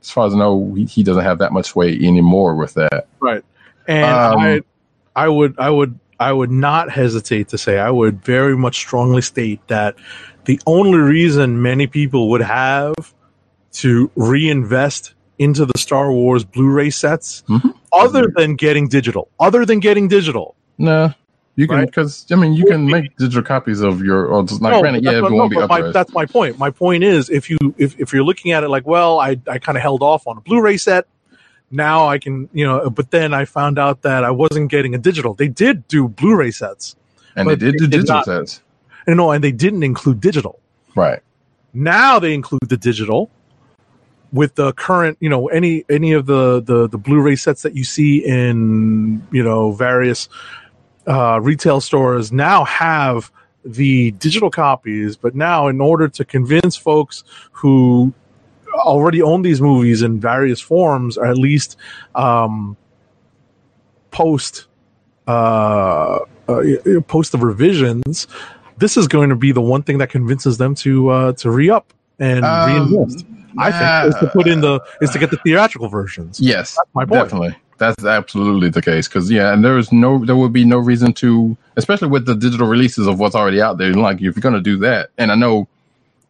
[0.00, 3.06] As far as I know, he, he doesn't have that much sway anymore with that.
[3.20, 3.44] Right.
[3.86, 4.60] And Um, I
[5.16, 9.22] I would I would I would not hesitate to say I would very much strongly
[9.22, 9.96] state that
[10.44, 12.94] the only reason many people would have
[13.72, 17.74] to reinvest into the Star Wars Blu-ray sets Mhm.
[17.92, 18.40] Other mm-hmm.
[18.40, 20.54] than getting digital, other than getting digital.
[20.78, 21.12] No,
[21.56, 21.86] you can Right.
[21.86, 24.26] because I mean you can make digital copies of your.
[24.26, 26.58] Or just, like, No, granted, that's yeah, no, but my, that's my point.
[26.58, 29.58] My point is if you if, if you're looking at it like, well, I, I
[29.58, 31.06] kind of held off on a Blu-ray set.
[31.72, 34.98] Now I can, you know, but then I found out that I wasn't getting a
[34.98, 35.34] digital.
[35.34, 36.96] They did do Blu-ray sets.
[37.36, 38.60] and they did they do did digital not- sets,
[39.06, 40.58] You know, and they didn't include digital.
[40.96, 41.20] right?
[41.72, 43.30] Now they include the digital
[44.32, 47.84] with the current, you know, any any of the the, the Blu-ray sets that you
[47.84, 50.28] see in you know various
[51.06, 53.30] uh, retail stores now have
[53.64, 55.16] the digital copies.
[55.16, 58.12] But now, in order to convince folks who
[58.72, 61.76] already own these movies in various forms, or at least
[62.14, 62.76] um,
[64.10, 64.66] post
[65.26, 66.62] uh, uh,
[67.06, 68.26] post the revisions,
[68.78, 71.68] this is going to be the one thing that convinces them to uh, to re
[71.68, 73.26] up and Um, reinvest.
[73.58, 76.40] I think is to put in the is to get the theatrical versions.
[76.40, 77.22] Yes, my point.
[77.24, 77.56] definitely.
[77.78, 79.08] That's absolutely the case.
[79.08, 82.34] Because yeah, and there is no, there would be no reason to, especially with the
[82.34, 83.94] digital releases of what's already out there.
[83.94, 85.66] Like if you're going to do that, and I know,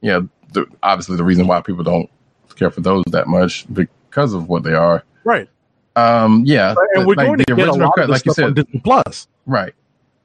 [0.00, 0.20] yeah,
[0.52, 2.08] the, obviously the reason why people don't
[2.54, 5.02] care for those that much because of what they are.
[5.24, 5.48] Right,
[5.96, 8.54] Um, yeah, and we're like going to get a lot cut, of like you said,
[8.54, 9.26] Disney Plus.
[9.46, 9.74] Right.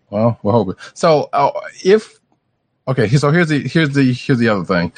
[0.10, 0.76] Well, we're hoping.
[0.94, 1.52] So uh,
[1.84, 2.20] if
[2.88, 4.94] okay, so here's the here's the here's the other thing,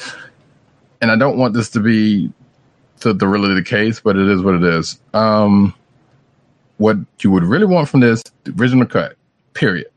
[1.00, 2.32] and I don't want this to be
[3.00, 5.00] the, the really the case, but it is what it is.
[5.14, 5.74] Um,
[6.78, 8.22] what you would really want from this
[8.58, 9.16] original cut,
[9.54, 9.88] period,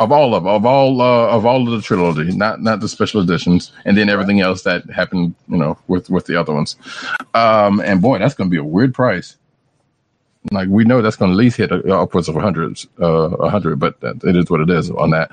[0.00, 3.20] of all of of all uh, of all of the trilogy, not not the special
[3.22, 6.76] editions, and then everything else that happened, you know, with with the other ones.
[7.34, 9.36] Um, and boy, that's going to be a weird price
[10.52, 13.78] like we know that's going to at least hit upwards of hundreds, uh, a hundred,
[13.78, 15.30] but that, it is what it is on that.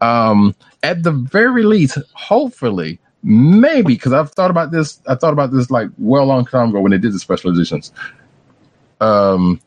[0.00, 5.00] Um, at the very least, hopefully, maybe because I've thought about this.
[5.06, 7.92] I thought about this like well long time ago when they did the special editions.
[9.00, 9.60] Um,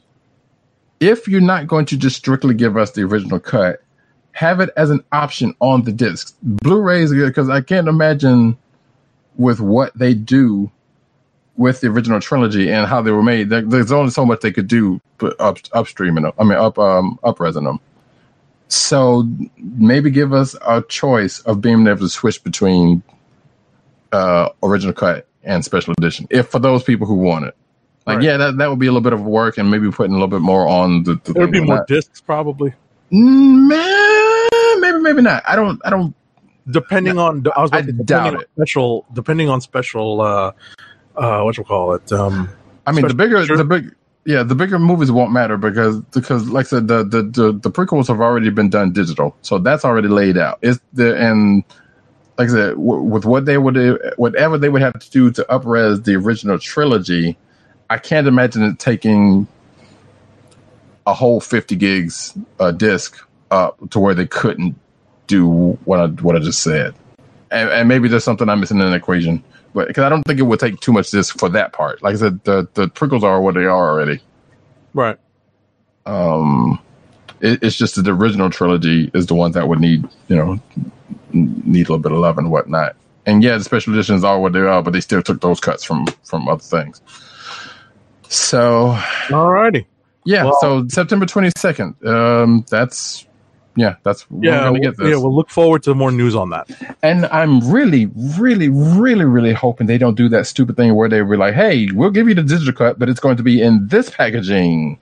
[0.99, 3.81] if you're not going to just strictly give us the original cut,
[4.33, 6.33] have it as an option on the discs.
[6.41, 8.57] Blu-rays, because I can't imagine
[9.35, 10.69] with what they do
[11.57, 13.49] with the original trilogy and how they were made.
[13.49, 15.01] There, there's only so much they could do,
[15.39, 16.33] up upstreaming them.
[16.39, 17.79] I mean, up um upresing them.
[18.67, 23.03] So maybe give us a choice of being able to switch between
[24.11, 27.55] uh original cut and special edition, if for those people who want it.
[28.05, 28.25] Like, Right.
[28.25, 30.27] yeah, that, that would be a little bit of work, and maybe putting a little
[30.27, 31.19] bit more on the.
[31.23, 32.73] the There would be more Not- discs probably,
[33.11, 35.43] Mm, maybe, maybe not.
[35.47, 35.79] I don't.
[35.85, 36.15] I don't.
[36.69, 37.45] depending on.
[37.55, 38.49] I was about I to doubt it.
[38.55, 40.21] special, depending on special.
[40.21, 40.51] Uh,
[41.15, 42.11] uh, what you call it?
[42.11, 42.49] Um,
[42.87, 43.93] I mean, the bigger, the big,
[44.25, 47.69] yeah, the bigger movies won't matter because because like I said, the the the, the
[47.71, 50.59] prequels have already been done digital, so that's already laid out.
[50.61, 51.63] It's the and
[52.37, 55.45] like I said, w- with what they would whatever they would have to do to
[55.49, 57.37] upres the original trilogy,
[57.89, 59.47] I can't imagine it taking
[61.05, 63.17] a whole fifty gigs uh, disc
[63.49, 64.75] up to where they couldn't
[65.27, 66.95] do what I what I just said.
[67.51, 69.43] And, and maybe there's something I'm missing in the equation,
[69.73, 72.01] but because I don't think it would take too much disc for that part.
[72.01, 74.21] Like I said, the the prequels are what they are already.
[74.93, 75.17] right.
[76.05, 76.79] Um,
[77.41, 80.59] it, it's just that the original trilogy is the one that would need you know
[81.33, 82.95] need a little bit of love and whatnot.
[83.25, 85.83] And yeah, the special editions are what they are, but they still took those cuts
[85.83, 87.01] from from other things.
[88.29, 88.95] So
[89.27, 89.85] Alrighty.
[90.25, 91.95] yeah, Well- so September twenty second.
[92.05, 93.25] Um, that's
[93.75, 95.07] yeah, that's we're Yeah, gonna we'll, get this.
[95.09, 95.15] yeah.
[95.15, 96.69] We'll look forward to more news on that.
[97.03, 101.21] And I'm really, really, really, really hoping they don't do that stupid thing where they
[101.21, 103.87] were like, "Hey, we'll give you the digital cut, but it's going to be in
[103.87, 104.99] this packaging,"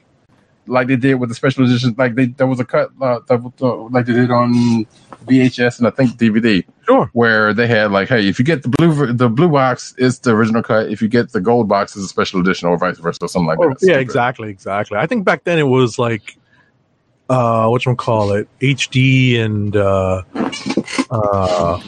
[0.69, 1.95] like they did with the special edition.
[1.97, 4.85] Like they there was a cut uh, that, uh, like they did on
[5.27, 7.09] VHS and I think DVD, Sure.
[7.13, 10.31] where they had like, "Hey, if you get the blue the blue box, it's the
[10.31, 10.89] original cut.
[10.89, 13.47] If you get the gold box, it's a special edition, or vice versa, or something
[13.47, 14.01] like Or- that." yeah, Stupid.
[14.01, 14.97] exactly, exactly.
[14.97, 16.37] I think back then it was like,
[17.29, 20.23] uh, what you call it, HD and uh,
[21.11, 21.79] uh,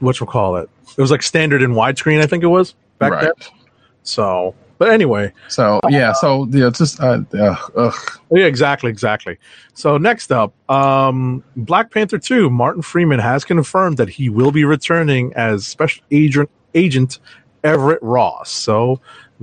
[0.00, 0.68] what you call it.
[0.96, 2.20] It was like standard and widescreen.
[2.20, 3.22] I think it was back right.
[3.22, 3.32] then.
[4.02, 7.92] So, but anyway, So yeah, so yeah, just uh, uh,
[8.30, 9.38] yeah, exactly, exactly.
[9.74, 12.48] So next up, um, Black Panther Two.
[12.48, 17.18] Martin Freeman has confirmed that he will be returning as Special Agent Agent
[17.64, 18.50] Everett Ross.
[18.50, 19.00] So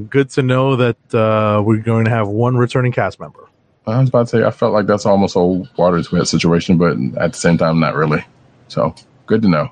[0.09, 3.47] good to know that uh, we're going to have one returning cast member.
[3.87, 5.43] I was about to say I felt like that's almost a
[5.77, 8.23] Waters wet situation, but at the same time, not really.
[8.67, 8.95] So
[9.27, 9.71] good to know.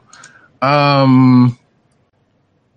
[0.62, 1.58] Um,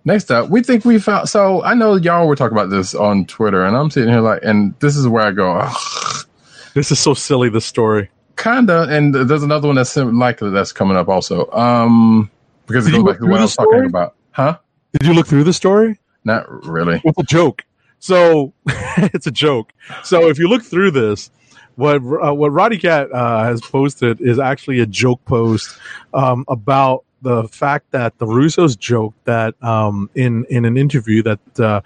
[0.07, 1.29] next up, we think we found.
[1.29, 4.39] So I know y'all were talking about this on Twitter, and I'm sitting here like,
[4.43, 6.25] and this is where I go, Ugh,
[6.73, 7.49] This is so silly.
[7.49, 8.09] This story.
[8.37, 8.87] kinda.
[8.89, 11.49] And there's another one that's likely that's coming up also.
[11.51, 12.31] Um,
[12.65, 13.85] because it goes back to what I was the talking story?
[13.87, 14.57] about, huh?
[14.93, 15.99] Did you look through the story?
[16.23, 17.01] Not really.
[17.03, 17.63] It's a joke.
[17.99, 19.73] So it's a joke.
[20.03, 21.31] So if you look through this,
[21.75, 25.77] what uh, what Roddy Cat uh, has posted is actually a joke post
[26.13, 31.59] um, about the fact that the Russos joked that um, in in an interview that
[31.59, 31.81] uh,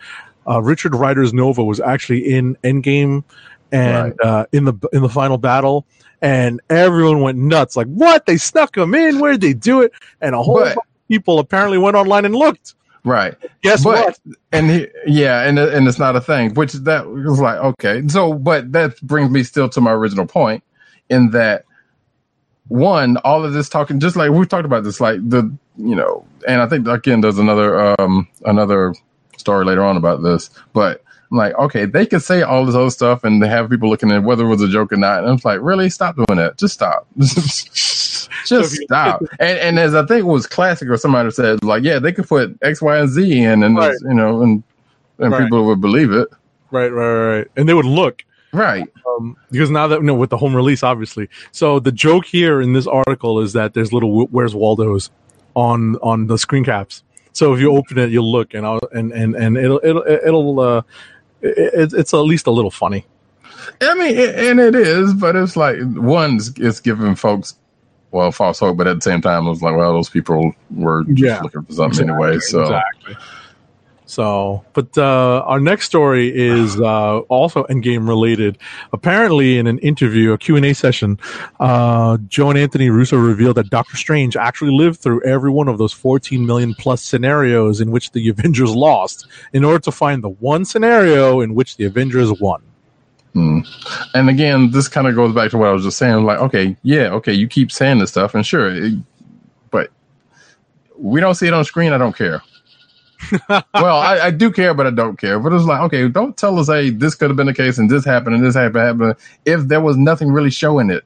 [0.48, 3.24] uh, Richard Rider's Nova was actually in Endgame
[3.72, 5.86] and uh, in the in the final battle.
[6.24, 8.28] And everyone went nuts, like, "What?
[8.28, 9.20] They snuck him in?
[9.20, 9.92] Where did they do it?"
[10.22, 10.78] And a whole But-
[11.08, 12.76] people apparently went online and looked.
[13.04, 13.34] right.
[13.64, 14.20] Guess but what?
[14.52, 16.54] and he, yeah, and and it's not a thing.
[16.54, 18.08] Which that was like okay.
[18.08, 20.64] So, but that brings me still to my original point
[21.10, 21.66] in that
[22.72, 25.44] one, all of this talking, just like we've talked about this, like the
[25.78, 28.94] you know, and I think again, there's another um another
[29.38, 31.04] story later on about this, but.
[31.30, 34.12] I'm like, okay, they could say all this other stuff and they have people looking
[34.12, 35.20] at whether it was a joke or not.
[35.24, 35.90] And I'm like, really?
[35.90, 36.58] Stop doing that.
[36.58, 37.08] Just stop.
[37.18, 39.24] Just stop.
[39.40, 42.28] And and as I think it was classic or somebody said, like, yeah, they could
[42.28, 43.96] put X, Y, and Z in and Right.
[44.02, 44.62] you know, and
[45.20, 45.44] and Right.
[45.44, 46.28] people would believe it.
[46.70, 47.48] Right, right, right.
[47.56, 48.24] And they would look.
[48.54, 48.88] Right.
[49.08, 51.30] um, because now that you know with the home release, obviously.
[51.52, 55.10] So the joke here in this article is that there's little "Where's Waldos"
[55.56, 57.04] on on the screen caps.
[57.34, 60.60] So if you open it, you'll look and I'll, and and and it'll it'll it'll
[60.60, 60.82] uh,
[61.42, 63.06] it, it's at least a little funny.
[63.82, 67.56] I mean, it, and it is, but it's like one's it's- giving folks
[68.12, 71.04] well false hope, but at the same time, it was like, well, those people were
[71.06, 71.42] just Yeah.
[71.42, 72.40] looking for something anyway.
[72.40, 73.16] So exactly.
[74.12, 78.58] So, but uh, our next story is uh, also Endgame related.
[78.92, 81.18] Apparently, in an interview, a Q&A session,
[81.62, 85.78] uh, Joe and Anthony Russo revealed that Doctor Strange actually lived through every one of
[85.78, 90.30] those 14 million plus scenarios in which the Avengers lost in order to find the
[90.30, 92.62] one scenario in which the Avengers won.
[93.32, 93.60] Hmm.
[94.14, 96.26] And again, this kind of goes back to what I was just saying.
[96.26, 98.94] Like, okay, yeah, okay, you keep saying this stuff, and sure, it,
[99.70, 99.90] but
[100.98, 101.94] we don't see it on screen.
[101.94, 102.42] I don't care.
[103.50, 105.40] Well, I, I do care, but I don't care.
[105.40, 107.90] But it's like, okay, don't tell us, hey, this could have been the case, and
[107.90, 109.16] this happened, and this happened, happened.
[109.46, 111.04] If there was nothing really showing it,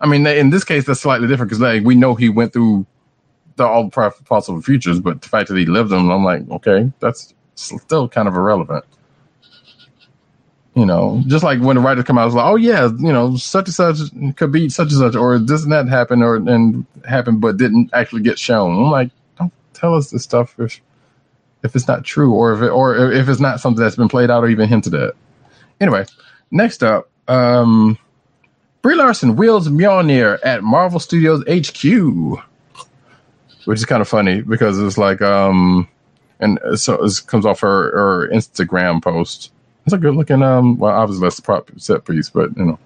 [0.00, 2.86] I mean, in this case, that's slightly different because like we know he went through
[3.56, 7.34] the all possible futures, but the fact that he lived them, I'm like, okay, that's
[7.56, 8.84] still kind of irrelevant
[10.78, 13.36] you know, just like when the writers come out, it's like, oh yeah, you know,
[13.36, 16.86] such and such could be such and such, or this and that happened, or and
[17.04, 18.84] happened, but didn't actually get shown.
[18.84, 19.10] I'm like,
[19.78, 20.80] tell us this stuff if
[21.62, 24.30] if it's not true, or if it, or if it's not something that's been played
[24.30, 25.14] out or even hinted at.
[25.80, 26.04] Anyway,
[26.50, 27.98] next up, um,
[28.82, 32.40] Brie Larson wields Mjolnir at Marvel Studios HQ,
[33.64, 35.88] which is kind of funny because it's like, um,
[36.40, 39.52] and so it comes off her, her Instagram post.
[39.84, 42.78] It's a good looking, um, well, obviously that's the prop set piece, but you know,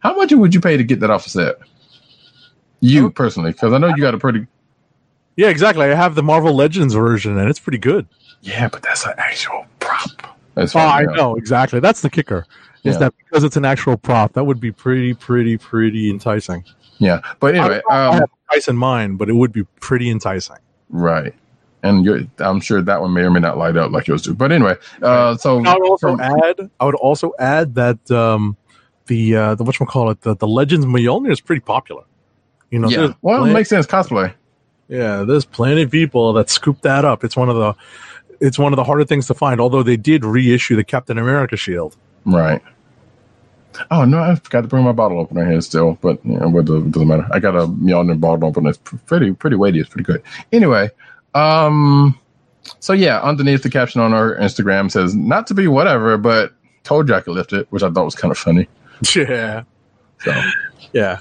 [0.00, 1.58] how much would you pay to get that off the set?
[2.80, 4.46] You personally, because I know you got a pretty,
[5.36, 5.84] Yeah, exactly.
[5.86, 8.06] I have the Marvel Legends version, and it's pretty good.
[8.42, 10.10] yeah, but that's an actual prop.
[10.54, 11.80] That's Oh, I you know exactly.
[11.80, 12.46] That's the kicker.
[12.84, 13.00] Is Yeah.
[13.00, 14.32] that because it's an actual prop?
[14.34, 16.64] That would be pretty, pretty, pretty enticing.
[16.98, 20.08] Yeah, but anyway, I um, have a price in mind, but it would be pretty
[20.10, 20.56] enticing.
[20.88, 21.34] right,
[21.82, 24.32] and you're, I'm sure that one may or may not light up like yours do.
[24.34, 26.70] But anyway, uh, so I would also from- add.
[26.80, 28.56] I would also add that um,
[29.06, 32.04] the uh, the what call it the the Legends Mjolnir is pretty popular.
[32.70, 34.32] You know, yeah, well, it makes sense cosplay.
[34.88, 37.24] Yeah, there's plenty of people that scoop that up.
[37.24, 37.74] It's one of the
[38.40, 39.60] it's one of the harder things to find.
[39.60, 41.96] Although they did reissue the Captain America shield.
[42.24, 42.62] Right.
[43.90, 46.84] Oh no, I forgot to bring my bottle opener here still, but you know, does-
[46.84, 47.26] doesn't matter.
[47.30, 48.70] I got a Mjolnir bottle opener.
[48.70, 49.80] It's pretty pretty weighty.
[49.80, 50.22] It's pretty good.
[50.52, 50.88] Anyway,
[51.34, 52.18] um,
[52.80, 56.54] so yeah, underneath the caption on our Instagram says not to be whatever, but
[56.84, 58.66] told you I could lift it, which I thought was kind of funny.
[59.14, 59.64] Yeah,
[60.20, 60.32] So
[60.94, 61.18] yeah.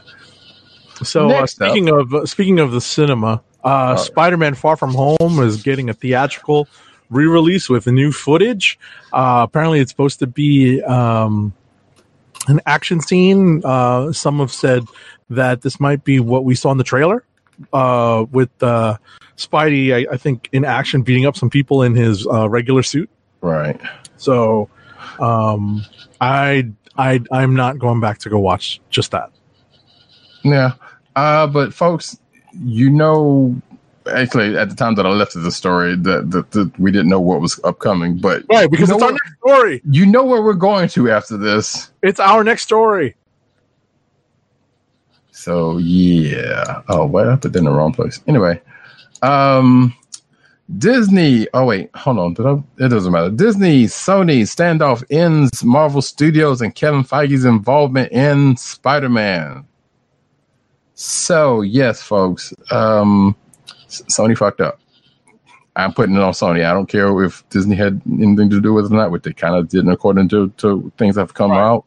[1.03, 4.01] So uh, Next up- speaking of uh, speaking of the cinema, uh, Oh.
[4.01, 6.67] Spider-Man: Far From Home is getting a theatrical
[7.09, 8.79] re-release with new footage.
[9.11, 11.53] Uh, apparently, it's supposed to be um,
[12.47, 13.61] an action scene.
[13.65, 14.83] Uh, some have said
[15.29, 17.23] that this might be what we saw in the trailer
[17.73, 18.97] uh, with uh,
[19.37, 19.93] Spidey.
[20.07, 23.09] I, I think in action, beating up some people in his uh, regular suit.
[23.41, 23.79] right,
[24.17, 24.69] So,
[25.19, 25.83] um,
[26.21, 29.31] I I I'm not going back to go watch just that.
[30.43, 30.73] yeah.
[31.15, 32.19] Uh, but folks,
[32.63, 33.55] you know,
[34.11, 37.19] actually, at the time that I left the story, that that, that we didn't know
[37.19, 39.81] what was upcoming, but Right, because you it's know our next story.
[39.89, 41.91] you know where we're going to after this.
[42.01, 43.15] It's our next story.
[45.31, 46.81] So yeah.
[46.87, 48.21] Oh, wait, I put that in the wrong place.
[48.27, 48.61] Anyway,
[49.21, 49.93] um,
[50.77, 51.47] Disney.
[51.53, 52.33] Oh wait, hold on.
[52.33, 52.53] Did I?
[52.83, 53.29] It doesn't matter.
[53.29, 59.65] Disney, Sony standoff ends Marvel Studios and Kevin Feige's involvement in Spider-Man.
[60.95, 62.53] So yes, folks.
[62.71, 63.35] Um,
[63.89, 64.79] Sony fucked up.
[65.75, 66.63] I'm putting it on Sony.
[66.65, 69.33] I don't care if Disney had anything to do with it or not, which they
[69.33, 71.59] kind of didn't according to, to things that have come Right.
[71.59, 71.85] out.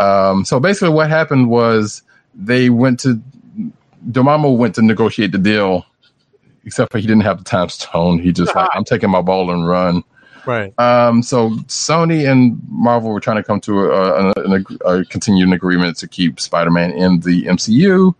[0.00, 2.02] Um, so basically, what happened was
[2.34, 3.20] they went to
[4.10, 5.84] Dormammu went to negotiate the deal,
[6.64, 8.18] except for he didn't have the time stone.
[8.18, 10.02] He just like I'm taking my ball and run.
[10.46, 10.78] Right.
[10.78, 15.04] Um, so Sony and Marvel were trying to come to a, a, an ag- a
[15.06, 18.14] continuing agreement to keep Spider-Man in the MCU,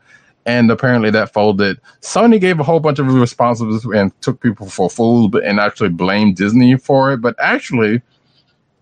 [0.47, 1.81] and apparently that folded.
[2.01, 5.91] Sony gave a whole bunch of responsibilities and took people for fools, but and actually
[5.91, 7.19] blamed Disney for it.
[7.19, 8.01] But actually,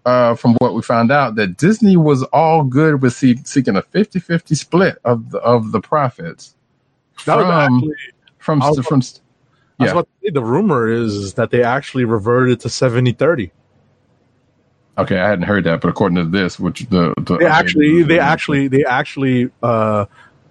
[0.05, 3.83] uh, from what we found out, that Disney was all good with see- seeking a
[3.83, 6.55] 50-50 split of the, of the profits
[7.27, 7.95] That was from actually,
[8.39, 9.03] from I was- from.
[9.87, 9.93] Yeah.
[9.93, 13.53] about to say, the rumor is that they actually reverted to 70 30.
[14.99, 18.19] Okay, I hadn't heard that, but according to this, which the, the They actually, they
[18.19, 20.05] actually, they actually, uh,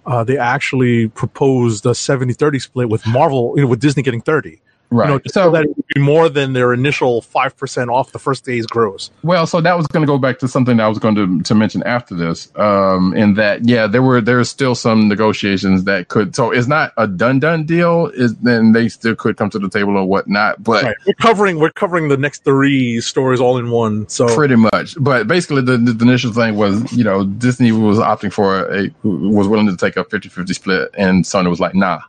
[0.04, 4.20] uh, they actually proposed a 70 30 split with Marvel, you know, with Disney getting
[4.20, 4.60] 30.
[4.92, 5.08] Right.
[5.08, 8.44] You know, so, that it would be more than their initial 5% off the first
[8.44, 9.10] day's gross.
[9.22, 11.42] Well, so that was going to go back to something that I was going to,
[11.42, 12.50] to mention after this.
[12.56, 16.34] Um, in that, yeah, there were there's still some negotiations that could.
[16.36, 18.06] So it's not a done done deal.
[18.08, 20.62] Is then they still could come to the table or whatnot.
[20.62, 20.96] But Right.
[21.06, 24.08] We're covering, we're covering the next three stories all in one.
[24.08, 24.96] So pretty much.
[24.98, 29.48] But basically, the, the initial thing was, you know, Disney was opting for a was
[29.48, 32.00] willing to take a 50-50 split, and Sony was like, nah.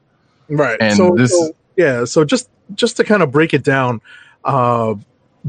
[0.50, 4.02] right And so, this- so, yeah so just just to kind of break it down
[4.44, 4.94] uh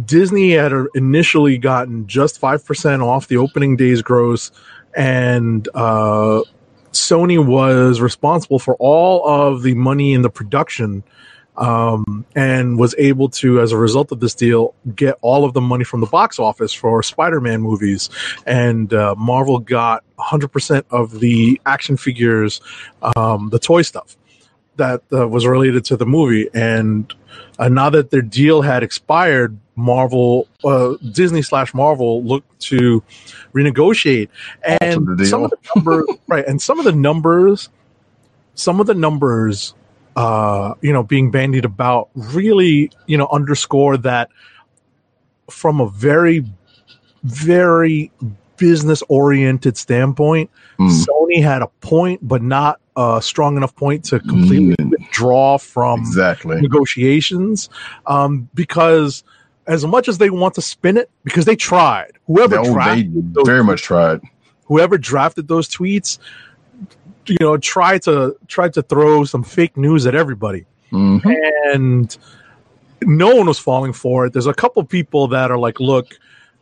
[0.05, 4.51] disney had initially gotten just 5% off the opening day's gross
[4.97, 6.43] and uh
[6.93, 11.03] sony was responsible for all of the money in the production
[11.57, 15.61] um, and was able to, as a result of this deal, get all of the
[15.61, 18.11] money from the box office for Spider-Man movies,
[18.47, 22.61] and uh, Marvel got 100% of the action figures,
[23.17, 24.17] um, the toy stuff
[24.77, 26.49] that uh, was related to the movie.
[26.53, 27.13] And
[27.59, 33.03] uh, now that their deal had expired, Marvel, uh, Disney slash Marvel looked to
[33.53, 34.29] renegotiate,
[34.63, 37.69] and some of the numbers, right, and some of the numbers,
[38.55, 39.75] some of the numbers,
[40.15, 44.31] uh, you know, being bandied about really, you know, underscore that
[45.51, 46.45] from a very,
[47.25, 48.13] very
[48.57, 51.05] business oriented standpoint, Mm.
[51.05, 54.91] Sony had a point, but not a strong enough point to completely Mm.
[54.91, 56.61] withdraw from Exactly.
[56.61, 57.69] negotiations.
[58.07, 59.25] Um, because
[59.67, 63.65] as much as they want to spin it, because they tried, whoever No, drafted very
[63.65, 64.21] much tried.
[64.67, 66.19] whoever drafted those tweets,
[67.27, 71.23] you know, tried to tried to throw some fake news at everybody Mhm.
[71.73, 72.17] and
[73.03, 74.33] no one was falling for it.
[74.33, 76.15] There's a couple people that are like, look,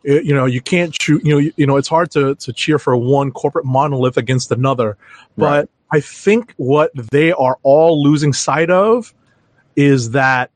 [0.05, 2.51] eh, you know, you can't shoot, you know, you, you know, it's hard to to
[2.53, 4.97] cheer for one corporate monolith against another.
[5.37, 5.69] But Right.
[5.93, 9.13] I think what they are all losing sight of
[9.75, 10.49] is that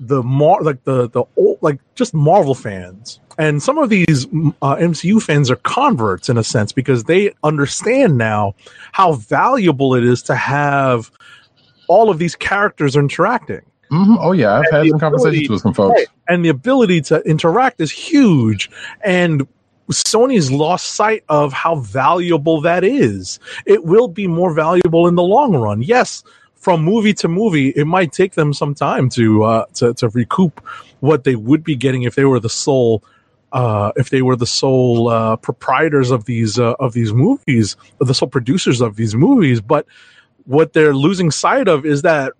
[0.00, 4.26] the more like the the old like just Marvel fans and some of these
[4.62, 8.54] uh, MCU fans are converts in a sense because they understand now
[8.92, 11.10] how valuable it is to have
[11.88, 13.60] all of these characters interacting.
[13.90, 14.16] Mhm.
[14.20, 15.98] Oh yeah, I've And had some conversations with some folks.
[16.00, 16.08] Right.
[16.28, 18.70] And the ability to interact is huge.
[19.02, 19.46] And
[19.90, 23.38] Sony's lost sight of how valuable that is.
[23.66, 25.82] It will be more valuable in the long run.
[25.82, 26.22] Yes,
[26.54, 30.60] from movie to movie, it might take them some time to uh, to, to recoup
[31.00, 33.02] what they would be getting if they were the sole
[33.52, 38.14] uh, if they were the sole uh, proprietors of these uh, of these movies, the
[38.14, 39.60] sole producers of these movies.
[39.60, 39.86] But
[40.44, 42.32] what they're losing sight of is that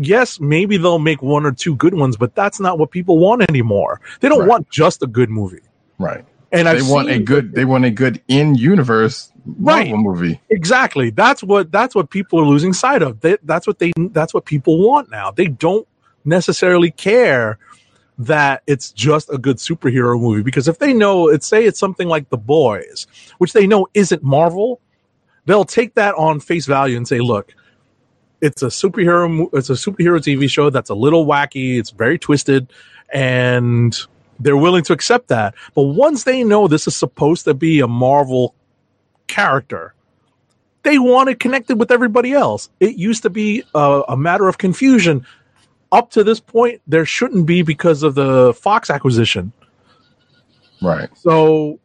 [0.00, 3.42] yes, maybe they'll make one or two good ones, but that's not what people want
[3.50, 4.00] anymore.
[4.20, 4.48] They don't Right.
[4.48, 5.60] want just a good movie.
[5.98, 6.24] Right.
[6.54, 7.54] And They I've want a good.
[7.54, 9.90] They want a good in universe Right.
[9.90, 10.40] Marvel movie.
[10.50, 11.10] exactly.
[11.10, 13.20] That's what that's what people are losing sight of.
[13.20, 15.30] They, that's what they that's what people want now.
[15.30, 15.86] They don't
[16.24, 17.58] necessarily care
[18.16, 22.08] that it's just a good superhero movie because if they know it's say it's something
[22.08, 23.06] like The Boys,
[23.38, 24.80] which they know isn't Marvel,
[25.44, 27.54] they'll take that on face value and say, "Look,
[28.40, 32.72] it's a superhero it's a superhero TV show that's a little wacky, it's very twisted
[33.12, 33.94] and
[34.40, 35.54] they're willing to accept that.
[35.74, 38.54] But once they know this is supposed to be a Marvel
[39.26, 39.94] character,
[40.82, 42.68] they want it connected with everybody else.
[42.80, 45.26] It used to be a, a matter of confusion.
[45.92, 49.52] Up to this point, there shouldn't be because of the Fox acquisition.
[50.82, 51.08] Right.
[51.16, 51.78] So,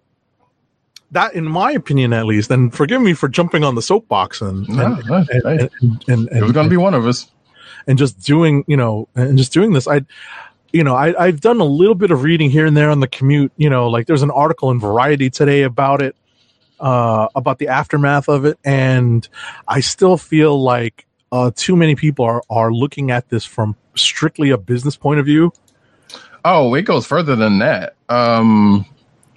[1.11, 4.67] that, in my opinion, at least, and forgive me for jumping on the soapbox and
[4.67, 7.29] No, and, no, and, hey, and, and, it was going to be one of us.
[7.87, 10.01] and just doing you know and just doing this i
[10.71, 13.07] you know I, i've done a little bit of reading here and there on the
[13.07, 16.15] commute you know like there's an article in variety today about it
[16.79, 18.57] uh about the aftermath of it.
[18.63, 19.27] And
[19.67, 24.49] i still feel like uh too many people are are looking at this from strictly
[24.49, 25.51] a business point of view.
[26.45, 27.95] Oh, it goes further than that.
[28.07, 28.85] Um,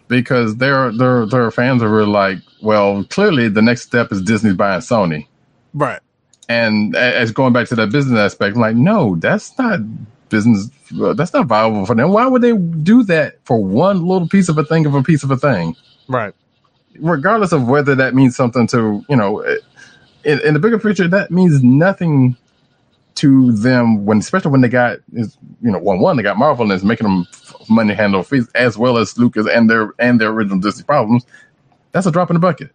[0.09, 4.23] because there, there, there are fans that were like, well, clearly the next step is
[4.23, 5.27] Disney buying Sony,
[5.75, 6.01] right.
[6.49, 9.81] And as going back to that business aspect, I'm like, no, that's not
[10.33, 10.71] business.
[11.01, 12.11] uh, That's not viable for them.
[12.13, 15.25] Why would they do that for one little piece of a thing of a piece
[15.25, 15.77] of a thing?
[16.09, 16.35] right
[17.01, 19.45] regardless of whether that means something to you know
[20.25, 22.37] in, in the bigger picture, that means nothing
[23.17, 26.65] to them when, especially when they got is you know one one they got Marvel
[26.65, 27.27] and is making them
[27.69, 31.27] money handle fees as well as Lucas and their and their original Disney problems.
[31.93, 32.71] That's a drop in the bucket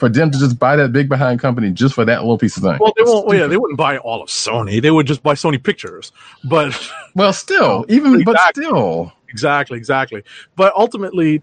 [0.00, 2.62] for them to just buy that big behind company just for that little piece of
[2.62, 2.78] thing.
[2.80, 3.26] Well, they won't.
[3.26, 4.82] Well, yeah, they wouldn't buy all of Sony.
[4.82, 6.10] They would just buy Sony Pictures.
[6.42, 6.76] But
[7.14, 10.24] Well, still, even but still, exactly, exactly.
[10.56, 11.42] But ultimately,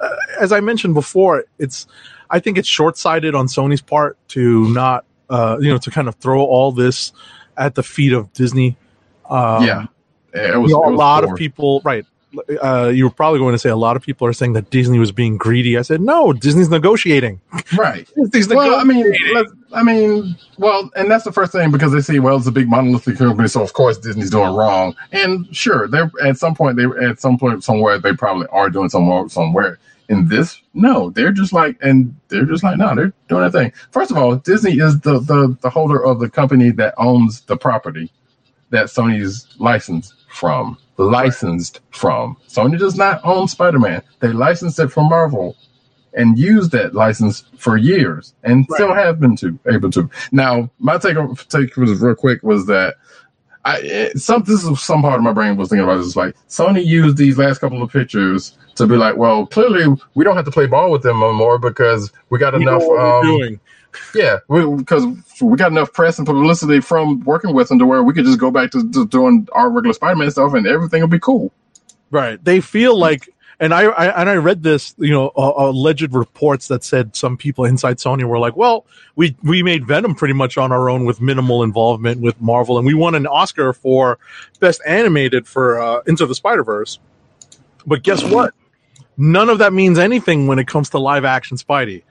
[0.00, 0.08] uh,
[0.40, 1.86] as I mentioned before, it's.
[2.28, 6.08] I think it's short sighted on Sony's part to not, uh, you know, to kind
[6.08, 7.12] of throw all this
[7.58, 8.78] at the feet of Disney.
[9.28, 9.86] Um, yeah,
[10.32, 12.06] it you was, know, it a was lot of people, right?
[12.62, 14.98] Uh, you were probably going to say a lot of people are saying that Disney
[14.98, 15.76] was being greedy.
[15.76, 17.40] I said no, Disney's negotiating.
[17.76, 18.08] right.
[18.30, 22.00] Disney's Well, I mean, let's, I mean, well, and that's the first thing because they
[22.00, 24.96] see, well, it's a big monolithic company, so of course Disney's doing wrong.
[25.12, 28.88] And sure, they're at some point, they at some point somewhere they probably are doing
[28.88, 29.78] some somewhere somewhere.
[30.08, 33.72] In this, no, they're just like, and they're just like, no, they're doing their thing.
[33.92, 37.56] First of all, Disney is the the the holder of the company that owns the
[37.56, 38.10] property
[38.70, 40.78] that Sony's licensed from.
[40.98, 42.36] Licensed from.
[42.48, 44.02] Sony does not own Spider Man.
[44.20, 45.56] They licensed it from Marvel
[46.14, 50.10] and used that license for years and still have been to able to.
[50.30, 51.16] Now, my take
[51.48, 52.96] take was real quick was that
[53.64, 56.34] I it, some this is some part of my brain was thinking about this like
[56.48, 60.44] Sony used these last couple of pictures to be like, well, clearly we don't have
[60.44, 62.82] to play ball with them no more because we got enough.
[62.82, 63.60] Um, doing.
[64.14, 65.04] Yeah, because
[65.40, 68.38] we, got enough press and publicity from working with them to where we could just
[68.38, 71.52] go back to, to doing our regular Spider-Man stuff and everything will be cool.
[72.10, 72.42] Right.
[72.44, 73.28] They feel like,
[73.58, 77.36] and I, I and I read this, you know, uh, alleged reports that said some
[77.36, 81.04] people inside Sony were like, "Well, we we made Venom pretty much on our own
[81.04, 84.18] with minimal involvement with Marvel, and we won an Oscar for
[84.58, 86.98] best animated for uh, Into the Spider Verse."
[87.86, 88.52] But guess what?
[89.16, 92.02] None of that means anything when it comes to live action Spidey.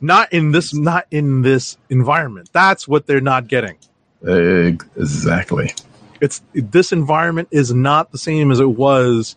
[0.00, 2.50] Not in this, not in this environment.
[2.52, 3.76] That's what they're not getting.
[4.22, 5.72] Exactly.
[6.20, 9.36] it's this environment is not the same as it was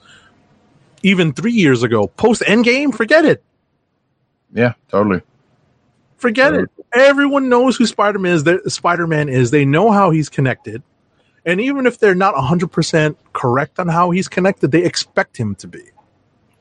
[1.04, 2.08] even three years ago.
[2.08, 3.44] Post Endgame, forget it.
[4.54, 5.22] Yeah, totally.
[6.18, 6.70] Forget it.
[6.94, 8.74] Everyone knows who Spider Man is.
[8.74, 9.50] Spider Man is.
[9.52, 10.84] They know how he's connected,
[11.46, 15.56] and even if they're not hundred percent correct on how he's connected, they expect him
[15.56, 15.82] to be.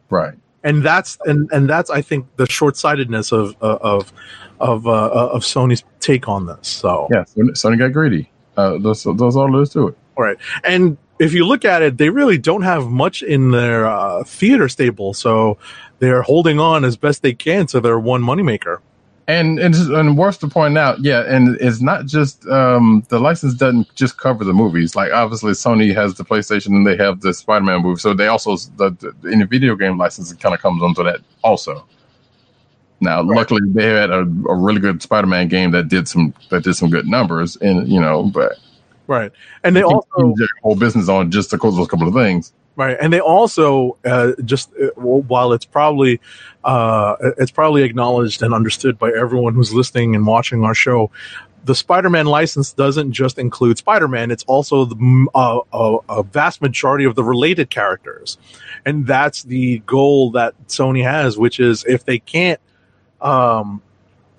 [0.08, 0.34] Right.
[0.62, 4.12] And that's and and that's I think the short sightedness of uh, of
[4.60, 6.68] of uh, of Sony's take on this.
[6.68, 8.30] So Yeah, Sony Sony got greedy.
[8.56, 9.98] Uh, that's, that's all there is to it.
[10.18, 10.36] Right.
[10.64, 14.68] And if you look at it, they really don't have much in their uh, theater
[14.68, 15.14] stable.
[15.14, 15.56] So
[15.98, 18.78] they're holding on as best they can to their one moneymaker.
[19.30, 23.54] And and, and worse to point out, yeah, and it's not just um, the license
[23.54, 24.96] doesn't just cover the movies.
[24.96, 28.56] Like obviously, Sony has the PlayStation and they have the Spider-Man movie, so they also
[28.76, 31.86] the, the any video game license it kind of comes onto that also.
[33.00, 36.74] Now, luckily, they had a, a really good Spider-Man game that did some that did
[36.74, 38.58] some good numbers, and you know, but
[39.10, 39.32] Right.
[39.64, 42.52] And they also their whole business on just those those couple of things.
[42.86, 42.96] Right.
[43.00, 46.20] And they also uh, just uh, while it's probably
[46.64, 51.10] uh, it's probably acknowledged and understood by everyone who's listening and watching our show.
[51.62, 57.04] The Spider-Man license doesn't just include Spider-Man; it's also the, uh, a, a vast majority
[57.04, 58.38] of the related characters,
[58.86, 61.36] and that's the goal that Sony has.
[61.36, 62.60] Which is, if they can't,
[63.20, 63.82] um,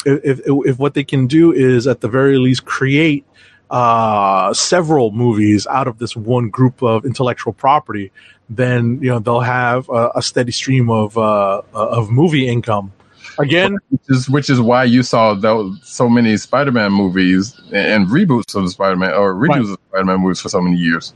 [0.03, 3.23] if, if if what they can do is at the very least create
[3.71, 8.11] uh, several movies out of this one group of intellectual property,
[8.49, 12.91] then you know they'll have a, a steady stream of uh, of movie income.
[13.39, 18.07] Again, which is which is why you saw those so many Spider-Man movies and, and
[18.07, 19.61] reboots of the Spider-Man or redos Right.
[19.61, 21.13] of Spider-Man movies for so many years.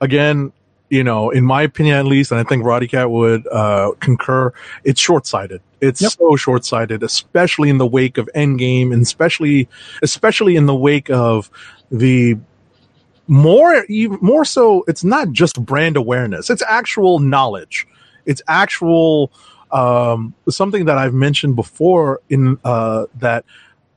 [0.00, 0.50] again,
[0.90, 4.52] you know, in my opinion at least, and I think Roddy Cat would uh, concur,
[4.84, 5.60] it's short sighted.
[5.82, 6.12] It's Yep.
[6.12, 9.68] so short sighted, especially in the wake of Endgame, and especially
[10.02, 11.50] especially in the wake of
[11.90, 12.36] the
[13.26, 14.84] more more so.
[14.88, 17.86] It's not just brand awareness; it's actual knowledge.
[18.26, 19.32] It's actual
[19.70, 23.44] um, something that I've mentioned before in uh, that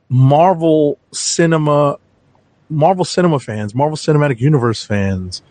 [0.09, 1.97] Marvel cinema,
[2.69, 5.41] Marvel cinema fans, Marvel Cinematic Universe fans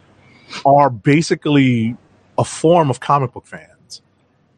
[0.64, 1.96] are basically
[2.36, 4.02] a form of comic book fans.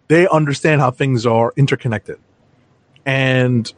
[0.08, 2.18] They understand how things are interconnected.
[3.04, 3.72] And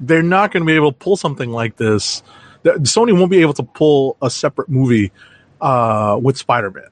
[0.00, 2.22] they're not going to be able to pull something like this.
[2.64, 5.12] The- Sony won't be able to pull a separate movie
[5.60, 6.88] uh, with Spider Man.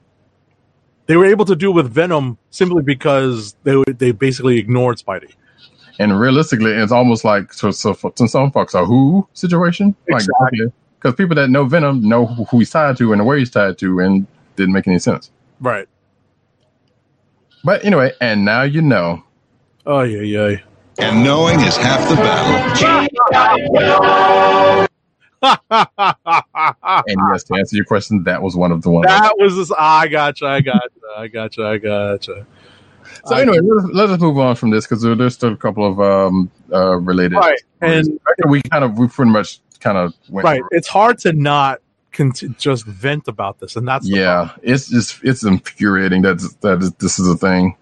[1.05, 5.33] They were able to do it with Venom simply because they they basically ignored Spidey.
[5.99, 10.71] And realistically, it's almost like so, so for, to some folks a who situation, Exactly.
[10.95, 13.77] because people that know Venom know who, who he's tied to and where he's tied
[13.79, 14.25] to, and
[14.55, 15.29] didn't make any sense.
[15.59, 15.87] Right.
[17.63, 19.23] But anyway, and now you know.
[19.85, 20.57] Oh yeah, yeah.
[20.99, 22.73] And knowing is half the battle.
[25.43, 29.07] And yes, to answer your question, that was one of the ones.
[29.07, 29.71] that was this.
[29.77, 30.45] I gotcha.
[30.47, 30.89] I gotcha.
[31.17, 31.65] I gotcha.
[31.65, 32.47] I gotcha.
[33.25, 35.85] So anyway, let us, let us move on from this because there's still a couple
[35.85, 37.35] of um, uh, related.
[37.35, 40.59] Right, and we kind of we pretty much kind of went right.
[40.59, 40.69] through.
[40.71, 45.23] It's hard to not cont- just vent about this, and that's the Yeah, it's just
[45.23, 47.75] it's infuriating that that is, this is a thing.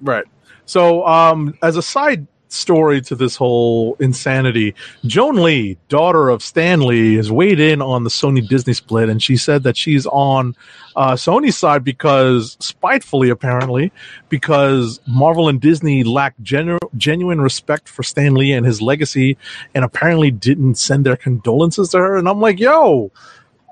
[0.00, 0.24] Right.
[0.66, 6.80] So, um, as a side story to this whole insanity, Joan Lee, daughter of Stan
[6.80, 10.56] Lee, has weighed in on the Sony Disney split, and she said that she's on
[10.96, 13.92] uh, Sony's side because, spitefully apparently,
[14.28, 19.36] because Marvel and Disney lacked genu- genuine respect for Stan Lee and his legacy,
[19.74, 22.16] and apparently didn't send their condolences to her.
[22.16, 23.10] And I'm like, yo.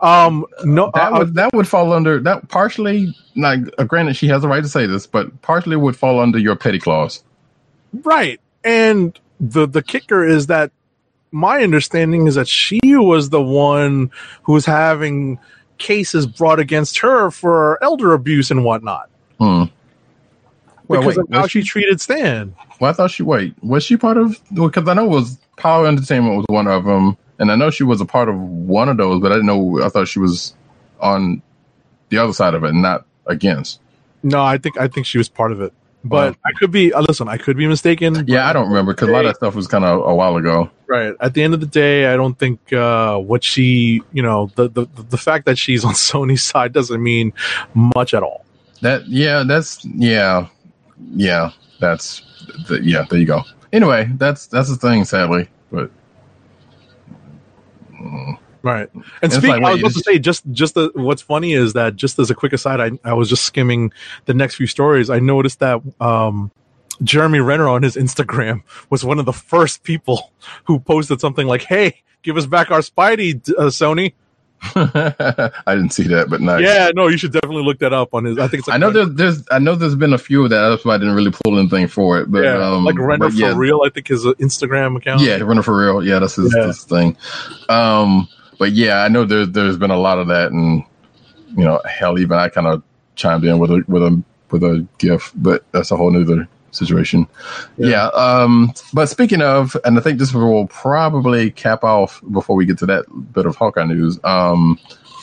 [0.02, 3.16] Um no That uh, would that would fall under that partially.
[3.34, 6.38] Like, uh, granted, she has a right to say this, but partially would fall under
[6.38, 7.24] your petty clause.
[8.02, 8.38] Right.
[8.66, 10.72] And the the kicker is that
[11.32, 14.10] my understanding is that she was the one
[14.42, 15.38] who was having
[15.78, 19.64] cases brought against her for elder abuse and whatnot Hmm.
[20.88, 22.54] Well, because wait, of how was she treated Stan.
[22.80, 25.84] Well, I thought she wait was she part of because I know it was POW!
[25.84, 28.96] Entertainment was one of them, and I know she was a part of one of
[28.96, 29.82] those, but I didn't know.
[29.82, 30.54] I thought she was
[31.00, 31.42] on
[32.08, 33.80] the other side of it, not against.
[34.22, 35.72] No, I think I think she was part of it,
[36.08, 36.38] but Wow.
[36.46, 36.92] I could be.
[36.92, 38.24] Uh, listen, I could be mistaken.
[38.26, 40.36] Yeah, I don't remember because a lot of that stuff was kind of a while
[40.36, 40.70] ago.
[40.86, 41.14] Right.
[41.20, 44.68] At the end of the day, I don't think uh, what she, you know, the,
[44.68, 47.32] the the fact that she's on Sony's side doesn't mean
[47.74, 48.44] much at all.
[48.82, 50.46] That yeah, that's yeah,
[51.14, 51.50] yeah,
[51.80, 52.22] that's
[52.68, 53.04] the, yeah.
[53.08, 53.42] There you go.
[53.72, 55.90] Anyway, that's that's the thing, sadly, but.
[57.92, 58.92] mm, Right.
[58.92, 61.52] And It's speaking, like, I was wait, about to say, just just the, what's funny
[61.52, 63.92] is that just as a quick aside, I, I was just skimming
[64.24, 65.08] the next few stories.
[65.08, 66.50] I noticed that um,
[67.04, 70.32] Jeremy Renner on his Instagram was one of the first people
[70.64, 74.14] who posted something like, "Hey, give us back our Spidey, uh, Sony."
[74.74, 76.62] I didn't see that, but nice.
[76.64, 78.38] Yeah, no, you should definitely look that up on his.
[78.38, 80.50] I think it's like I know there's, there's I know there's been a few of
[80.50, 80.70] that.
[80.70, 82.32] That's why I didn't really pull anything for it.
[82.32, 83.82] But yeah, um, like Renner but yeah, for real.
[83.84, 85.20] I think his uh, Instagram account.
[85.20, 86.04] Yeah, Renner for real.
[86.04, 86.68] Yeah, that's his, Yeah.
[86.68, 87.16] his thing.
[87.68, 88.28] Um,
[88.58, 90.84] but yeah, I know there's there's been a lot of that, and
[91.56, 92.82] you know, hell, even I kind of
[93.14, 97.26] chimed in with a with a with a gift, but that's a whole nother situation.
[97.76, 97.88] Yeah.
[97.88, 98.06] Yeah.
[98.08, 102.78] um, but speaking of, and I think this will probably cap off before we get
[102.78, 104.18] to that bit of Hawkeye news.
[104.24, 104.78] Um,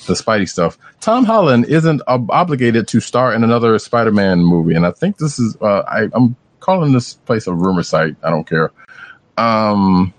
[0.07, 0.77] the Spidey stuff.
[0.99, 5.39] Tom Holland isn't ob- obligated to star in another Spider-Man movie, and I think this
[5.39, 5.55] is.
[5.61, 8.15] Uh, I, I'm calling this place a rumor site.
[8.21, 8.71] I don't care.
[9.37, 10.13] Um,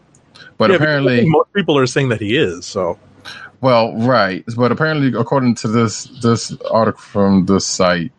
[0.58, 2.66] but Yeah, apparently, most people are saying that he is.
[2.66, 2.98] So
[3.64, 4.44] well, right.
[4.56, 8.12] But apparently, according to this this article from this site,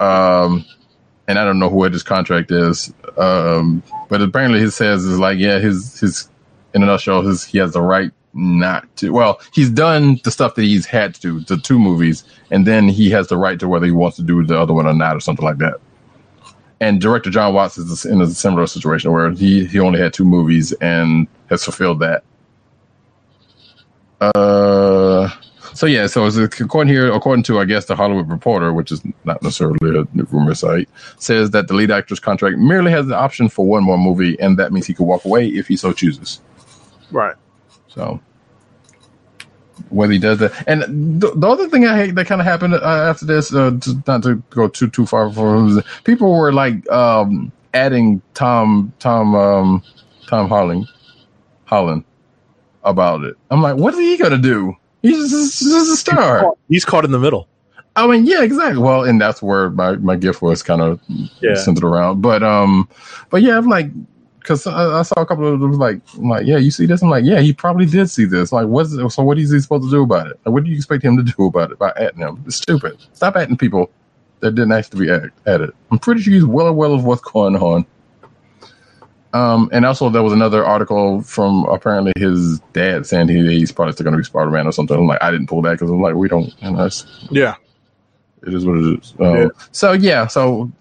[0.00, 0.64] um,
[1.28, 5.38] and I don't know where this contract is, um, but apparently it says is like,
[5.38, 6.30] yeah, his his
[6.72, 9.10] in a nutshell, his he has the right not to.
[9.10, 12.88] Well, he's done the stuff that he's had to do, the two movies, and then
[12.88, 15.14] he has the right to whether he wants to do the other one or not,
[15.14, 15.74] or something like that.
[16.80, 20.24] And director Jon Watts is in a similar situation where he he only had two
[20.24, 22.24] movies and has fulfilled that.
[24.20, 25.30] Uh,
[25.74, 29.02] so yeah, so it's according here, according to I guess the Hollywood Reporter, which is
[29.24, 30.88] not necessarily a rumor site,
[31.18, 34.58] says that the lead actor's contract merely has the option for one more movie, and
[34.58, 36.40] that means he could walk away if he so chooses.
[37.10, 37.36] right.
[37.88, 38.20] So
[39.88, 40.82] whether he does that, and
[41.20, 42.78] the, the other thing I hate that kind of happened uh,
[43.10, 47.50] after this, uh, to, not to go too too far from people were like um,
[47.74, 49.82] adding Tom Tom um,
[50.26, 50.86] Tom Holland
[51.64, 52.04] Holland
[52.84, 53.36] about it.
[53.50, 54.76] I'm like, what is he gonna do?
[55.02, 56.52] He's just, just a star.
[56.68, 57.48] He's caught in the middle.
[57.96, 58.80] I mean, yeah, exactly.
[58.80, 61.00] Well, and that's where my, my gift was kind of
[61.40, 61.54] Yeah.
[61.54, 62.20] centered around.
[62.22, 62.88] But um,
[63.30, 63.90] but yeah, I'm like,
[64.40, 67.02] because I, I saw a couple of them like, I'm like, yeah, you see this?
[67.02, 68.52] I'm like, yeah, he probably did see this.
[68.52, 69.22] Like, what's so?
[69.22, 70.40] What is he supposed to do about it?
[70.44, 72.42] Like, what do you expect him to do about it by adding him?
[72.46, 72.98] It's stupid.
[73.12, 73.90] Stop adding people
[74.40, 75.70] that didn't actually be add, added.
[75.90, 77.86] I'm pretty sure he's well aware of what's going on.
[79.32, 83.92] Um, and also there was another article from apparently his dad saying he, he's probably
[83.92, 84.96] still going to be Spider Man or something.
[84.96, 86.52] I'm like, I didn't pull that because I'm like, we don't.
[86.60, 86.88] You know,
[87.30, 87.54] Yeah.
[88.44, 89.14] it is what it is.
[89.20, 89.48] Um, Yeah.
[89.70, 90.72] So yeah, so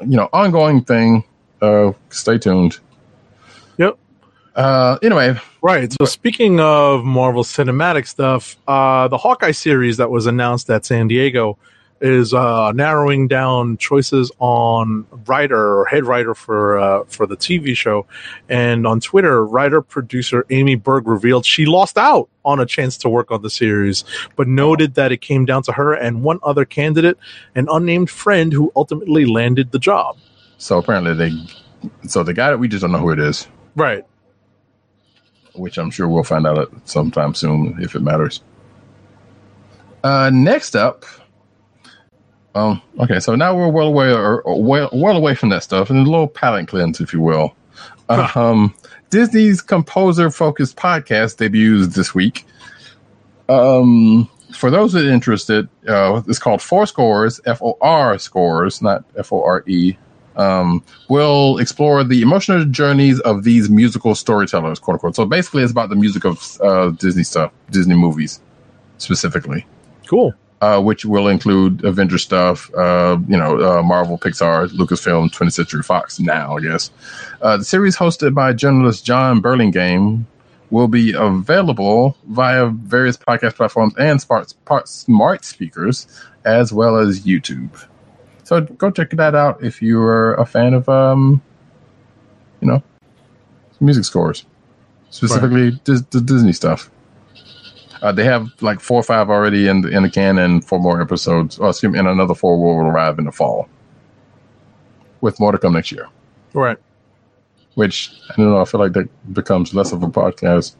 [0.00, 1.24] you know, ongoing thing.
[1.60, 2.78] Uh, stay tuned.
[3.78, 3.98] Yep.
[4.54, 5.90] Uh, anyway, Right.
[5.94, 11.08] So speaking of Marvel Cinematic stuff, uh, the Hawkeye series that was announced at San
[11.08, 11.56] Diego
[12.02, 17.74] is uh, narrowing down choices on writer or head writer for uh, for the TV
[17.74, 18.04] show.
[18.50, 23.08] And on Twitter, writer producer Amy Berg revealed she lost out on a chance to
[23.08, 24.04] work on the series,
[24.36, 27.16] but noted that it came down to her and one other candidate,
[27.54, 30.18] an unnamed friend who ultimately landed the job.
[30.58, 31.32] So apparently they
[32.08, 32.58] So they got it.
[32.58, 34.04] We just don't know who it is, Right.
[35.54, 38.42] which I'm sure we'll find out at sometime soon if it matters.
[40.02, 41.04] Uh, next up,
[42.54, 45.90] um, okay, so now we're well away or, or well, well away from that stuff,
[45.90, 47.54] and a little palate cleanse, if you will.
[48.08, 48.74] Um,
[49.10, 52.46] Disney's composer-focused podcast debuts this week.
[53.48, 58.82] Um, for those that are interested, uh, it's called For Scores, F O R Scores,
[58.82, 59.96] not F O R E.
[60.36, 65.16] Um, we'll explore the emotional journeys of these musical storytellers, quote unquote.
[65.16, 68.40] So basically, it's about the music of uh, Disney stuff, Disney movies
[68.98, 69.66] specifically,
[70.06, 70.34] Cool.
[70.60, 75.82] uh, which will include Avenger stuff, uh, you know, uh, Marvel, Pixar, Lucasfilm, 20th Century
[75.82, 76.18] Fox.
[76.18, 76.90] Now, I guess
[77.42, 80.26] uh, the series hosted by journalist Jon Burlingame
[80.70, 86.06] will be available via various podcast platforms and smart, smart, smart speakers,
[86.44, 87.70] as well as YouTube.
[88.44, 91.42] So go check that out if you're a fan of, um,
[92.60, 92.82] you know,
[93.80, 94.44] music scores,
[95.10, 96.90] specifically Dis- the Disney stuff.
[98.02, 100.78] Uh, they have like four or five already in the, in the can, and four
[100.78, 101.58] more episodes.
[101.58, 103.66] Oh, excuse me, and another four will arrive in the fall,
[105.22, 106.08] with more to come next year.
[106.52, 106.76] Right.
[107.76, 108.60] Which I don't know.
[108.60, 110.76] I feel like that becomes less of a podcast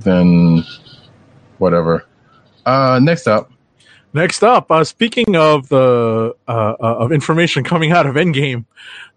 [0.00, 0.64] than
[1.58, 2.06] whatever.
[2.64, 3.52] Uh, next up,
[4.14, 8.64] Next up, uh, speaking of the uh, uh, of information coming out of Endgame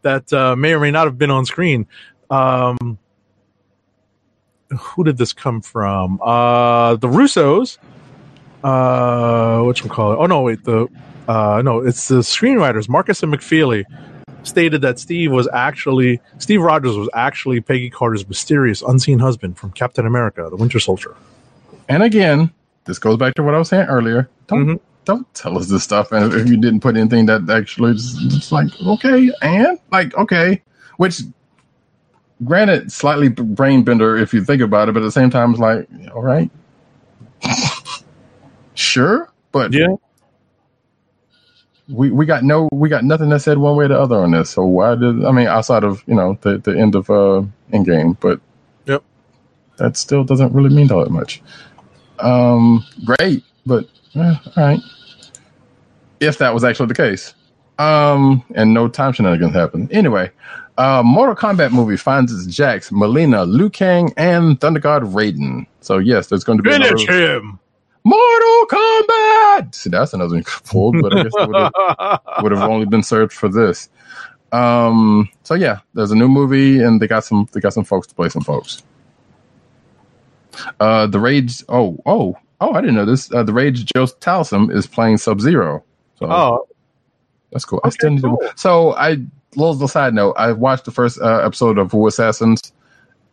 [0.02, 1.86] that uh, may or may not have been on screen,
[2.32, 2.98] um,
[4.76, 6.20] who did this come from?
[6.20, 7.78] Uh, the Russos.
[8.64, 10.16] Uh, what you call it?
[10.18, 10.64] Oh no, wait.
[10.64, 10.88] The
[11.28, 13.84] uh, no, it's the screenwriters Markus and McFeely
[14.42, 19.72] stated that Steve was actually Steve Rogers was actually Peggy Carter's mysterious unseen husband from
[19.74, 21.16] Captain America: The Winter Soldier.
[21.88, 22.52] and again,
[22.86, 24.28] this goes back to what I was saying earlier.
[24.48, 24.80] Don't Mhm.
[25.06, 28.52] don't tell us this stuff, and if you didn't put anything that actually just, just
[28.52, 30.62] like okay, and like okay,
[30.98, 31.22] which
[32.44, 35.60] granted, slightly brain bender if you think about it, but at the same time, it's
[35.60, 36.50] like all right,
[38.74, 39.88] sure, but Yeah.
[41.90, 44.32] we, we got no we got nothing that said one way or the other on
[44.32, 44.50] this.
[44.50, 48.18] So why did I mean outside of you know the the end of uh Endgame,
[48.20, 48.40] but
[48.86, 49.04] Yep.
[49.78, 51.42] that still doesn't really mean all that much.
[52.20, 53.88] Um, great, but
[54.20, 54.80] eh, all right.
[56.20, 57.34] If that was actually the case,
[57.80, 59.92] um, and no time shenanigans happened.
[59.92, 60.32] Anyway,
[60.78, 65.68] uh, Mortal Kombat movie finds its Jax, Mileena, Liu Kang, and Thunder God Raiden.
[65.82, 67.60] So yes, there's going to be another- Finish him.
[68.04, 69.76] Mortal Kombat.
[69.76, 73.04] See, that's another one pulled, but I guess it would have would have only been
[73.04, 73.90] served for this.
[74.54, 78.08] Um, so yeah, there's a new movie, and they got some they got some folks
[78.08, 78.82] to play some folks.
[80.80, 81.52] Uh, the Raid.
[81.70, 82.74] Oh, oh, oh!
[82.74, 83.32] I didn't know this.
[83.32, 85.84] Uh, the Raid Joe Taslim is playing Sub Zero.
[86.20, 86.68] So oh,
[87.52, 87.82] that's cool.
[87.84, 88.54] I still need to.
[88.56, 89.18] So I,
[89.56, 92.74] little side note, I watched the first uh, episode of Wu Assassins,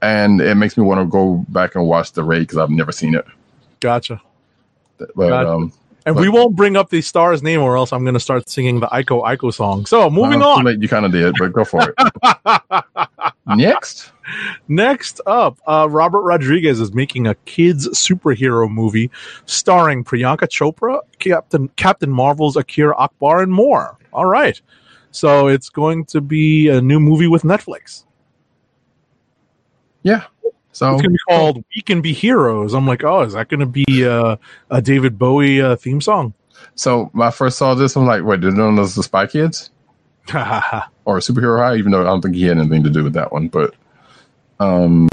[0.02, 2.92] and it makes me want to go back and watch the Raid because I've never
[2.92, 3.24] seen it.
[3.80, 4.20] gotcha.
[4.98, 5.50] But Gotcha.
[5.50, 5.72] um,
[6.06, 8.48] And But- we won't bring up the star's name, or else I'm going to start
[8.48, 9.86] singing the Iko Iko song.
[9.86, 10.80] So moving on.
[10.80, 12.84] you kind of did, but go for it.
[13.46, 14.12] Next.
[14.68, 19.10] Next up, uh, Robert Rodriguez is making a kids superhero movie
[19.46, 23.98] starring Priyanka Chopra, Captain Captain Marvel's Akira Akbar, and more.
[24.12, 24.60] All right,
[25.10, 28.04] so it's going to be a new movie with Netflix.
[30.02, 30.24] Yeah.
[30.74, 33.60] So It's to be called "We Can Be Heroes." I'm like, oh, is that going
[33.60, 34.36] to be uh,
[34.70, 36.34] a David Bowie uh, theme song?
[36.74, 39.26] So when I first saw this, I'm like, wait, did none of those the Spy
[39.26, 39.70] Kids
[40.34, 41.76] or Superhero High?
[41.76, 43.76] Even though I don't think he had anything to do with that one, but
[44.58, 45.08] um,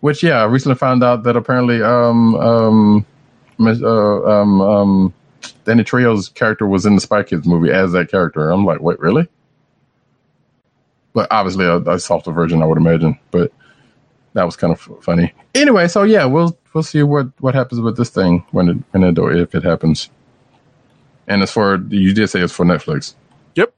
[0.00, 3.06] which yeah, I recently found out that apparently um um
[3.58, 5.14] uh, um um
[5.64, 8.48] Danny Trejo's character was in the Spy Kids movie as that character.
[8.48, 9.26] I'm like, wait, really?
[11.14, 13.18] But obviously a, a softer version, I would imagine.
[13.32, 13.50] But
[14.36, 15.32] that was kind of funny.
[15.54, 19.02] Anyway, so yeah, we'll we'll see what what happens with this thing when it when
[19.02, 20.10] it or if it happens.
[21.26, 23.14] And as for you did say it's for Netflix.
[23.56, 23.74] Yep.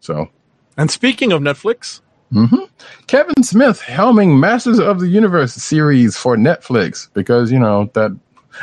[0.00, 0.28] So
[0.76, 2.00] And speaking of Netflix,
[2.32, 2.64] hmm
[3.06, 8.12] Kevin Smith helming Masters of the Universe series for Netflix because you know that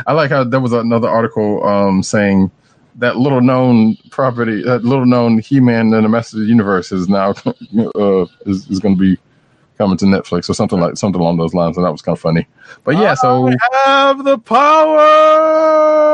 [0.06, 2.52] I like how there was another article um, saying
[2.98, 6.91] that little known property, that little known He Man and the Masters of the Universe
[6.91, 7.32] is now
[7.95, 9.18] uh, is, is going to be
[9.77, 12.21] coming to Netflix or something like something along those lines, and that was kind of
[12.21, 12.47] funny.
[12.83, 13.55] But yeah, so we
[13.85, 14.37] have the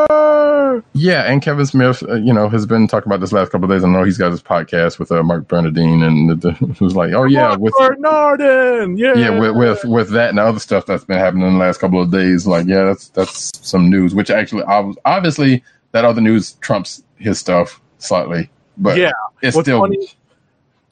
[0.03, 0.83] power.
[0.93, 3.71] Yeah, and Kevin Smith, uh, you know, has been talking about this last couple of
[3.75, 3.83] days.
[3.83, 7.25] I know he's got his podcast with uh, Mark Bernardin, and it, was like, oh
[7.25, 11.47] yeah, with Bernardin, yeah, yeah, with, with with that and other stuff that's been happening
[11.47, 12.47] in the last couple of days.
[12.47, 14.15] Like, yeah, that's that's some news.
[14.15, 19.11] Which actually, ob- obviously, that other news trumps his stuff slightly, but Yeah.
[19.41, 20.09] it's What's still funny-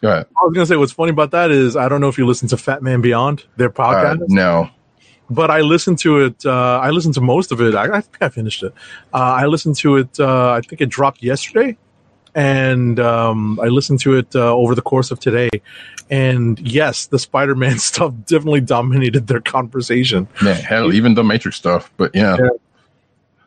[0.02, 0.26] Go ahead.
[0.42, 2.48] I was gonna say what's funny about that is I don't know if you listen
[2.50, 4.70] to Fatman Beyond their Uh, podcast, no.
[5.30, 6.46] but I listened to it.
[6.46, 7.76] Uh, I listened to most of it.
[7.76, 8.74] I, I think I finished it.
[9.14, 10.20] Uh, I listened to it.
[10.20, 11.78] Uh, I think it dropped yesterday,
[12.36, 15.50] and um, I listened to it uh, over the course of today.
[16.10, 20.28] And yes, the Spider-Man stuff definitely dominated their conversation.
[20.40, 21.92] Hell, even the Matrix stuff.
[21.98, 22.38] But yeah.
[22.40, 22.50] Yeah.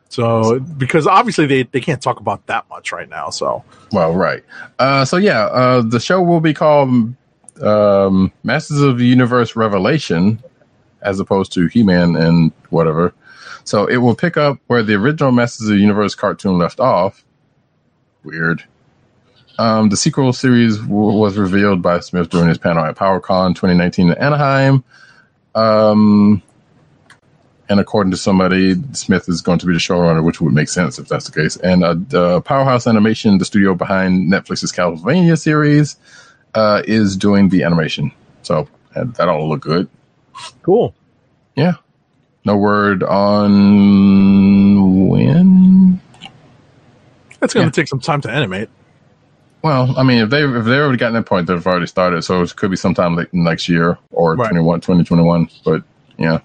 [0.09, 3.29] So because obviously they, they can't talk about that much right now.
[3.29, 4.43] So Well, right.
[4.79, 7.13] Uh, so yeah, uh, the show will be called
[7.61, 10.41] um, Masters of the Universe Revelation,
[11.01, 13.13] as opposed to He-Man and whatever.
[13.63, 17.25] So it will pick up where the original Masters of the Universe cartoon left off.
[18.23, 18.63] Weird.
[19.57, 24.09] Um, the sequel series w- was revealed by Smith during his panel at PowerCon 2019
[24.09, 24.83] in Anaheim.
[25.55, 26.43] Um,
[27.69, 30.99] and according to somebody, Smith is going to be the showrunner, which would make sense
[30.99, 31.55] if that's the case.
[31.57, 35.95] And uh, the Powerhouse Animation, the studio behind Netflix's Castlevania series,
[36.53, 38.11] uh, is doing the animation.
[38.43, 39.87] So uh, that all look good.
[40.61, 40.93] cool.
[41.55, 41.73] Yeah.
[42.45, 45.99] No word on when.
[47.39, 47.71] That's going to Yeah.
[47.71, 48.69] take some time to animate.
[49.63, 52.23] Well, I mean, if they if they already gotten that point, they've already started.
[52.23, 54.49] So it could be sometime late next year or Right.
[54.49, 55.49] 21, 2021.
[55.63, 55.83] But
[56.19, 56.39] yeah.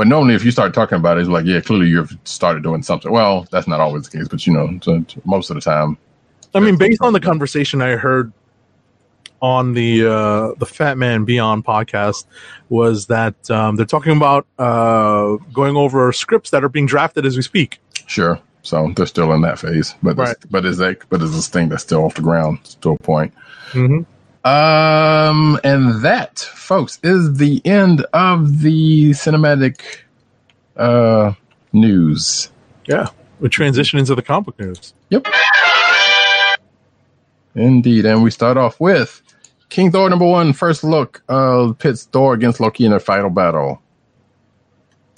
[0.00, 2.82] But normally, if you start talking about it, it's like, yeah, clearly you've started doing
[2.82, 3.12] something.
[3.12, 5.98] Well, that's not always the case, but you know, so most of the time,
[6.54, 8.32] I mean, based on the conversation I heard
[9.42, 12.24] on the uh, the Fatman Beyond podcast,
[12.70, 17.36] was that um, they're talking about uh, going over scripts that are being drafted as
[17.36, 17.78] we speak.
[18.06, 18.40] Sure.
[18.62, 20.34] So they're still in that phase, but Right.
[20.50, 23.34] but is that but is this thing that's still off the ground to a point?
[23.72, 24.04] Mm-hmm.
[24.44, 29.80] Um, and that, folks, is the end of the cinematic
[30.76, 31.34] uh
[31.72, 32.50] news.
[32.86, 33.08] Yeah,
[33.40, 34.94] we transition into the comic news.
[35.10, 35.26] Yep.
[37.54, 39.22] Indeed, and we start off with
[39.68, 43.82] King Thor number one, first look of pits Thor against Loki in their final battle.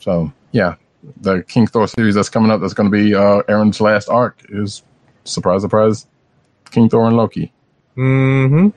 [0.01, 0.75] So yeah,
[1.21, 4.41] the King Thor series that's coming up that's going to be uh Aaron's last arc
[4.49, 4.83] is
[5.25, 6.07] surprise, surprise,
[6.71, 7.53] King Thor and Loki.
[7.97, 8.69] Mm-hmm.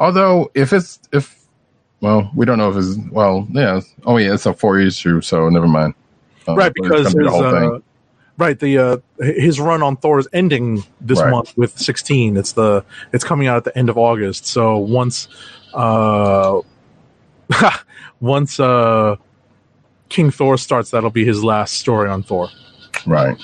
[0.00, 1.38] Although if it's if
[2.00, 3.80] well, we don't know if it's well, yeah.
[4.04, 5.94] Oh yeah, it's a four issue, so never mind.
[6.48, 7.78] Uh, right, because be his, the whole uh,
[8.38, 11.30] right the uh, his run on Thor is ending this Right.
[11.30, 12.38] month with 16.
[12.38, 12.82] It's the
[13.12, 14.46] it's coming out at the end of August.
[14.46, 15.28] So once
[15.74, 16.60] uh
[18.20, 19.16] once uh
[20.08, 22.48] King Thor starts, that'll be his last story on Thor.
[23.06, 23.38] Right.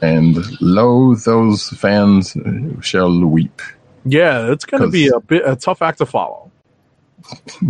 [0.00, 2.36] And lo, those fans
[2.80, 3.60] shall weep.
[4.04, 6.50] Yeah, it's going to be a bit a tough act to follow.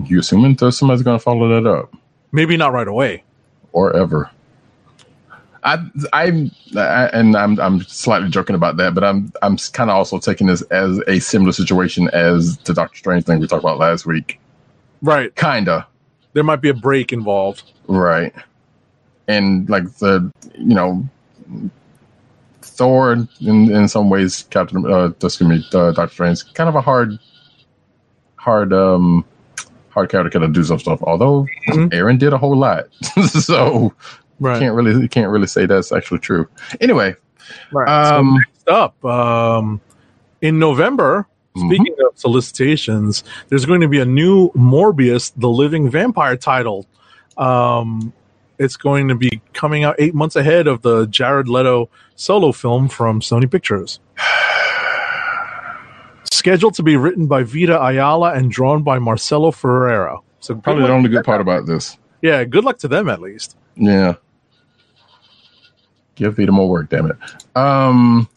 [0.06, 1.94] You assuming there's somebody's going to follow that up
[2.32, 3.22] Maybe not right away.
[3.72, 4.30] or ever?
[5.64, 5.78] I,
[6.12, 10.18] I, I, and I'm, I'm slightly joking about that, but I'm, I'm kind of also
[10.18, 14.04] taking this as a similar situation as the Doctor Strange thing we talked about last
[14.06, 14.40] week.
[15.02, 15.32] Right.
[15.36, 15.86] Kinda,
[16.32, 17.62] There might be a break involved.
[17.86, 18.34] right?
[19.28, 21.06] And like the, you know,
[22.82, 26.80] Thor in, in some ways, Captain, uh, excuse me, uh, Doctor Strange, kind of a
[26.80, 27.16] hard,
[28.36, 29.24] hard, um,
[29.90, 31.00] hard character to do some stuff.
[31.02, 31.94] Although Mhm.
[31.94, 32.86] Aaron did a whole lot,
[33.28, 33.92] so
[34.40, 34.59] Right.
[34.59, 36.48] can't really can't really say that's actually true.
[36.80, 37.14] Anyway,
[37.72, 38.09] right.
[38.09, 39.80] So um, next up, um,
[40.40, 41.68] in November, Mm-hmm.
[41.68, 46.86] speaking of solicitations, there's going to be a new Morbius, the Living Vampire title.
[47.36, 48.12] Um,
[48.59, 51.90] it's going to be coming out eight months ahead of the Jared Leto
[52.23, 54.01] solo film from Sony Pictures.
[56.31, 60.19] Scheduled to be written by Vita Ayala and drawn by Marcelo Ferreira.
[60.40, 61.97] So probably the only good part about this.
[62.20, 63.57] yeah, good luck to them at least.
[63.77, 64.15] Yeah.
[66.15, 67.16] Give Vita more work, damn it.
[67.57, 68.28] Um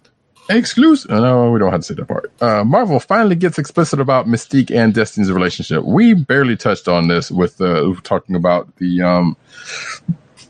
[0.49, 2.31] exclusive no, we don't have to say that part.
[2.41, 5.83] Uh Marvel finally gets explicit about Mystique and Destiny's relationship.
[5.83, 9.37] We barely touched on this with uh talking about the um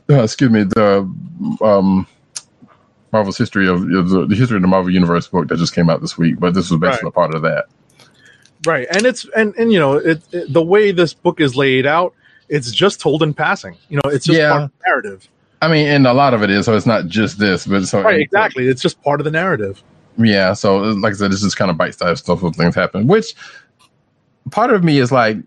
[0.09, 1.09] uh, excuse me, the
[1.61, 2.07] um
[3.15, 5.89] Marvel's history of of the, the history of the Marvel Universe book that just came
[5.89, 7.65] out this week, but this was basically a part of that.
[8.65, 11.85] Right, and it's and and you know it, it- the way this book is laid
[11.85, 12.13] out,
[12.49, 13.75] it's just told in passing.
[13.89, 14.49] You know, it's just Yeah.
[14.51, 15.29] part of the narrative.
[15.61, 18.01] I mean, and a lot of it is, so it's not just this, but so
[18.01, 18.67] Right, exactly.
[18.67, 19.81] It's just part of the narrative.
[20.17, 23.07] Yeah, so like I said, this is kind of bite-sized stuff when things happen.
[23.07, 23.33] Which
[24.51, 25.37] part of me is like,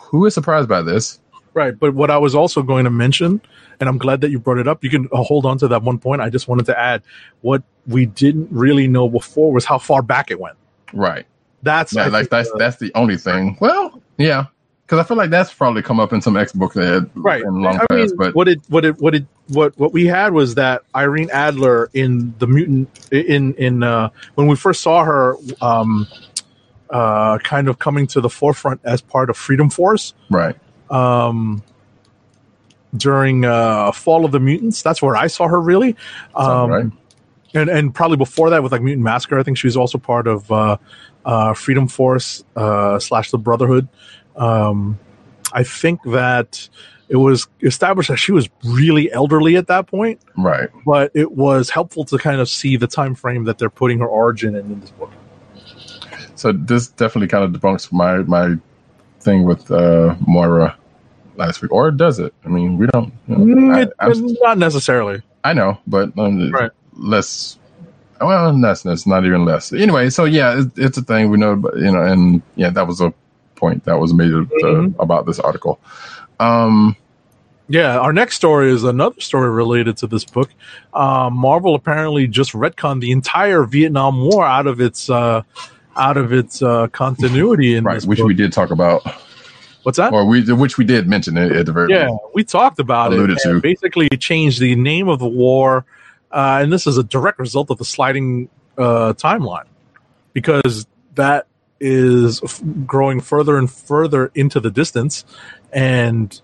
[0.00, 1.20] who is surprised by this?
[1.54, 3.40] Right, but what I was also going to mention,
[3.78, 4.82] and I'm glad that you brought it up.
[4.82, 6.22] You can uh, hold on to that one point.
[6.22, 7.02] I just wanted to add
[7.42, 10.56] what we didn't really know before was how far back it went.
[10.92, 11.26] Right.
[11.62, 13.56] That's Yeah, like that's uh, that's the only thing.
[13.60, 14.46] Well, yeah,
[14.84, 17.42] because I feel like that's probably come up in some X book that right.
[17.42, 18.16] in long I mean.
[18.16, 21.88] But what it what it what it what what we had was that Irene Adler
[21.94, 26.08] in the mutant in in uh, when we first saw her um,
[26.90, 30.56] uh, kind of coming to the forefront as part of Freedom Force Right.
[30.92, 31.62] Um,
[32.96, 34.82] during uh, Fall of the Mutants.
[34.82, 35.96] That's where I saw her really.
[36.34, 36.86] Um, right.
[37.54, 40.26] and and probably before that with like Mutant Massacre, I think she was also part
[40.26, 40.76] of uh,
[41.24, 43.88] uh, Freedom Force uh, slash the Brotherhood.
[44.36, 44.98] Um,
[45.52, 46.68] I think that
[47.08, 50.70] it was established that she was really elderly at that point, Right.
[50.86, 54.06] but it was helpful to kind of see the time frame that they're putting her
[54.06, 55.12] origin in, in this book.
[56.36, 58.56] So this definitely kind of debunks my my
[59.20, 60.76] thing with uh, Moira
[61.36, 62.32] last week, or does it?
[62.44, 63.12] I mean, we don't.
[63.28, 63.44] You know,
[63.76, 64.08] Mm, it- I,
[64.42, 65.22] not necessarily.
[65.44, 66.70] I know, but um, Right.
[66.96, 67.58] less.
[68.20, 68.82] Well, less.
[68.82, 69.72] That's not even less.
[69.72, 72.86] Anyway, so yeah, it, it's a thing we know, but you know, and yeah, that
[72.86, 73.12] was a
[73.56, 74.94] point that was made uh, Mhm.
[75.00, 75.80] about this article.
[76.40, 76.96] Um,
[77.68, 80.50] Yeah, our next story is another story related to this book.
[80.92, 85.42] Uh, Marvel apparently just retconned the entire Vietnam War out of its uh,
[85.96, 88.28] out of its uh, continuity in right, this which book.
[88.28, 89.02] we did talk about,
[89.82, 90.12] What's that?
[90.12, 93.16] or we which we did mention it at the very Yeah, we talked about it.
[93.16, 93.60] Alluded and to.
[93.60, 95.84] Basically, changed the name of the war,
[96.30, 98.48] uh, and this is a direct result of the sliding
[98.78, 99.66] uh, timeline
[100.32, 101.46] because that
[101.80, 105.24] is f- growing further and further into the distance,
[105.72, 106.40] and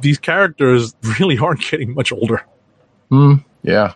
[0.00, 2.44] these characters really aren't getting much older.
[3.10, 3.94] Hmm, yeah,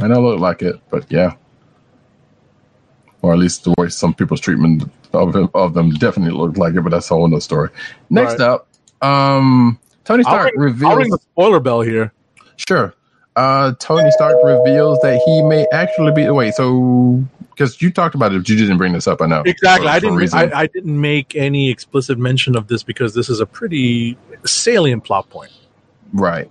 [0.00, 1.34] I know it looked like it, but yeah,
[3.24, 4.84] or at least the way some people's treatment
[5.14, 6.82] of them, of them definitely looked like it.
[6.82, 7.70] But that's a whole nother story.
[8.10, 8.40] Next Right.
[8.42, 8.68] up,
[9.00, 10.96] um, Tony I'll Stark I'll reveals.
[10.96, 12.12] ring the spoiler bell here.
[12.56, 12.94] Sure.
[13.36, 16.28] Uh, Tony Stark reveals that he may actually be.
[16.30, 19.22] Wait, so because you talked about it, but you didn't bring this up.
[19.22, 19.86] I know Exactly.
[19.88, 20.34] For- I didn't.
[20.34, 25.02] I, I didn't make any explicit mention of this because this is a pretty salient
[25.04, 25.50] plot point.
[26.12, 26.50] Right.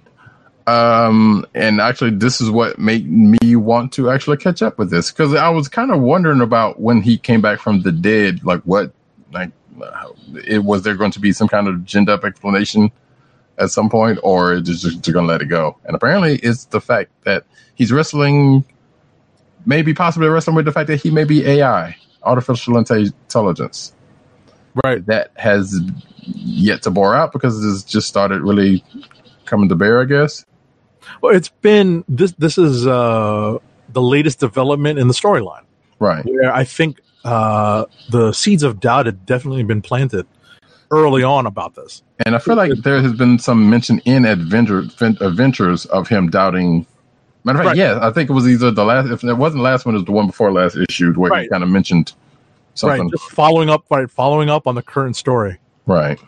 [0.65, 5.11] Um, and actually, this is what made me want to actually catch up with this
[5.11, 8.61] because I was kind of wondering about when he came back from the dead, like
[8.61, 8.93] what,
[9.33, 9.51] like,
[9.93, 10.15] how-
[10.47, 12.91] it was there going to be some kind of ginned up explanation
[13.57, 15.77] at some point, or is just, just going to let it go?
[15.85, 17.43] And apparently, it's the fact that
[17.75, 18.63] he's wrestling,
[19.65, 23.93] maybe possibly wrestling with the fact that he may be AI, artificial intelligence
[24.83, 25.05] Right.
[25.07, 25.79] that has
[26.21, 28.83] yet to bore out because this just started really
[29.45, 30.43] coming to bear, I guess.
[31.21, 32.31] Well, it's been this.
[32.33, 33.57] This is uh,
[33.89, 35.63] the latest development in the storyline.
[35.99, 36.25] Right.
[36.25, 40.25] where I think uh, the seeds of doubt had definitely been planted
[40.91, 42.03] early on about this.
[42.25, 46.85] And I feel like there has been some mention in Adventure, Adventures of him doubting.
[47.45, 47.77] Matter of fact, Right.
[47.77, 49.99] yeah, I think it was either the last, if it wasn't the last one, it
[49.99, 52.13] was the one before last issued where he kind of mentioned
[52.73, 53.03] something.
[53.03, 55.57] Right, just following up, right, following up on the current story.
[55.85, 56.19] Right.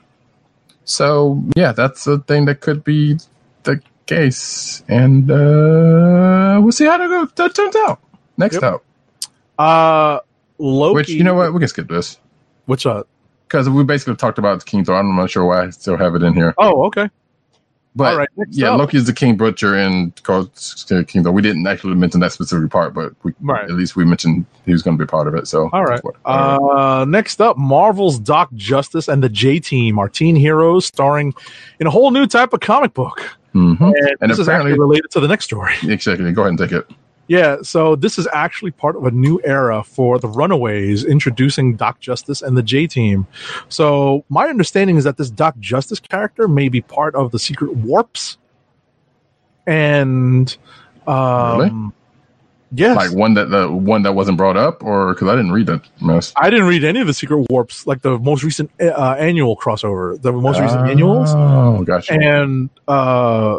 [0.86, 3.18] So, yeah, that's a thing that could be
[3.64, 4.84] the case.
[4.88, 8.00] And uh we'll see how that, go, that turns out.
[8.38, 8.64] Next Yep.
[8.64, 8.84] up,
[9.58, 10.20] Uh,
[10.58, 10.96] Loki.
[10.96, 12.18] which, you know what, we can skip this.
[12.66, 13.04] Which uh?
[13.48, 14.96] Because we basically talked about King Thor.
[14.96, 16.54] I'm not sure why I still have it in here.
[16.58, 17.10] Oh, okay.
[17.98, 18.80] But All right, next yeah, up.
[18.80, 20.50] Loki is the King Butcher and called
[21.08, 21.32] King Thor.
[21.32, 23.64] We didn't actually mention that specific part, but we, Right.
[23.64, 25.48] at least we mentioned he was going to be part of it.
[25.48, 26.04] So All right.
[26.04, 27.02] what- all right.
[27.02, 31.34] Uh, next up, Marvel's Doc Justice and the J Team are teen heroes starring
[31.80, 33.38] in a whole new type of comic book.
[33.56, 33.80] Mhm.
[33.80, 35.74] And, And this is apparently- actually related to the next story.
[35.84, 36.32] Exactly.
[36.34, 36.86] Go ahead and take it.
[37.28, 42.00] Yeah, so this is actually part of a new era for the Runaways, introducing Doc
[42.00, 43.26] Justice and the J Team.
[43.68, 47.76] So my understanding is that this Doc Justice character may be part of the Secret
[47.78, 48.38] Warps,
[49.66, 50.56] and
[51.08, 51.72] um, Really?
[52.76, 55.68] Yes, Like one that the one that wasn't brought up, or because I didn't read
[55.68, 56.34] that mess.
[56.36, 60.22] I didn't read any of the Secret Warps, like the most recent uh, annual crossover,
[60.22, 60.86] the most recent Ah.
[60.90, 61.30] annuals.
[61.34, 62.14] Oh, gotcha.
[62.14, 63.58] and uh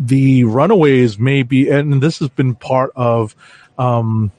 [0.00, 3.34] the runaways may be and this has been part of
[3.78, 4.30] um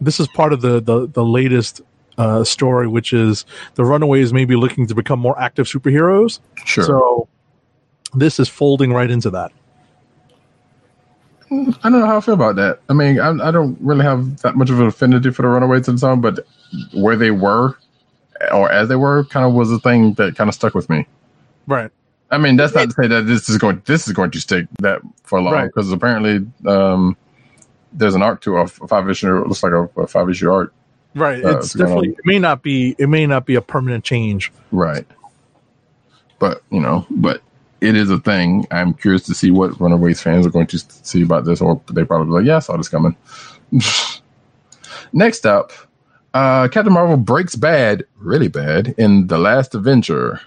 [0.00, 1.82] this is part of the the, the latest
[2.16, 3.44] uh story which is
[3.74, 6.84] the runaways may be looking to become more active superheroes sure.
[6.84, 7.28] so
[8.14, 9.52] this is folding right into that
[11.52, 12.80] I don't know how I feel about that.
[12.88, 15.88] I mean, I, I don't really have that much of an affinity for the Runaways
[15.88, 16.46] and song, but
[16.94, 17.76] where they were,
[18.52, 21.06] or as they were, kind of was a thing that kind of stuck with me.
[21.66, 21.90] right
[22.30, 24.66] I mean, that's not to say that this is going this is going to stick
[24.80, 25.66] that for long Right.
[25.66, 27.14] because apparently um,
[27.92, 29.42] there's an arc to a five issue.
[29.42, 30.72] It looks like a, a five issue arc,
[31.14, 34.02] right Uh, it's it's definitely it may not be it may not be a permanent
[34.04, 35.06] change right?
[36.38, 37.42] But you know, but
[37.82, 38.66] it is a thing.
[38.70, 42.04] I'm curious to see what Runaways fans are going to see about this, or they
[42.04, 43.16] probably like, "Yeah, I saw this coming."
[45.12, 45.72] Next up,
[46.32, 50.40] uh, Captain Marvel breaks bad, really bad, in the Last Avenger.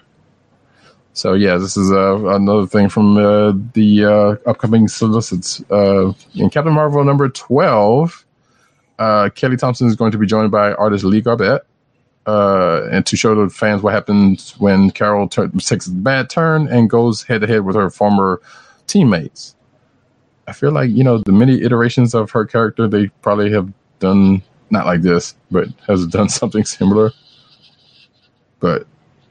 [1.12, 5.62] So yeah, this is uh, another thing from uh, the uh, upcoming solicits.
[5.70, 8.24] Uh, in Captain Marvel number twelve,
[8.98, 11.66] uh, Kelly Thompson is going to be joined by artist Lee Garbett,
[12.26, 16.68] uh, and to show the fans what happens when Carol tur takes a bad turn
[16.68, 18.40] and goes head to head with her former
[18.86, 19.54] teammates.
[20.48, 24.42] I feel like you know the many iterations of her character they probably have done
[24.70, 27.12] not like this, but has done something similar.
[28.60, 28.86] But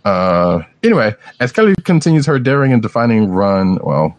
[0.05, 4.15] uh, anyway, as Kelly continues her daring and defining run, well,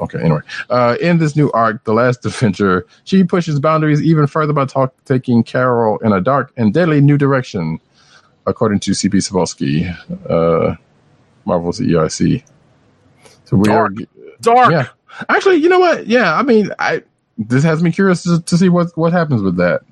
[0.00, 0.40] okay, anyway,
[0.70, 4.94] uh, in this new arc, The Last Adventure, she pushes boundaries even further by talk,
[5.04, 7.80] taking Carol in a dark and deadly new direction,
[8.48, 9.18] according to C.B.
[9.18, 9.94] Cebulski,
[10.28, 10.76] uh,
[11.44, 12.42] Marvel's EIC.
[13.44, 13.92] So we Dark.
[13.92, 14.04] are,
[14.40, 14.70] Dark.
[14.72, 14.88] yeah.
[15.28, 16.06] Actually, you know what?
[16.06, 17.02] Yeah, I mean, I
[17.38, 19.82] this has me curious to, to see what what happens with that.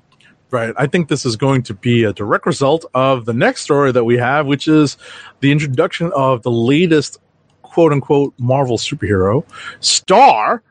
[0.49, 0.73] Right.
[0.77, 4.05] I think this is going to be a direct result of the next story that
[4.05, 4.97] we have, which is
[5.41, 7.19] the introduction of the latest
[7.63, 9.43] quote unquote Marvel superhero,
[9.81, 10.63] Star,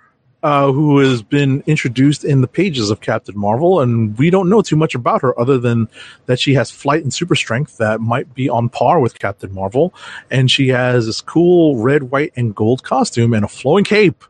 [0.47, 3.81] uh, who has been introduced in the pages of Captain Marvel.
[3.81, 5.89] And we don't know too much about her other than
[6.27, 9.93] that she has flight and super strength that might be on par with Captain Marvel.
[10.31, 14.23] And she has this cool red, white, and gold costume and a flowing cape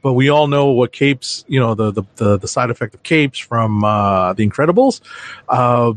[0.00, 3.02] but we all know what capes, you know, the the the, the side effect of
[3.02, 5.00] capes from uh, the Incredibles.
[5.48, 5.94] Uh,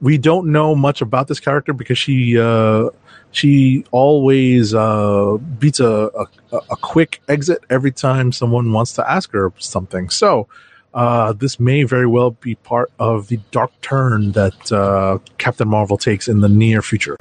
[0.00, 2.88] we don't know much about this character because she uh,
[3.32, 6.10] she always uh, beats a,
[6.52, 10.10] a a quick exit every time someone wants to ask her something.
[10.10, 10.48] So.
[10.92, 15.96] Uh, this may very well be part of the dark turn that uh, Captain Marvel
[15.96, 17.16] takes in the near future.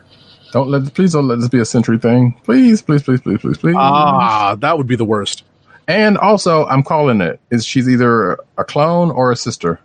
[0.51, 2.33] Don't let please don't let this be a Sentry thing.
[2.43, 3.75] Please, please, please, please, please, please.
[3.77, 5.43] Ah, that would be the worst.
[5.87, 7.39] And also, I'm calling it.
[7.51, 9.79] Is she's either a clone or a sister?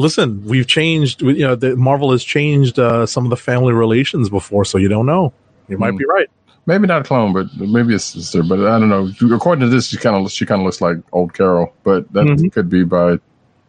[0.00, 1.22] Listen, we've changed.
[1.22, 4.88] You know, the, Marvel has changed uh, some of the family relations before, so you
[4.88, 5.32] don't know.
[5.68, 5.96] You might Hmm.
[5.98, 6.28] be right.
[6.66, 8.42] Maybe not a clone, but maybe a sister.
[8.42, 9.10] But I don't know.
[9.34, 12.26] According to this, she kind of she kind of looks like old Carol, but that
[12.26, 12.52] Mhm.
[12.52, 13.18] could be by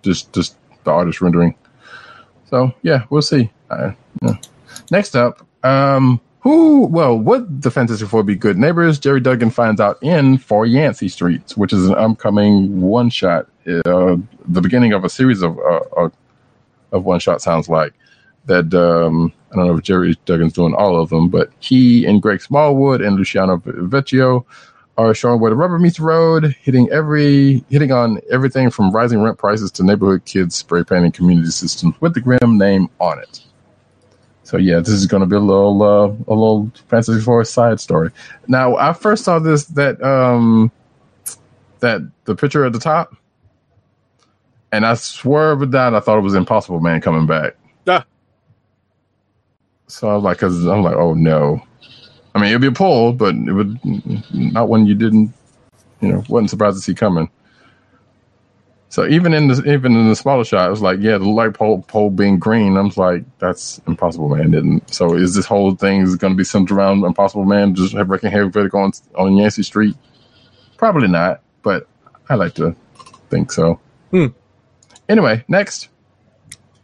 [0.03, 1.56] just just the artist rendering.
[2.49, 3.49] So yeah, we'll see.
[3.72, 3.94] Yeah.
[4.91, 6.86] Next up, um, who?
[6.88, 8.99] Well, would the Fantastic Four be good neighbors?
[8.99, 13.48] Gerry Duggan finds out in For Yancy Streets, which is an upcoming one shot.
[13.86, 14.18] Uh,
[14.48, 16.10] the beginning of a series of uh, uh,
[16.91, 17.93] of one shot sounds like
[18.45, 18.73] that.
[18.73, 22.41] Um, I don't know if Gerry Duggan's doing all of them, but he and Greg
[22.41, 24.45] Smallwood and Luciano Vecchio
[24.97, 29.22] are showing where the rubber meets the road, hitting every hitting on everything from rising
[29.22, 33.41] rent prices to neighborhood kids spray painting community systems with the grim name on it.
[34.43, 37.80] So yeah, this is going to be a little uh, a little Fantasy Four side
[37.80, 38.11] story.
[38.47, 40.72] Now, I first saw this that um
[41.80, 43.15] that the picture at the top,
[44.72, 47.56] and I swear to that I thought it was Impossible Man coming back.
[47.88, 48.06] Ah.
[49.88, 51.61] So I was like, cause I'm like, oh no.
[52.34, 53.77] I mean, it'd be a pull, but it would
[54.34, 55.34] not one you didn't,
[55.99, 57.30] you know, wasn't surprised to see coming.
[58.91, 61.53] So even in the even in the smaller shot, it was like, yeah, the light
[61.53, 62.76] pole pole being green.
[62.76, 64.93] I was like, that's Impossible Man didn't.
[64.93, 68.34] So is this whole thing is going to be centered around Impossible Man just wrecking
[68.34, 69.95] everybody on on Yancy Street?
[70.76, 71.88] Probably not, but
[72.30, 72.76] I like to
[73.30, 73.80] think so.
[74.11, 74.27] Hmm.
[75.11, 75.89] Anyway, next.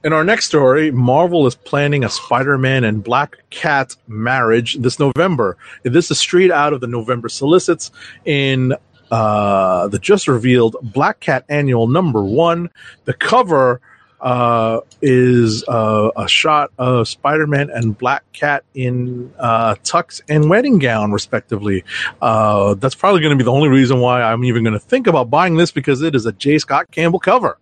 [0.04, 5.56] In our next story, Marvel is planning a Spider-Man and Black Cat marriage this November.
[5.84, 7.90] This is straight out of the November solicits
[8.26, 8.76] in
[9.12, 12.70] uh, the just revealed Black Cat Annual Number One.
[13.06, 13.80] The cover
[14.20, 20.80] uh, is uh, a shot of Spider-Man and Black Cat in uh, tux and wedding
[20.80, 21.86] gown, respectively.
[22.22, 25.08] Uh, that's probably going to be the only reason why I'm even going to think
[25.08, 26.58] about buying this because it is a J.
[26.60, 27.58] Scott Campbell cover.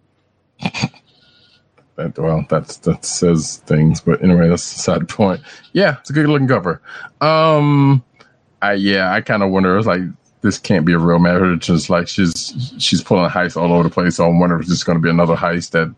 [1.97, 5.41] That, well, that's that says things, but anyway, that's a side point.
[5.73, 6.81] Yeah, it's a good looking cover.
[7.21, 8.03] Um,
[8.61, 9.77] I yeah, I kind of wonder.
[9.77, 10.01] It's like
[10.41, 11.69] this can't be a real marriage.
[11.69, 14.17] It's like she's she's pulling heists all over the place.
[14.17, 15.93] So I wonder if it's just going to be another heist that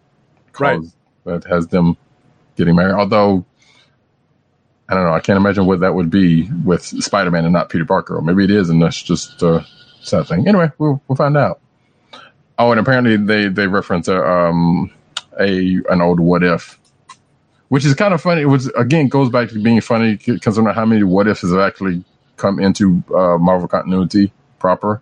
[0.60, 0.82] Right.
[1.26, 1.98] that has them
[2.58, 2.96] getting married.
[2.96, 3.46] Although
[4.90, 7.70] I don't know, I can't imagine what that would be with Spider Man and not
[7.70, 8.18] Peter Parker.
[8.18, 9.66] Or maybe it is, and that's just a
[10.02, 10.48] sad thing.
[10.48, 11.60] Anyway, we'll we'll find out.
[12.58, 14.92] Oh, and apparently they they reference a um
[15.40, 16.80] a an old what if,
[17.70, 18.42] which is kind of funny.
[18.42, 22.04] It was again goes back to being funny considering how many what ifs have actually
[22.38, 25.02] come into uh, Marvel continuity proper.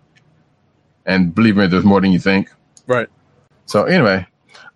[1.06, 2.50] And believe me, there's more than you think.
[2.86, 3.08] Right.
[3.66, 4.26] So anyway,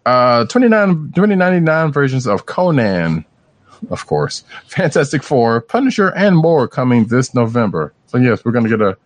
[0.06, 3.24] uh, 29, 2099 versions of Conan,
[3.90, 7.92] of course, Fantastic Four, Punisher, and more coming this November.
[8.06, 8.96] So yes, we're gonna get a.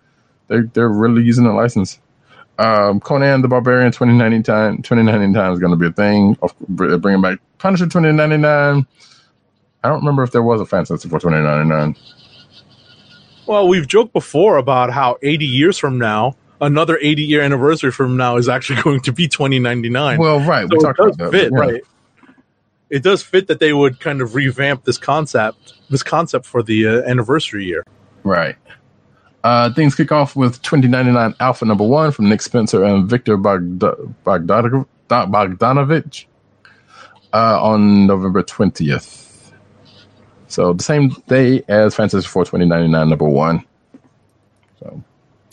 [0.48, 1.98] They're they're really using the license.
[2.58, 6.36] Um, Conan the Barbarian 2099 time 2099 is going to be a thing.
[6.42, 8.86] Of br- bringing back Punisher 2099.
[9.82, 11.96] I don't remember if there was a Fantastic Four 2099.
[13.46, 18.16] Well, we've joked before about how 80 years from now, another 80 year anniversary from
[18.16, 20.18] now is actually going to be 2099.
[20.18, 21.32] Well, right, so it talked does about that.
[21.32, 21.58] fit, yeah.
[21.58, 21.82] right?
[22.90, 26.86] it does fit that they would kind of revamp this concept, this concept for the
[26.86, 27.82] uh, anniversary year.
[28.22, 28.56] Right.
[29.44, 34.12] Uh, things kick off with 2099 Alpha number one from Nick Spencer and Viktor Bogda-
[34.24, 36.24] Bogdanov- Bogdanovic
[37.34, 39.52] uh, on November 20th.
[40.48, 43.64] So the same day as Fantasy Four 2099 number one.
[44.80, 45.02] So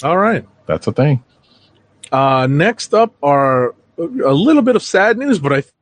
[0.03, 0.47] All right.
[0.67, 1.21] that's a thing.
[2.13, 4.03] Uh, next up are a
[4.33, 5.73] little bit of sad news, but I th-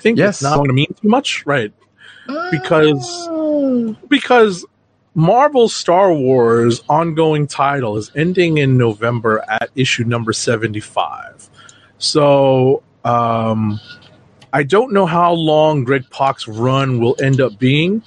[0.00, 0.36] think Yes.
[0.36, 1.72] it's not going to mean too much, right?
[2.50, 3.28] Because
[4.08, 4.64] because
[5.16, 11.48] Marvel's Star Wars ongoing title is ending in November at issue number 75.
[11.96, 13.80] So, um,
[14.52, 18.02] I don't know how long Greg Pak's run will end up being,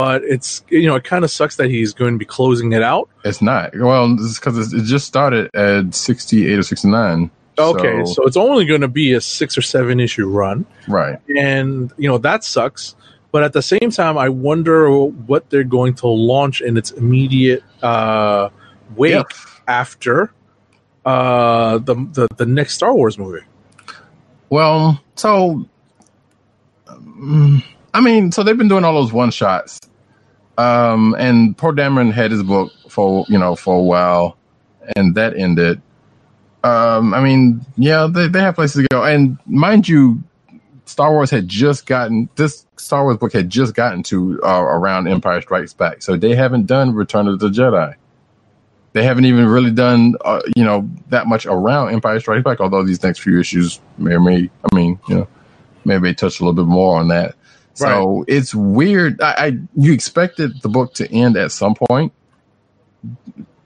[0.00, 2.82] but it's, you know, it kind of sucks that he's going to be closing it
[2.82, 3.08] out.
[3.24, 3.78] It's not.
[3.78, 7.30] Well, it's because it just started at 68 or 69.
[7.56, 10.66] Okay, so, it's only going to be a six or seven issue run.
[10.88, 11.20] right.
[11.38, 12.96] and you know that sucks
[13.32, 17.62] but at the same time i wonder what they're going to launch in its immediate
[17.82, 18.48] uh
[18.96, 19.22] wake Yeah.
[19.68, 20.32] after
[21.04, 23.44] uh the, the the next star wars movie
[24.50, 25.66] Well, so
[26.88, 27.62] um,
[27.94, 29.80] I mean, so they've been doing all those one shots,
[30.58, 34.36] um, and Poe Dameron had his book for you know for a while,
[34.96, 35.80] and that ended.
[36.62, 40.22] Um, I mean, yeah, they they have places to go, and mind you,
[40.86, 45.08] Star Wars had just gotten this Star Wars book had just gotten to uh, around
[45.08, 47.94] Empire Strikes Back, so they haven't done Return of the Jedi.
[48.92, 52.60] They haven't even really done, uh, you know, that much around Empire Strikes Back.
[52.60, 55.28] Although these next few issues may or may, I mean, you know,
[55.84, 57.34] maybe touch a little bit more on that.
[57.74, 59.20] So it's weird.
[59.20, 62.12] I, I you expected the book to end at some point,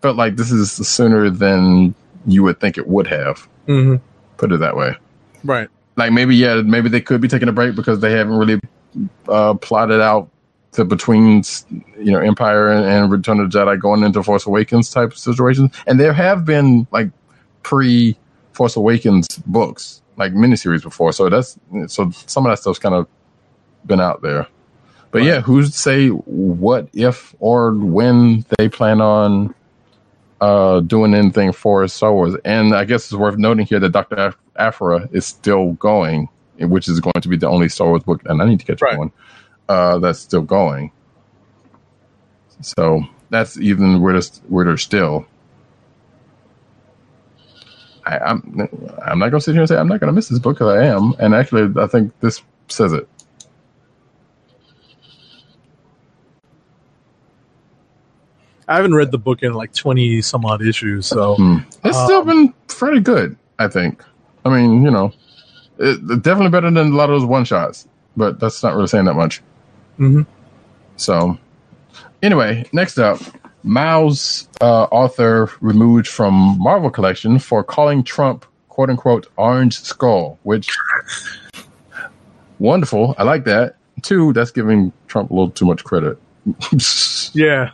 [0.01, 1.95] but like this is sooner than
[2.27, 3.47] you would think it would have.
[3.69, 3.97] mm-hmm.
[4.39, 4.97] Put it that way.
[5.45, 5.69] right
[6.01, 8.59] Like maybe yeah, maybe they could be taking a break because they haven't really
[9.29, 10.31] uh, plotted out
[10.73, 11.43] the between
[11.99, 15.19] you know Empire and, and Return of the Jedi going into Force Awakens type of
[15.19, 15.77] situations.
[15.87, 17.11] And there have been like
[17.63, 18.17] pre
[18.53, 21.13] Force Awakens books, like miniseries before.
[21.13, 21.59] So that's
[21.89, 23.07] so some of that stuff's kind of
[23.85, 24.47] been out there.
[25.11, 29.55] But yeah, who's to say what if or when they plan on
[30.41, 32.37] uh, doing anything for Star Wars?
[32.43, 36.29] And I guess it's worth noting here that Doctor Af- Aphra is still going,
[36.59, 38.83] which is going to be the only Star Wars book, and I need to catch
[38.83, 38.99] Right.
[38.99, 39.13] one
[39.69, 40.93] uh, that's still going.
[42.63, 45.27] So that's even weirder, weirder still.
[48.07, 48.69] I, I'm
[49.05, 50.85] I'm not gonna sit here and say I'm not gonna miss this book because I
[50.87, 53.09] am, and actually I think this says it.
[58.69, 61.59] i haven't read the book in like 20 some odd issues so Hmm.
[61.85, 64.05] It's Um, still been pretty good, I think.
[64.45, 65.13] I mean, you know,
[65.79, 67.87] it, it definitely better than a lot of those one shots,
[68.17, 69.43] but that's not really saying that much.
[69.99, 70.27] Mhm.
[70.97, 71.39] So,
[72.23, 73.21] anyway, next up,
[73.63, 80.71] Miles, uh, author removed from Marvel collection for calling Trump "quote unquote" Orange Skull, which
[82.59, 83.15] wonderful.
[83.19, 83.77] I like that.
[84.03, 86.19] Two, that's giving Trump a little too much credit.
[87.35, 87.71] yeah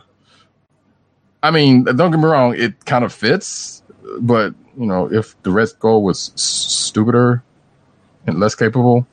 [1.43, 3.83] I mean, don't get me wrong, it kind of fits,
[4.19, 7.43] but you know, if the Red Skull was stupider
[8.25, 9.07] and less capable,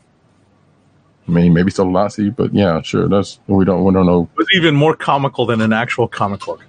[1.27, 4.29] I mean, maybe still Nazi, but yeah, sure, that's we don't we don't know.
[4.33, 6.63] it was even more comical than an actual comic book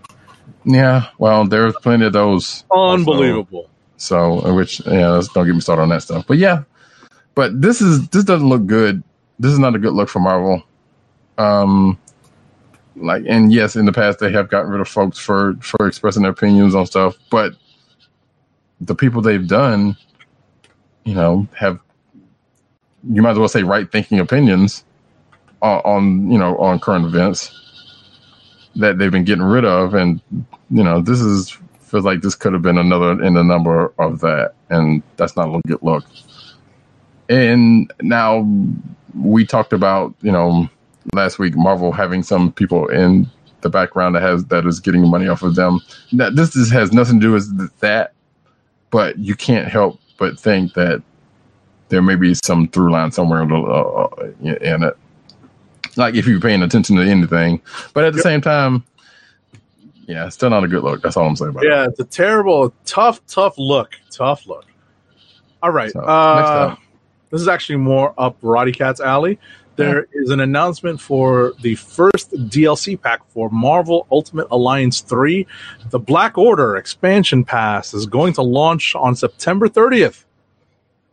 [0.63, 2.63] Yeah, well, there's plenty of those.
[2.71, 6.25] unbelievable So, uh, which yeah, don't get me started on that stuff.
[6.27, 6.63] But yeah,
[7.35, 9.03] but this is this doesn't look good.
[9.39, 10.63] This is not a good look for Marvel.
[11.37, 11.99] Um,
[12.95, 16.23] like, and yes, in the past they have gotten rid of folks for for expressing
[16.23, 17.53] their opinions on stuff, but
[18.81, 19.97] the people they've done,
[21.03, 21.79] you know, have
[23.09, 24.83] you might as well say right thinking opinions
[25.61, 27.51] on, on you know on current events
[28.75, 30.21] that they've been getting rid of, and
[30.69, 34.19] you know this is feels like this could have been another in the number of
[34.21, 36.05] that, and that's not a good look.
[37.29, 38.47] And now
[39.13, 40.69] we talked about you know
[41.13, 43.29] last week Marvel having some people in
[43.61, 45.79] the background that has that is getting money off of them.
[46.11, 48.13] Now, this is, has nothing to do with that,
[48.95, 51.03] but you can't help but think that
[51.89, 54.97] there may be some through line somewhere in, the, uh, in it.
[55.97, 57.61] Like if you're paying attention to anything,
[57.93, 58.85] but at the same time,
[60.07, 61.01] yeah, it's still not a good look.
[61.01, 61.69] That's all I'm saying about it.
[61.69, 64.65] yeah it's a terrible tough tough look tough look
[65.61, 66.77] all right So, uh,
[67.31, 69.37] this is actually more up Roddy Cat's alley.
[69.75, 75.45] There is an announcement for the first DLC pack for Marvel Ultimate Alliance 3.
[75.89, 80.23] The Black Order expansion pass is going to launch on September 30th.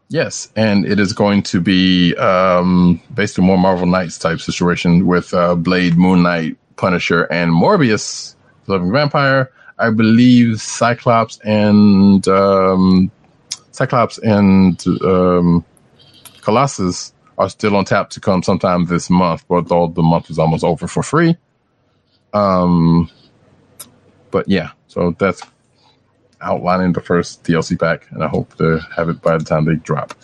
[0.08, 5.32] Yes, and it is going to be um, basically more Marvel Knights type situation with
[5.32, 8.36] uh, Blade, Moon Knight, Punisher, and Morbius,
[8.66, 9.50] the Living Vampire.
[9.78, 13.10] I believe Cyclops and um,
[13.72, 15.64] Cyclops and um,
[16.42, 20.38] Colossus are still on tap to come sometime this month, but though the month is
[20.38, 21.36] almost over for free.
[22.32, 23.10] Um,
[24.30, 25.42] but yeah, so that's
[26.40, 29.76] outlining the first DLC pack, and I hope to have it by the time they
[29.76, 30.14] drop.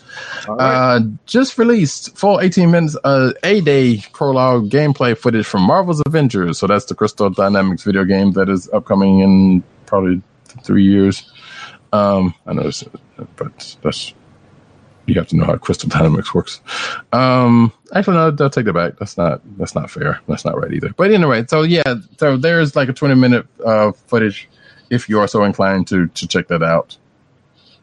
[0.49, 6.59] Uh, just released full 18 minutes uh, a day prologue gameplay footage from Marvel's Avengers.
[6.59, 10.23] So that's the Crystal Dynamics video game that is upcoming in probably
[10.65, 11.31] three years.
[11.93, 12.85] Um, I know, it's,
[13.37, 14.15] but that's
[15.09, 16.61] you have to know how Crystal Dynamics works.
[17.13, 18.99] Um, actually, no, I'll take that back.
[18.99, 20.21] That's not that's not fair.
[20.29, 20.93] That's not right either.
[20.97, 24.49] But anyway, so yeah, so there's like a 20 minute uh, footage
[24.91, 26.97] if you are so inclined to to check that out.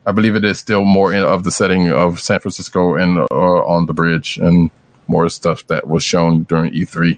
[0.07, 3.25] I believe it is still more in, of the setting of San Francisco and uh,
[3.65, 4.69] on the bridge and
[5.07, 7.17] more stuff that was shown during E3.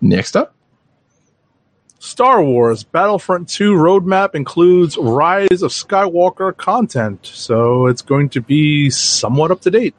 [0.00, 0.54] Next up,
[2.02, 8.90] Star Wars Battlefront 2 roadmap includes Rise of Skywalker content, so it's going to be
[8.90, 9.94] somewhat up to date.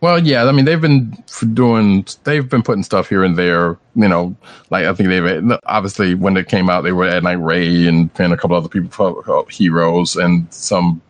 [0.00, 3.76] Well, yeah, I mean they've been doing, they've been putting stuff here and there.
[3.96, 4.36] You know,
[4.70, 8.10] like I think they've obviously when it came out, they were adding like Rey and,
[8.16, 11.02] and a couple other people, heroes, and some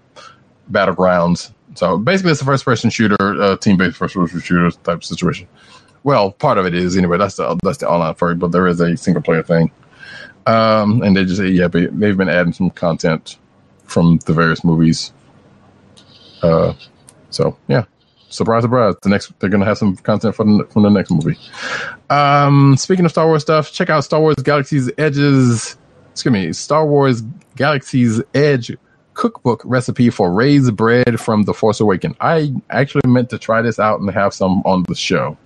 [0.72, 1.52] battlegrounds.
[1.74, 5.48] So basically, it's a first-person shooter, uh, team-based first-person shooter type situation.
[6.02, 7.18] Well, part of it is anyway.
[7.18, 9.70] That's the that's the online first, but there is a single-player thing.
[10.46, 13.38] Um, and they just yeah, but they've been adding some content
[13.84, 15.12] from the various movies.
[16.42, 16.74] Uh,
[17.30, 17.84] so yeah,
[18.28, 18.94] surprise, surprise.
[19.02, 21.38] The next they're gonna have some content from the, from the next movie.
[22.10, 25.76] Um, speaking of Star Wars stuff, check out Star Wars Galaxy's Edges.
[26.12, 27.22] Excuse me, Star Wars
[27.56, 28.76] Galaxy's Edge
[29.14, 32.16] cookbook recipe for raised bread from The Force Awakens.
[32.20, 35.38] I actually meant to try this out and have some on the show,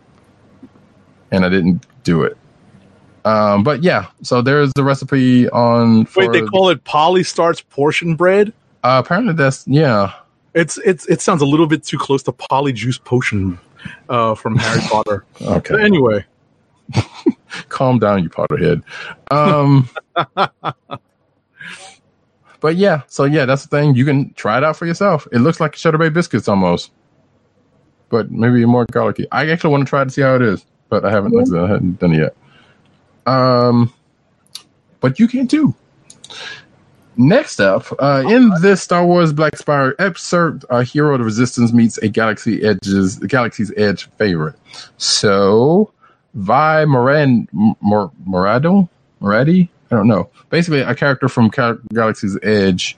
[1.31, 2.37] and I didn't do it.
[3.29, 6.07] Um, but yeah, so there's the recipe on.
[6.07, 8.55] For, Wait, they call it Polystarch portion bread.
[8.85, 10.15] uh, apparently that's yeah.
[10.55, 13.59] It's it's it sounds a little bit too close to Polyjuice Potion
[14.09, 15.27] uh, from Harry Potter.
[15.43, 16.25] Okay, But anyway,
[17.69, 18.83] calm down, you Potterhead.
[19.31, 19.91] Um,
[22.61, 23.95] but yeah, so yeah, that's the thing.
[23.95, 25.29] You can try it out for yourself.
[25.33, 26.93] It looks like Cheddar Bay biscuits almost,
[28.09, 29.27] but maybe more garlicky.
[29.33, 31.99] I actually want to try to see how it is, but I haven't, I haven't
[32.01, 32.35] done it yet.
[33.29, 33.93] Um,
[35.01, 35.75] but you can too.
[37.17, 41.73] Next up, uh, in this Star Wars Black Spire excerpt, a hero of the Resistance
[41.73, 44.55] meets a Galaxy Edge's Galaxy's Edge favorite.
[44.99, 45.93] So,
[46.35, 48.89] Vi Moran Mor, Morado
[49.21, 50.31] Moradi, I don't know.
[50.49, 52.97] Basically, a character from Cal- Galaxy's Edge,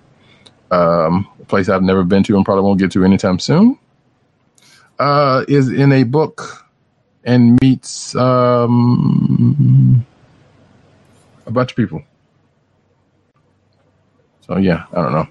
[0.70, 3.78] um, a place I've never been to and probably won't get to anytime soon,
[4.98, 6.66] uh, is in a book
[7.24, 10.04] and meets um,
[11.50, 12.02] a bunch of people.
[14.46, 15.28] So yeah, I don't know.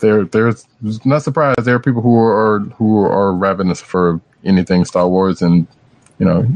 [0.00, 0.66] There, there's
[1.04, 1.64] not surprised.
[1.64, 5.66] There are people who are who are ravenous for anything Star Wars, and
[6.18, 6.48] you know,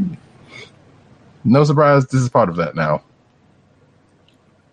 [1.44, 2.06] no surprise.
[2.06, 3.02] This is part of that now.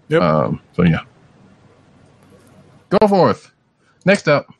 [0.07, 0.21] Yep.
[0.21, 1.01] Um, so yeah,
[2.89, 3.51] go forth.
[4.05, 4.53] Next up,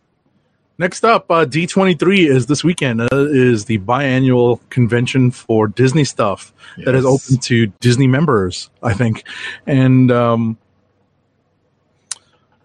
[0.82, 3.02] Next up, uh, D23 is this weekend.
[3.02, 6.52] Uh, is the biannual convention for Disney stuff
[6.86, 9.24] that is open to Disney members, I think.
[9.68, 10.58] And um,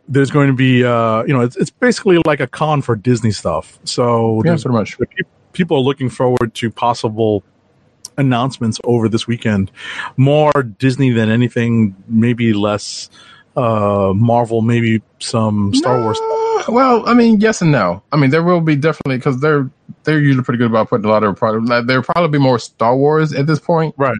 [0.08, 3.32] there's going to be, uh, you know, it's, it's basically like a con for Disney
[3.32, 3.78] stuff.
[3.84, 4.96] So yeah, pretty much.
[5.52, 7.44] people are looking forward to possible
[8.16, 9.70] announcements over this weekend.
[10.16, 13.10] More Disney than anything, maybe less
[13.56, 16.18] uh, Marvel, maybe some Star Wars.
[16.68, 18.02] Well, I mean, yes and no.
[18.12, 19.70] I mean, there will be definitely because they're
[20.04, 21.68] they're usually pretty good about putting a lot of product.
[21.68, 24.18] Like, there'll probably be more Star Wars at this point, Right.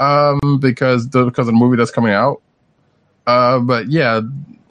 [0.00, 2.40] Um, because the, because of the movie that's coming out.
[3.26, 4.20] Uh, but yeah,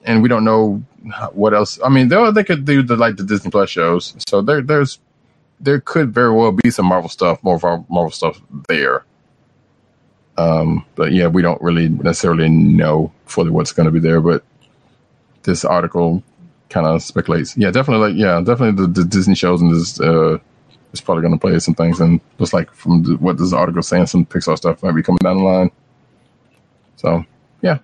[0.05, 0.83] and we don't know
[1.33, 1.79] what else.
[1.83, 4.15] I mean, they they could do the like the Disney Plus shows.
[4.27, 4.99] So there there's
[5.59, 9.03] there could very well be some Marvel stuff, more Mar- Marvel stuff there.
[10.37, 14.21] Um, but yeah, we don't really necessarily know fully what's going to be there.
[14.21, 14.43] But
[15.43, 16.23] this article
[16.69, 17.55] kind of speculates.
[17.57, 18.09] Yeah, definitely.
[18.09, 20.37] Like, yeah, definitely the, the Disney shows and this uh,
[20.93, 21.99] is probably going to play some things.
[21.99, 25.19] And just like from the, what this article saying, some Pixar stuff might be coming
[25.23, 25.71] down the line.
[26.97, 27.23] So
[27.61, 27.79] yeah.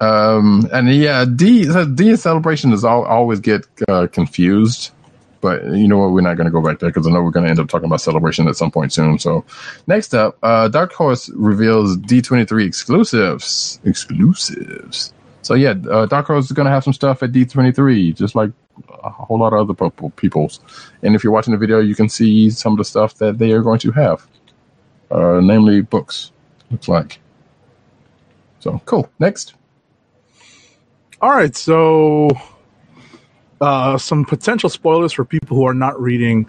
[0.00, 4.92] Um and yeah, D D celebration is all, always get uh, confused,
[5.40, 6.12] but you know what?
[6.12, 7.68] We're not going to go back there because I know we're going to end up
[7.68, 9.18] talking about celebration at some point soon.
[9.18, 9.44] So
[9.86, 13.80] next up, uh, Dark Horse reveals D23 exclusives.
[13.84, 15.12] Exclusives.
[15.48, 18.50] So yeah, uh, Dark Horse is going to have some stuff at D23, just like
[19.02, 20.60] a whole lot of other people, people's.
[21.02, 23.52] And if you're watching the video, you can see some of the stuff that they
[23.52, 24.28] are going to have,
[25.10, 26.32] uh, namely books.
[26.70, 27.18] Looks like.
[28.60, 29.08] So cool.
[29.20, 29.54] Next.
[31.22, 32.28] All right, so
[33.62, 36.46] uh, some potential spoilers for people who are not reading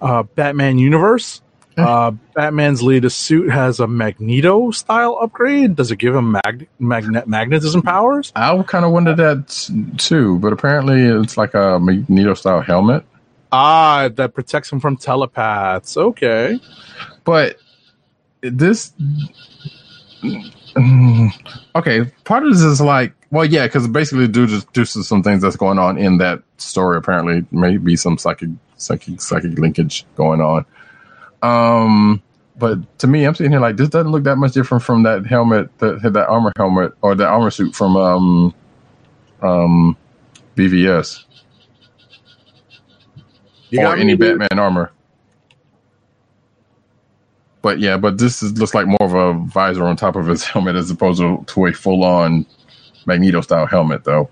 [0.00, 1.42] uh, Batman Universe.
[1.76, 5.76] Uh, Batman's latest suit has a Magneto style upgrade.
[5.76, 8.32] Does it give him mag- magne- magnetism powers?
[8.36, 13.04] I kind of wondered that too, but apparently it's like a Magneto style helmet.
[13.52, 15.96] Ah, that protects him from telepaths.
[15.96, 16.60] Okay.
[17.24, 17.56] But
[18.40, 18.92] this,
[21.74, 25.22] okay, part of this is like, well, yeah, because basically due to, due to some
[25.22, 30.40] things that's going on in that story, apparently maybe some psychic, psychic, psychic linkage going
[30.40, 30.64] on.
[31.42, 32.22] Um,
[32.58, 35.26] but to me, I'm sitting here like this doesn't look that much different from that
[35.26, 38.54] helmet, that had that armor helmet or the armor suit from um,
[39.42, 39.96] um,
[40.56, 41.24] BVS
[43.70, 44.38] You or any dude.
[44.38, 44.92] Batman armor.
[47.62, 50.44] But yeah, but this is, looks like more of a visor on top of his
[50.46, 52.46] helmet as opposed to, to a full on
[53.06, 54.28] Magneto style helmet, though.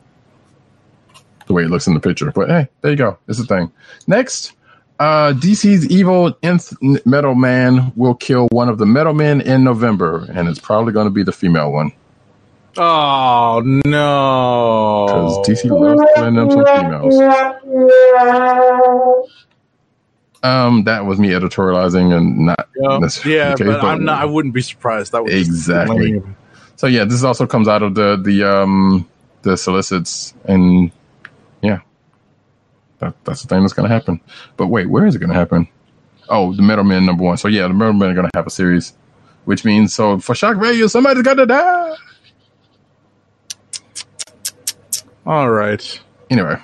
[1.46, 2.30] The way it looks in the picture.
[2.30, 3.18] But hey, there you go.
[3.26, 3.72] It's a thing.
[4.06, 4.52] Next,
[4.98, 6.74] uh, DC's evil nth
[7.06, 11.06] Metal Man will kill one of the Metal Men in November, and it's probably going
[11.06, 11.92] to be the female one
[12.80, 15.06] Oh no!
[15.06, 17.18] because DC loves killing them some females.
[20.44, 24.22] Um, that was me editorializing and not Yeah, necessarily yeah, case, but I'm not.
[24.22, 25.10] I wouldn't be surprised.
[25.10, 26.22] That was Exactly.
[26.76, 29.08] So yeah, this also comes out of the the um
[29.42, 30.92] the solicits and
[31.62, 31.80] yeah,
[32.98, 34.20] that that's the thing that's gonna happen.
[34.56, 35.68] But wait, where is it gonna happen?
[36.28, 37.36] Oh, the Metal Men number one.
[37.36, 38.94] So yeah, the Metal Men are gonna have a series,
[39.44, 41.96] which means so for shock value, somebody's got to die.
[45.26, 46.00] All right.
[46.30, 46.58] Anyway,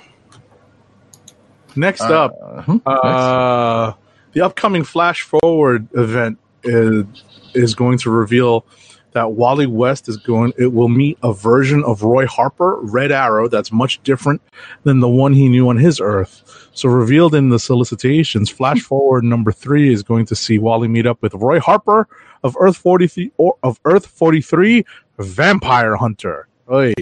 [1.75, 2.87] Next uh, up, hmm, next.
[2.87, 3.93] Uh,
[4.31, 7.05] the upcoming Flash Forward event is,
[7.53, 8.65] is going to reveal
[9.15, 10.51] that Wally West is going.
[10.57, 14.41] It will meet a version of Roy Harper, Red Arrow, that's much different
[14.83, 16.69] than the one he knew on his Earth.
[16.73, 21.07] So, revealed in the solicitations, Flash Forward number three is going to see Wally meet
[21.07, 22.07] up with Roy Harper
[22.43, 24.85] of Earth forty three or of Earth forty three,
[25.17, 26.47] Vampire Hunter.
[26.69, 26.93] Oy.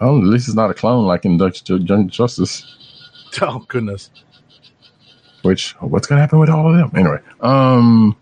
[0.00, 2.64] oh, at least it's not a clone like in Dutch Young Justice.
[3.42, 4.08] Oh goodness.
[5.42, 6.90] Which what's gonna happen with all of them?
[6.94, 8.16] Anyway, um,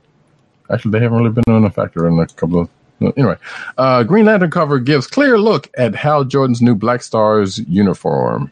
[0.74, 2.68] actually they haven't really been on a factor in a couple of.
[3.16, 3.36] Anyway,
[3.76, 8.50] uh, Green Lantern cover gives clear look at Hal Jordan's new Black Stars uniform.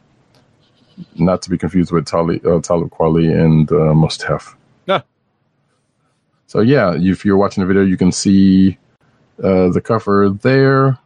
[1.14, 4.56] Not to be confused with Talib, uh, Talib Kweli and uh, Mos Def.
[4.86, 5.02] Yeah.
[6.48, 8.78] So yeah, if you're watching the video, you can see
[9.42, 10.98] uh, the cover there.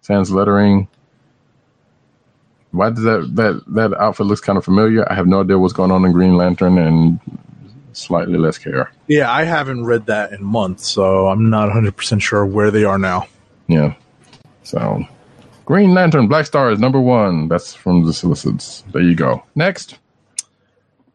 [0.00, 0.88] Sans lettering.
[2.70, 5.10] Why does that that that outfit looks kind of familiar?
[5.10, 7.20] I have no idea what's going on in Green Lantern and
[7.92, 8.92] slightly less care.
[9.06, 12.98] Yeah, I haven't read that in months, so I'm not 100% sure where they are
[12.98, 13.26] now.
[13.66, 13.94] Yeah.
[14.62, 15.06] So
[15.64, 17.48] Green Lantern Black Star is number one.
[17.48, 18.84] That's from the solicits.
[18.92, 19.42] There you go.
[19.54, 19.98] Next.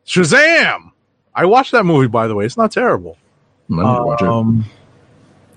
[0.05, 0.91] Shazam!
[1.33, 2.45] I watched that movie, by the way.
[2.45, 3.17] It's not terrible.
[3.71, 4.27] I need to watch it.
[4.27, 4.65] Um,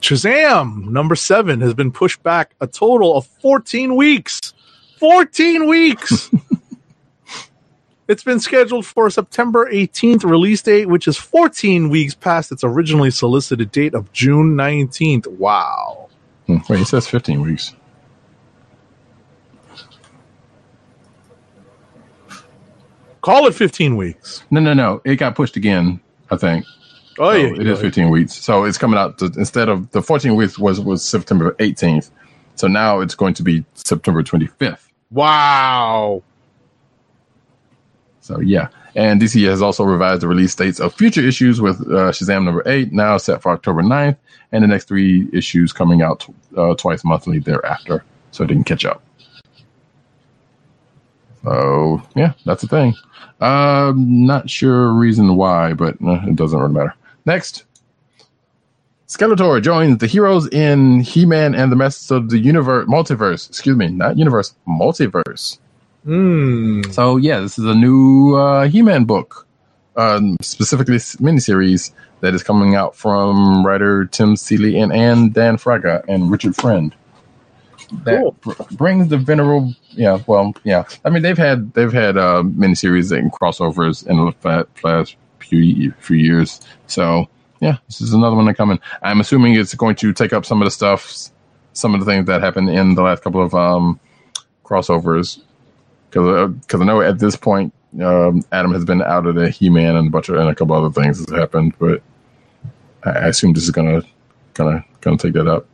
[0.00, 4.54] Shazam, number seven, has been pushed back a total of 14 weeks.
[4.98, 6.30] 14 weeks!
[8.08, 12.62] it's been scheduled for a September 18th release date, which is 14 weeks past its
[12.64, 15.26] originally solicited date of June 19th.
[15.26, 16.08] Wow.
[16.46, 17.74] Hmm, Wait, it says 15 weeks.
[23.22, 24.44] Call it 15 weeks.
[24.50, 25.00] No, no, no.
[25.04, 26.00] It got pushed again,
[26.30, 26.64] I think.
[27.18, 27.60] Oh, So yeah.
[27.60, 28.34] it is 15 weeks.
[28.34, 32.10] So it's coming out to, instead of the 14 weeks was was September 18th.
[32.54, 34.78] So now it's going to be September 25th.
[35.10, 36.22] Wow.
[38.26, 42.10] So yeah, and DC has also revised the release dates of future issues with uh,
[42.10, 44.16] Shazam number eight now set for October 9th,
[44.50, 46.26] and the next three issues coming out
[46.56, 49.00] uh, twice monthly thereafter, so it didn't catch up.
[51.44, 52.96] So yeah, that's the thing.
[53.40, 56.94] Um, not sure reason why, but uh, it doesn't really matter.
[57.26, 57.64] Next,
[59.06, 63.48] Skeletor joins the heroes in He-Man and the Masters of the Universe multiverse.
[63.48, 65.60] Excuse me, not universe, multiverse.
[66.06, 66.82] Hmm.
[66.92, 69.46] So yeah, this is a new uh, He-Man book,
[69.96, 76.04] um, specifically miniseries that is coming out from writer Tim Seeley and, and Dan Fraga
[76.08, 76.94] and Richard Friend.
[78.04, 78.32] That Cool.
[78.40, 80.84] br- brings the venerable, yeah, well, yeah.
[81.04, 86.16] I mean, they've had they've had uh, miniseries and crossovers in the last few few
[86.16, 86.60] years.
[86.86, 87.26] So
[87.60, 88.80] yeah, this is another one that coming.
[89.02, 91.30] I'm assuming it's going to take up some of the stuff
[91.72, 94.00] some of the things that happened in the last couple of um,
[94.64, 95.40] crossovers.
[96.16, 99.68] Because because I know at this point um, Adam has been out of the He
[99.68, 102.02] Man and a bunch of and a couple other things has happened, but
[103.04, 104.02] I, I assume this is gonna
[104.54, 105.66] gonna gonna take that up.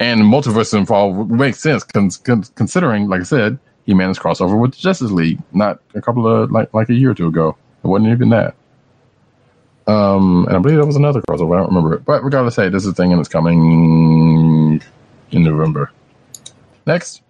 [0.00, 4.58] And multiverse involved makes sense con- con- considering, like I said, He Man is crossover
[4.60, 7.56] with Justice League, not a couple of like like a year or two ago.
[7.84, 8.56] It wasn't even that.
[9.86, 11.54] Um, and I believe there was another crossover.
[11.54, 14.82] I don't remember it, but regardless, hey, this is a thing and it's coming
[15.30, 15.92] in November.
[16.86, 17.22] Next,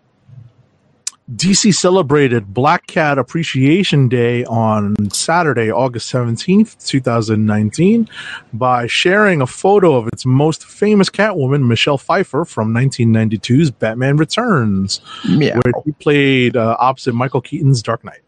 [1.34, 8.08] DC celebrated Black Cat Appreciation Day on Saturday, August 17th, 2019,
[8.54, 15.02] by sharing a photo of its most famous Catwoman, Michelle Pfeiffer, from 1992's Batman Returns,
[15.26, 18.22] yeah, where she played uh, opposite Michael Keaton's Dark Knight.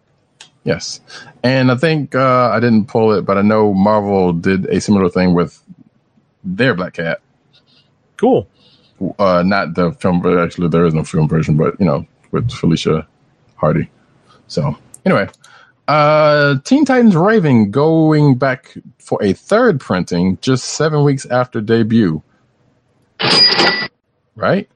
[0.64, 1.01] Yes,
[1.43, 5.09] and I think uh, I didn't pull it, but I know Marvel did a similar
[5.09, 5.59] thing with
[6.44, 7.22] their Black Cat.
[8.18, 8.47] Cool.
[9.18, 12.51] Uh, not the film, but actually there is no film version, but you know, with
[12.51, 13.07] Felicia
[13.57, 13.90] Hardy.
[14.47, 15.28] So anyway,
[15.89, 22.23] uh, Teen Titans Raven going back for a third printing just seven weeks after debut.
[24.36, 24.69] Right.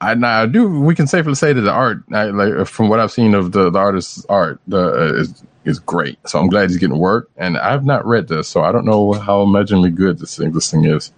[0.00, 0.80] I now I do.
[0.80, 3.70] We can safely say that the art, I, like from what I've seen of the,
[3.70, 6.18] the artist's art, the uh, is is great.
[6.26, 7.28] So I'm glad he's getting work.
[7.36, 10.70] And I've not read this, so I don't know how imaginably good this thing this
[10.70, 11.12] thing is.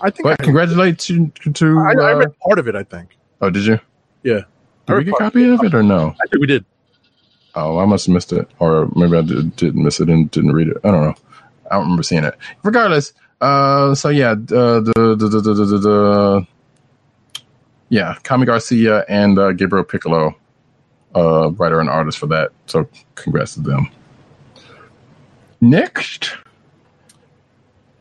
[0.00, 1.78] I think But I, congratulate to to.
[1.80, 3.18] I, I uh, read part of it, I think.
[3.42, 3.80] oh, did you?
[4.22, 4.40] Yeah.
[4.86, 6.14] Did we get a copy of it or no?
[6.22, 6.64] I think we did.
[7.54, 10.52] Oh, I must have missed it, or maybe I did, didn't miss it and didn't
[10.52, 10.78] read it.
[10.84, 11.14] I don't know.
[11.70, 12.36] I don't remember seeing it.
[12.62, 16.46] Regardless, uh, so yeah, uh, the, the, the, the, the, the, the
[17.90, 20.34] yeah, Kami Garcia and uh, Gabriel Picolo,
[21.14, 22.50] uh, writer and artist for that.
[22.66, 23.90] So congrats to them.
[25.60, 26.32] Next,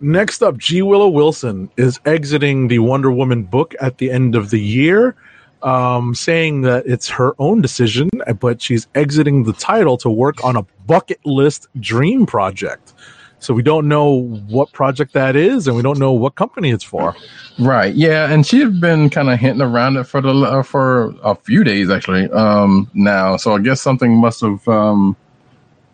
[0.03, 0.81] Next up, G.
[0.81, 5.15] Willow Wilson is exiting the Wonder Woman book at the end of the year,
[5.63, 8.09] um, saying that it's her own decision,
[8.39, 12.93] but she's exiting the title to work on a bucket list dream project.
[13.39, 16.83] So we don't know what project that is, and we don't know what company it's
[16.83, 17.15] for.
[17.57, 17.93] Right.
[17.95, 21.63] Yeah, and she's been kind of hinting around it for the uh, for a few
[21.63, 22.29] days actually.
[22.29, 25.15] Um, now, so I guess something must have um,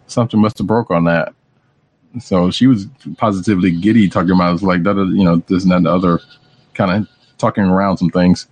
[0.08, 1.34] something must have broke on that.
[2.20, 2.88] So she was
[3.18, 6.20] positively giddy talking about it's like that, you know, this and that, and the other,
[6.74, 7.08] kind of
[7.38, 8.48] talking around some things.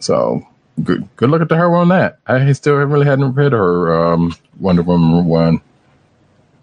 [0.00, 0.46] So
[0.82, 2.18] good good look at her on that.
[2.26, 5.60] I still really hadn't read her um, Wonder Woman one,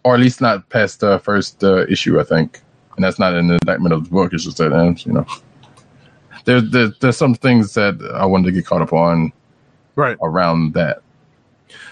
[0.03, 2.61] or at least not past the first uh, issue, I think.
[2.95, 4.33] And that's not an indictment of the book.
[4.33, 5.25] It's just that uh, you know,
[6.45, 9.31] there's there, there's some things that I wanted to get caught up on
[9.95, 10.17] Right.
[10.21, 11.01] around that.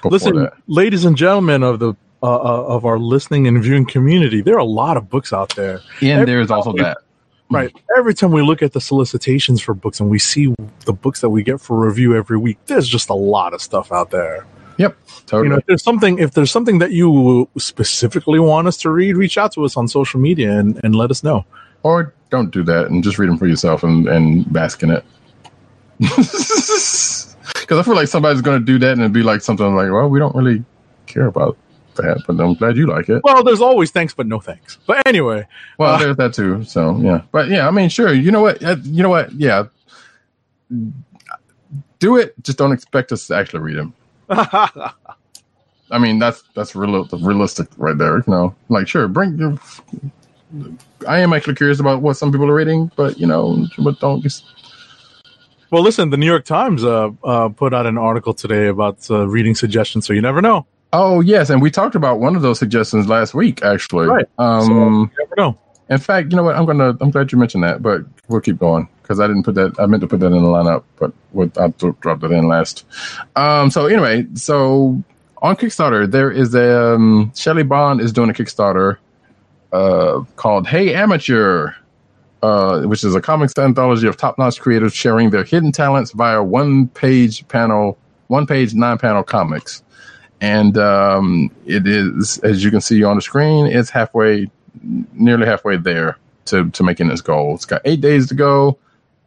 [0.03, 0.53] Listen, that.
[0.67, 4.59] ladies and gentlemen of the uh, uh, of our listening and viewing community, there are
[4.59, 5.81] a lot of books out there.
[6.01, 6.97] and there is also that.
[7.51, 7.71] Right.
[7.97, 10.53] Every time we look at the solicitations for books and we see
[10.85, 13.91] the books that we get for review every week, there's just a lot of stuff
[13.91, 14.45] out there.
[14.77, 15.43] Yep, totally.
[15.43, 19.15] You know, if there's something if there's something that you specifically want us to read,
[19.15, 21.45] reach out to us on social media and, and let us know.
[21.83, 25.05] or don't do that and just read them for yourself and, and bask in it.
[27.61, 29.91] Because I feel like somebody's going to do that and it'd be like something like,
[29.91, 30.63] well, we don't really
[31.07, 31.57] care about
[31.95, 33.21] that, but I'm glad you like it.
[33.23, 34.77] Well, there's always thanks but no thanks.
[34.87, 36.63] But anyway, Well, Uh, there's that too.
[36.63, 38.13] So yeah, but yeah, I mean, sure.
[38.13, 38.63] You know what?
[38.63, 39.31] Uh, You know what?
[39.33, 39.65] Yeah,
[41.99, 42.33] do it.
[42.43, 43.93] Just don't expect us to actually read them.
[45.91, 48.17] I mean, that's that's real, realistic right there.
[48.17, 49.57] You know, like sure, bring your.
[51.07, 54.21] I am actually curious about what some people are reading, but you know, but don't
[54.21, 54.45] just.
[55.69, 59.27] well, listen, the New York Times uh, uh, put out an article today about uh,
[59.27, 60.65] reading suggestions, so you never know.
[60.97, 64.07] Oh yes, and we talked about one of those suggestions last week, actually.
[64.07, 64.25] Right.
[64.37, 65.59] Um, So never know.
[65.89, 66.55] In fact, you know what?
[66.55, 66.95] I'm gonna.
[67.01, 69.77] I'm glad you mentioned that, but we'll keep going because I didn't put that.
[69.77, 71.11] I meant to put that in the lineup, but
[71.59, 71.67] I
[71.99, 72.85] dropped it in last.
[73.35, 73.71] Um.
[73.71, 75.03] So anyway, so
[75.41, 78.97] on Kickstarter, there is a um, Shelly Bond is doing a Kickstarter,
[79.73, 81.73] uh, called Hey Amateur,
[82.41, 87.47] uh, which is a comics anthology of top-notch creators sharing their hidden talents via one-page
[87.49, 89.83] panel, one-page nine-panel comics,
[90.41, 94.49] and um, it is as you can see on the screen, it's halfway
[95.13, 97.55] nearly halfway there to to making this goal.
[97.55, 98.77] It's got eight days to go,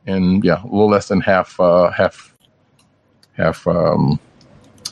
[0.07, 2.35] and yeah, a little less than half uh, half
[3.33, 4.19] half um,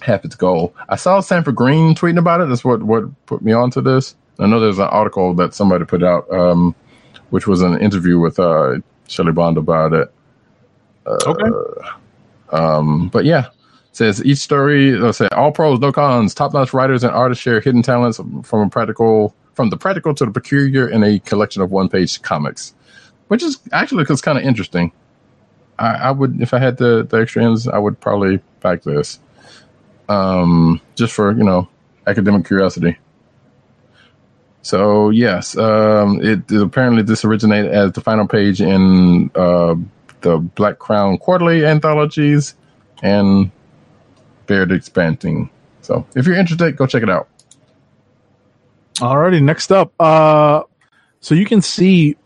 [0.03, 0.75] half its goal.
[0.89, 2.49] I saw Sanford Greene tweeting about it.
[2.49, 4.15] That's what what put me onto this.
[4.39, 6.75] I know there's an article that somebody put out, um,
[7.31, 8.77] which was an interview with uh,
[9.09, 10.13] Shelly Bond about it.
[11.07, 11.51] Uh, Okay.
[12.51, 13.49] Um, but yeah,
[13.97, 14.93] says each story.
[14.93, 16.35] Let's say all pros, no cons.
[16.35, 20.27] Top notch writers and artists share hidden talents from a practical, from the practical to
[20.27, 22.75] the peculiar in a collection of one page comics,
[23.29, 24.93] which is actually because kind of interesting.
[25.79, 29.19] I, I would if I had the the extra ends, I would probably back this.
[30.09, 31.69] Um, just for you know
[32.07, 32.99] academic curiosity.
[34.61, 39.75] So yes, um, it, it apparently this originated as the final page in uh,
[40.21, 42.55] the Black Crown Quarterly anthologies
[43.03, 43.51] and
[44.47, 45.51] Baird expanding.
[45.83, 47.29] So if you're interested, go check it out.
[48.97, 49.93] Alrighty, next up.
[50.01, 50.63] Uh,
[51.21, 52.17] so you can see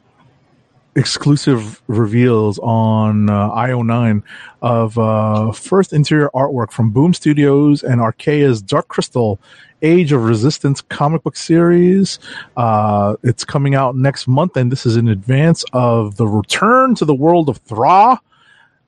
[0.97, 4.23] exclusive reveals on uh, IO9
[4.63, 9.41] of uh, first interior artwork from Boom Studios and Archaia's Dark Crystal
[9.83, 12.19] Age of Resistance comic book series.
[12.57, 17.05] Uh, it's coming out next month, and this is in advance of the return to
[17.05, 18.21] the world of Thra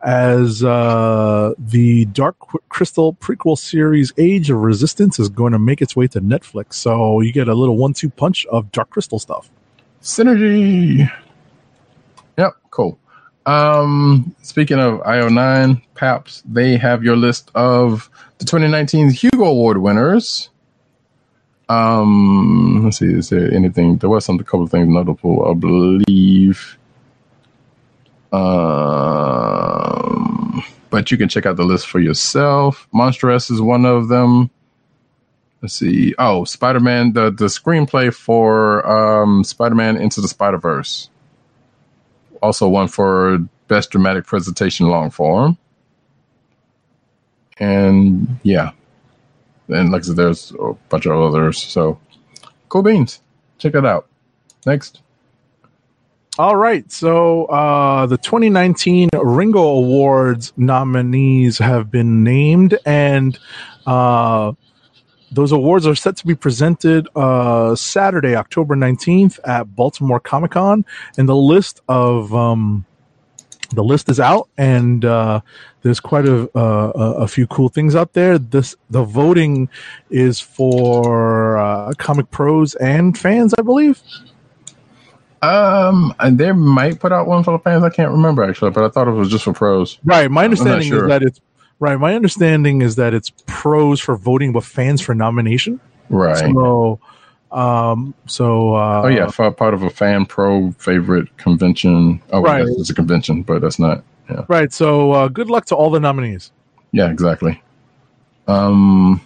[0.03, 2.37] as uh, the Dark
[2.69, 6.75] Crystal prequel series Age of Resistance is going to make its way to Netflix.
[6.75, 9.51] So you get a little one two punch of Dark Crystal stuff.
[10.03, 11.11] Synergy.
[12.37, 12.99] Yep, cool.
[13.47, 18.09] Um, speaking of IO9, PAPS, they have your list of
[18.39, 20.51] the 2019 Hugo Award winners.
[21.69, 23.97] Um, let's see, is there anything?
[23.97, 26.79] There was some a couple of things notable, I believe.
[28.33, 29.43] Um,
[30.91, 32.89] but you can check out the list for yourself.
[32.93, 34.51] Monstress is one of them.
[35.61, 36.15] Let's see.
[36.19, 41.09] Oh, Spider Man, the, the screenplay for um, Spider Man Into the Spider Verse.
[42.43, 43.39] Also, one for
[43.69, 45.57] Best Dramatic Presentation Long Form.
[47.59, 48.73] And yeah.
[49.69, 51.63] And like I said, there's a bunch of others.
[51.63, 52.01] So
[52.69, 53.21] cool beans.
[53.59, 54.09] Check it out.
[54.67, 55.01] Next.
[56.39, 56.91] All right.
[56.91, 63.39] So uh, the 2019 Ringo Awards nominees have been named, and
[63.87, 64.53] uh,
[65.31, 70.87] those awards are set to be presented uh, Saturday, October 19th at Baltimore Comic Con.
[71.19, 72.87] And the list of um,
[73.75, 75.41] the list is out, and uh,
[75.83, 76.91] there's quite a, a
[77.25, 78.39] a few cool things out there.
[78.39, 79.69] This the voting
[80.09, 84.01] is for uh, comic pros and fans, I believe.
[85.43, 87.83] Um, and they might put out one for the fans.
[87.83, 89.99] I can't remember actually, but I thought it was just for pros.
[90.05, 90.31] Right.
[90.31, 91.05] My understanding sure.
[91.05, 91.41] is that it's
[91.81, 91.99] right.
[91.99, 95.81] My understanding is that it's pros for voting, but fans for nomination.
[96.11, 96.37] Right.
[96.37, 97.01] So,
[97.51, 102.23] um, so uh, oh yeah, part of a fan pro favorite convention.
[102.33, 102.65] Oh, Right.
[102.65, 104.05] it's a convention, but that's not.
[104.31, 104.45] Yeah.
[104.49, 104.73] right.
[104.73, 106.53] So, uh, good luck to all the nominees.
[106.93, 107.61] Yeah, exactly.
[108.47, 109.21] Um,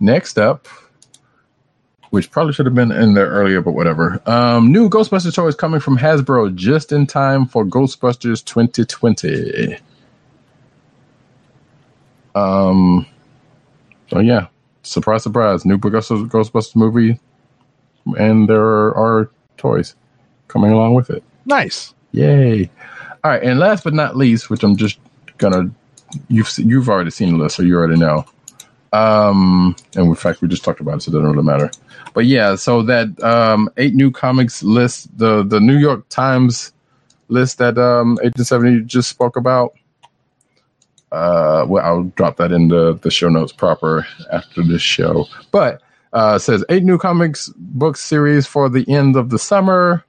[0.00, 0.68] next up,
[2.12, 4.20] which probably should have been in there earlier, but whatever.
[4.26, 9.78] Um, new Ghostbusters toys coming from Hasbro just in time for Ghostbusters 2020.
[12.34, 13.06] Um,
[14.10, 14.48] so yeah,
[14.82, 17.18] surprise, surprise, new Ghostbusters, Ghostbusters movie,
[18.18, 18.60] and there
[18.94, 19.94] are toys
[20.48, 21.24] coming along with it.
[21.46, 21.94] Nice.
[22.12, 22.70] Yay!
[23.24, 24.98] All right, and last but not least, which I'm just
[25.38, 25.70] gonna
[26.28, 28.26] you've you've already seen the list, so you already know.
[28.92, 31.70] Um, and in fact, we just talked about it, so it doesn't really matter.
[32.14, 36.72] But yeah, so that um, eight new comics list, the the New York Times
[37.28, 39.72] list that um, Agent Seventy just spoke about.
[41.10, 45.26] Uh, well, I'll drop that in the, the show notes proper after this show.
[45.50, 50.04] But uh, says eight new comics book series for the end of the summer.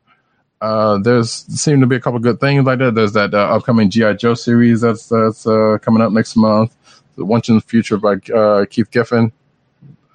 [0.61, 2.95] Uh, there's seem to be a couple good things like that.
[2.95, 6.73] There's that uh, upcoming GI Joe series that's that's uh, coming up next month.
[7.15, 9.31] The Once in the Future by uh, Keith Giffen,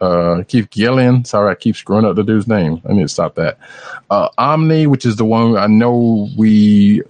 [0.00, 1.24] uh, Keith Gillian.
[1.24, 2.80] Sorry, I keep screwing up the dude's name.
[2.88, 3.58] I need to stop that.
[4.10, 7.02] Uh, Omni, which is the one I know we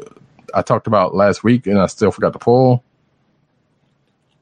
[0.54, 2.82] I talked about last week, and I still forgot to pull.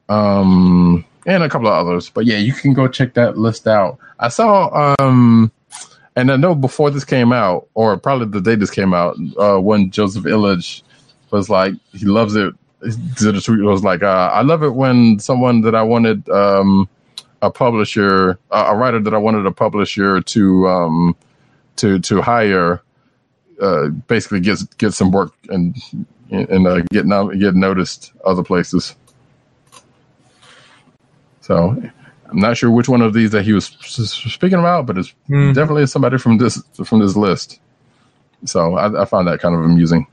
[0.09, 3.97] Um, and a couple of others, but yeah, you can go check that list out.
[4.19, 5.51] I saw um.
[6.15, 9.59] And I know before this came out, or probably the day this came out, uh,
[9.59, 10.81] when Joseph Illidge
[11.29, 12.55] was like, he loves it.
[12.83, 16.29] He did a tweet was like, uh, I love it when someone that I wanted
[16.29, 16.87] um,
[17.41, 21.15] a publisher, uh, a writer that I wanted a publisher to um,
[21.77, 22.81] to to hire,
[23.61, 25.75] uh, basically gets get some work and
[26.29, 28.95] and uh, get no, get noticed other places.
[31.41, 31.81] So
[32.29, 35.53] I'm not sure which one of these that he was speaking about, but it's Hmm.
[35.53, 37.59] definitely somebody from this from this list.
[38.45, 40.05] So I, I found that kind of amusing.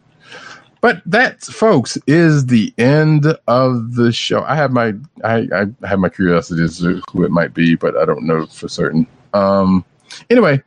[0.85, 4.43] But that, folks, is the end of the show.
[4.43, 4.93] I have my
[5.25, 8.45] I, I have my curiosity as to who it might be, but I don't know
[8.45, 9.07] for certain.
[9.33, 9.83] Um.
[10.29, 10.63] Anyway,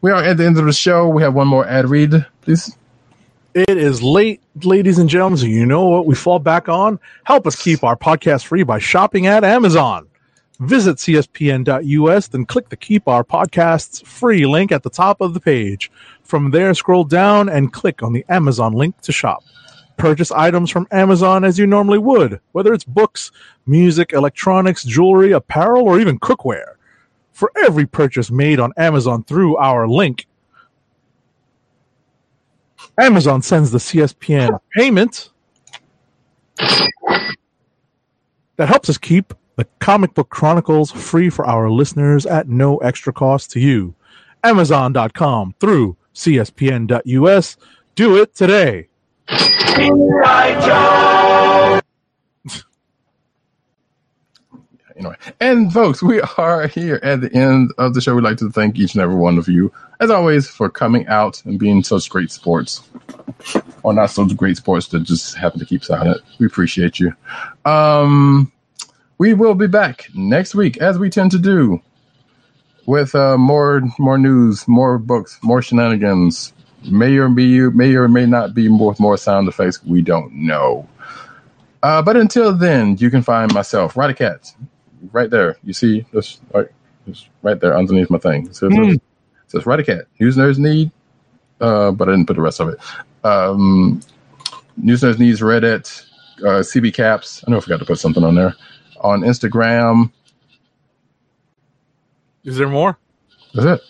[0.00, 1.06] we are at the end of the show.
[1.08, 2.74] We have one more ad read, please.
[3.52, 5.36] It is late, ladies and gentlemen.
[5.36, 6.98] So you know what we fall back on?
[7.24, 10.08] Help us keep our podcast free by shopping at Amazon.
[10.60, 15.40] Visit cspn.us, then click the Keep Our Podcasts free link at the top of the
[15.40, 15.90] page.
[16.22, 19.42] From there, scroll down and click on the Amazon link to shop.
[19.96, 23.30] purchase items from Amazon as you normally would, whether it's books,
[23.66, 26.74] music, electronics, jewelry, apparel, or even cookware.
[27.32, 30.26] For every purchase made on Amazon through our link,
[32.98, 35.30] Amazon sends the CSPN payment
[38.56, 43.12] that helps us keep the comic book chronicles free for our listeners at no extra
[43.12, 43.94] cost to you.
[44.42, 47.56] Amazon.com through CSPN.us.
[47.94, 48.88] Do it today.
[54.96, 58.14] Anyway, and folks, we are here at the end of the show.
[58.14, 61.42] We'd like to thank each and every one of you, as always, for coming out
[61.46, 62.82] and being such great sports,
[63.82, 66.20] or not such great sports that just happen to keep silent.
[66.38, 67.14] We appreciate you.
[67.64, 68.52] Um,
[69.20, 71.78] we will be back next week, as we tend to do,
[72.86, 76.54] with uh, more more news, more books, more shenanigans.
[76.90, 79.84] May or be may or may not be more more sound effects.
[79.84, 80.88] We don't know.
[81.82, 84.54] Uh, but until then, you can find myself, Cat,
[85.12, 85.58] right there.
[85.64, 86.68] You see this right,
[87.06, 88.46] it's right there underneath my thing.
[88.46, 88.94] It says, Mm.
[88.94, 89.02] it
[89.48, 90.06] says Cat.
[90.18, 90.90] News Nerds Need,
[91.60, 92.78] uh, but I didn't put the rest of it.
[93.22, 94.00] Um,
[94.78, 96.06] News Nerds Needs Reddit,
[96.40, 97.44] uh, CB Caps.
[97.46, 98.54] I know I forgot to put something on there.
[99.00, 100.10] On Instagram.
[102.44, 102.98] Is there more?
[103.54, 103.82] That's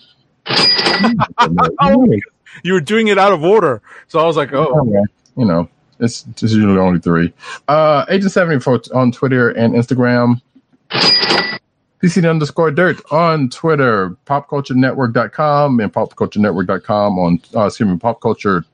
[0.47, 2.21] it.
[2.65, 3.81] You were doing it out of order.
[4.09, 5.05] So I was like, oh, Okay.
[5.37, 5.69] You know,
[6.01, 7.33] it's, it's usually only three.
[7.69, 10.43] Uh, Agent 74 on Twitter and Instagram.
[10.91, 18.65] PC underscore dirt on Twitter, popculturenetwork.com and popculturenetwork.com on, uh, excuse me, popculture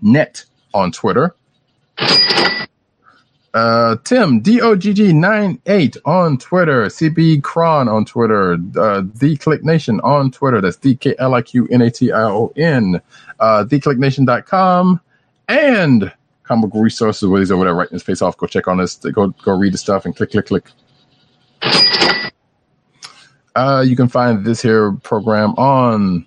[0.00, 0.44] net
[0.74, 1.34] on Twitter.
[3.54, 10.60] Uh, Tim, DOGG98 on Twitter, CB Cron on Twitter, uh, The Kliq Nation on Twitter.
[10.60, 13.00] That's D K L I Q N A T I O N.
[13.38, 15.00] Uh, TheKliqNation.com
[15.48, 16.12] and
[16.44, 18.36] comic resources where he's over there writing his face off.
[18.38, 18.96] Go check on this.
[18.96, 20.70] Go go read the stuff and click click click.
[23.54, 26.26] Uh, you can find this here program on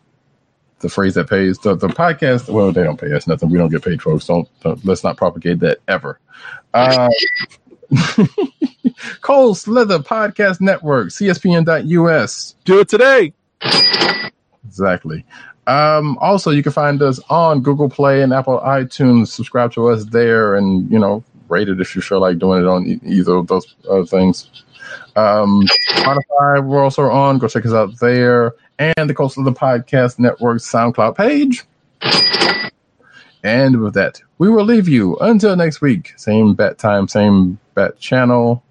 [0.85, 2.47] the phrase that pays the, the podcast.
[2.47, 3.49] Well, they don't pay us nothing.
[3.49, 4.27] We don't get paid, folks.
[4.27, 6.19] Don't, don't let's not propagate that ever.
[6.75, 7.09] Uh,
[9.21, 12.55] Cole's Leather Podcast Network, CSPN.us.
[12.65, 13.33] do it today.
[14.67, 15.25] Exactly.
[15.65, 19.29] Um, also, you can find us on Google Play and Apple iTunes.
[19.29, 22.67] Subscribe to us there, and you know, rate it if you feel like doing it
[22.67, 24.51] on e- either of those other things.
[25.15, 27.39] Um, Spotify, we're also on.
[27.39, 31.63] Go check us out there, and the Coastal of the Podcast Network SoundCloud page.
[33.43, 36.13] And with that, we will leave you until next week.
[36.17, 38.63] Same bat time, same bat channel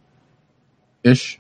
[1.05, 1.39] ish.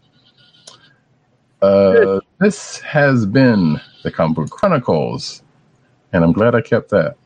[1.61, 5.43] Uh, this has been the Comic Chronicles,
[6.13, 7.17] and I'm glad I kept that.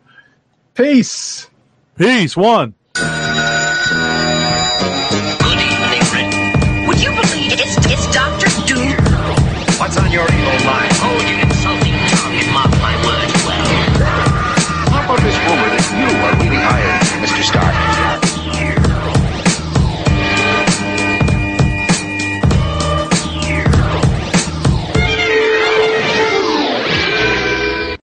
[0.75, 1.51] Peace.
[1.97, 2.37] Peace.
[2.37, 2.75] One.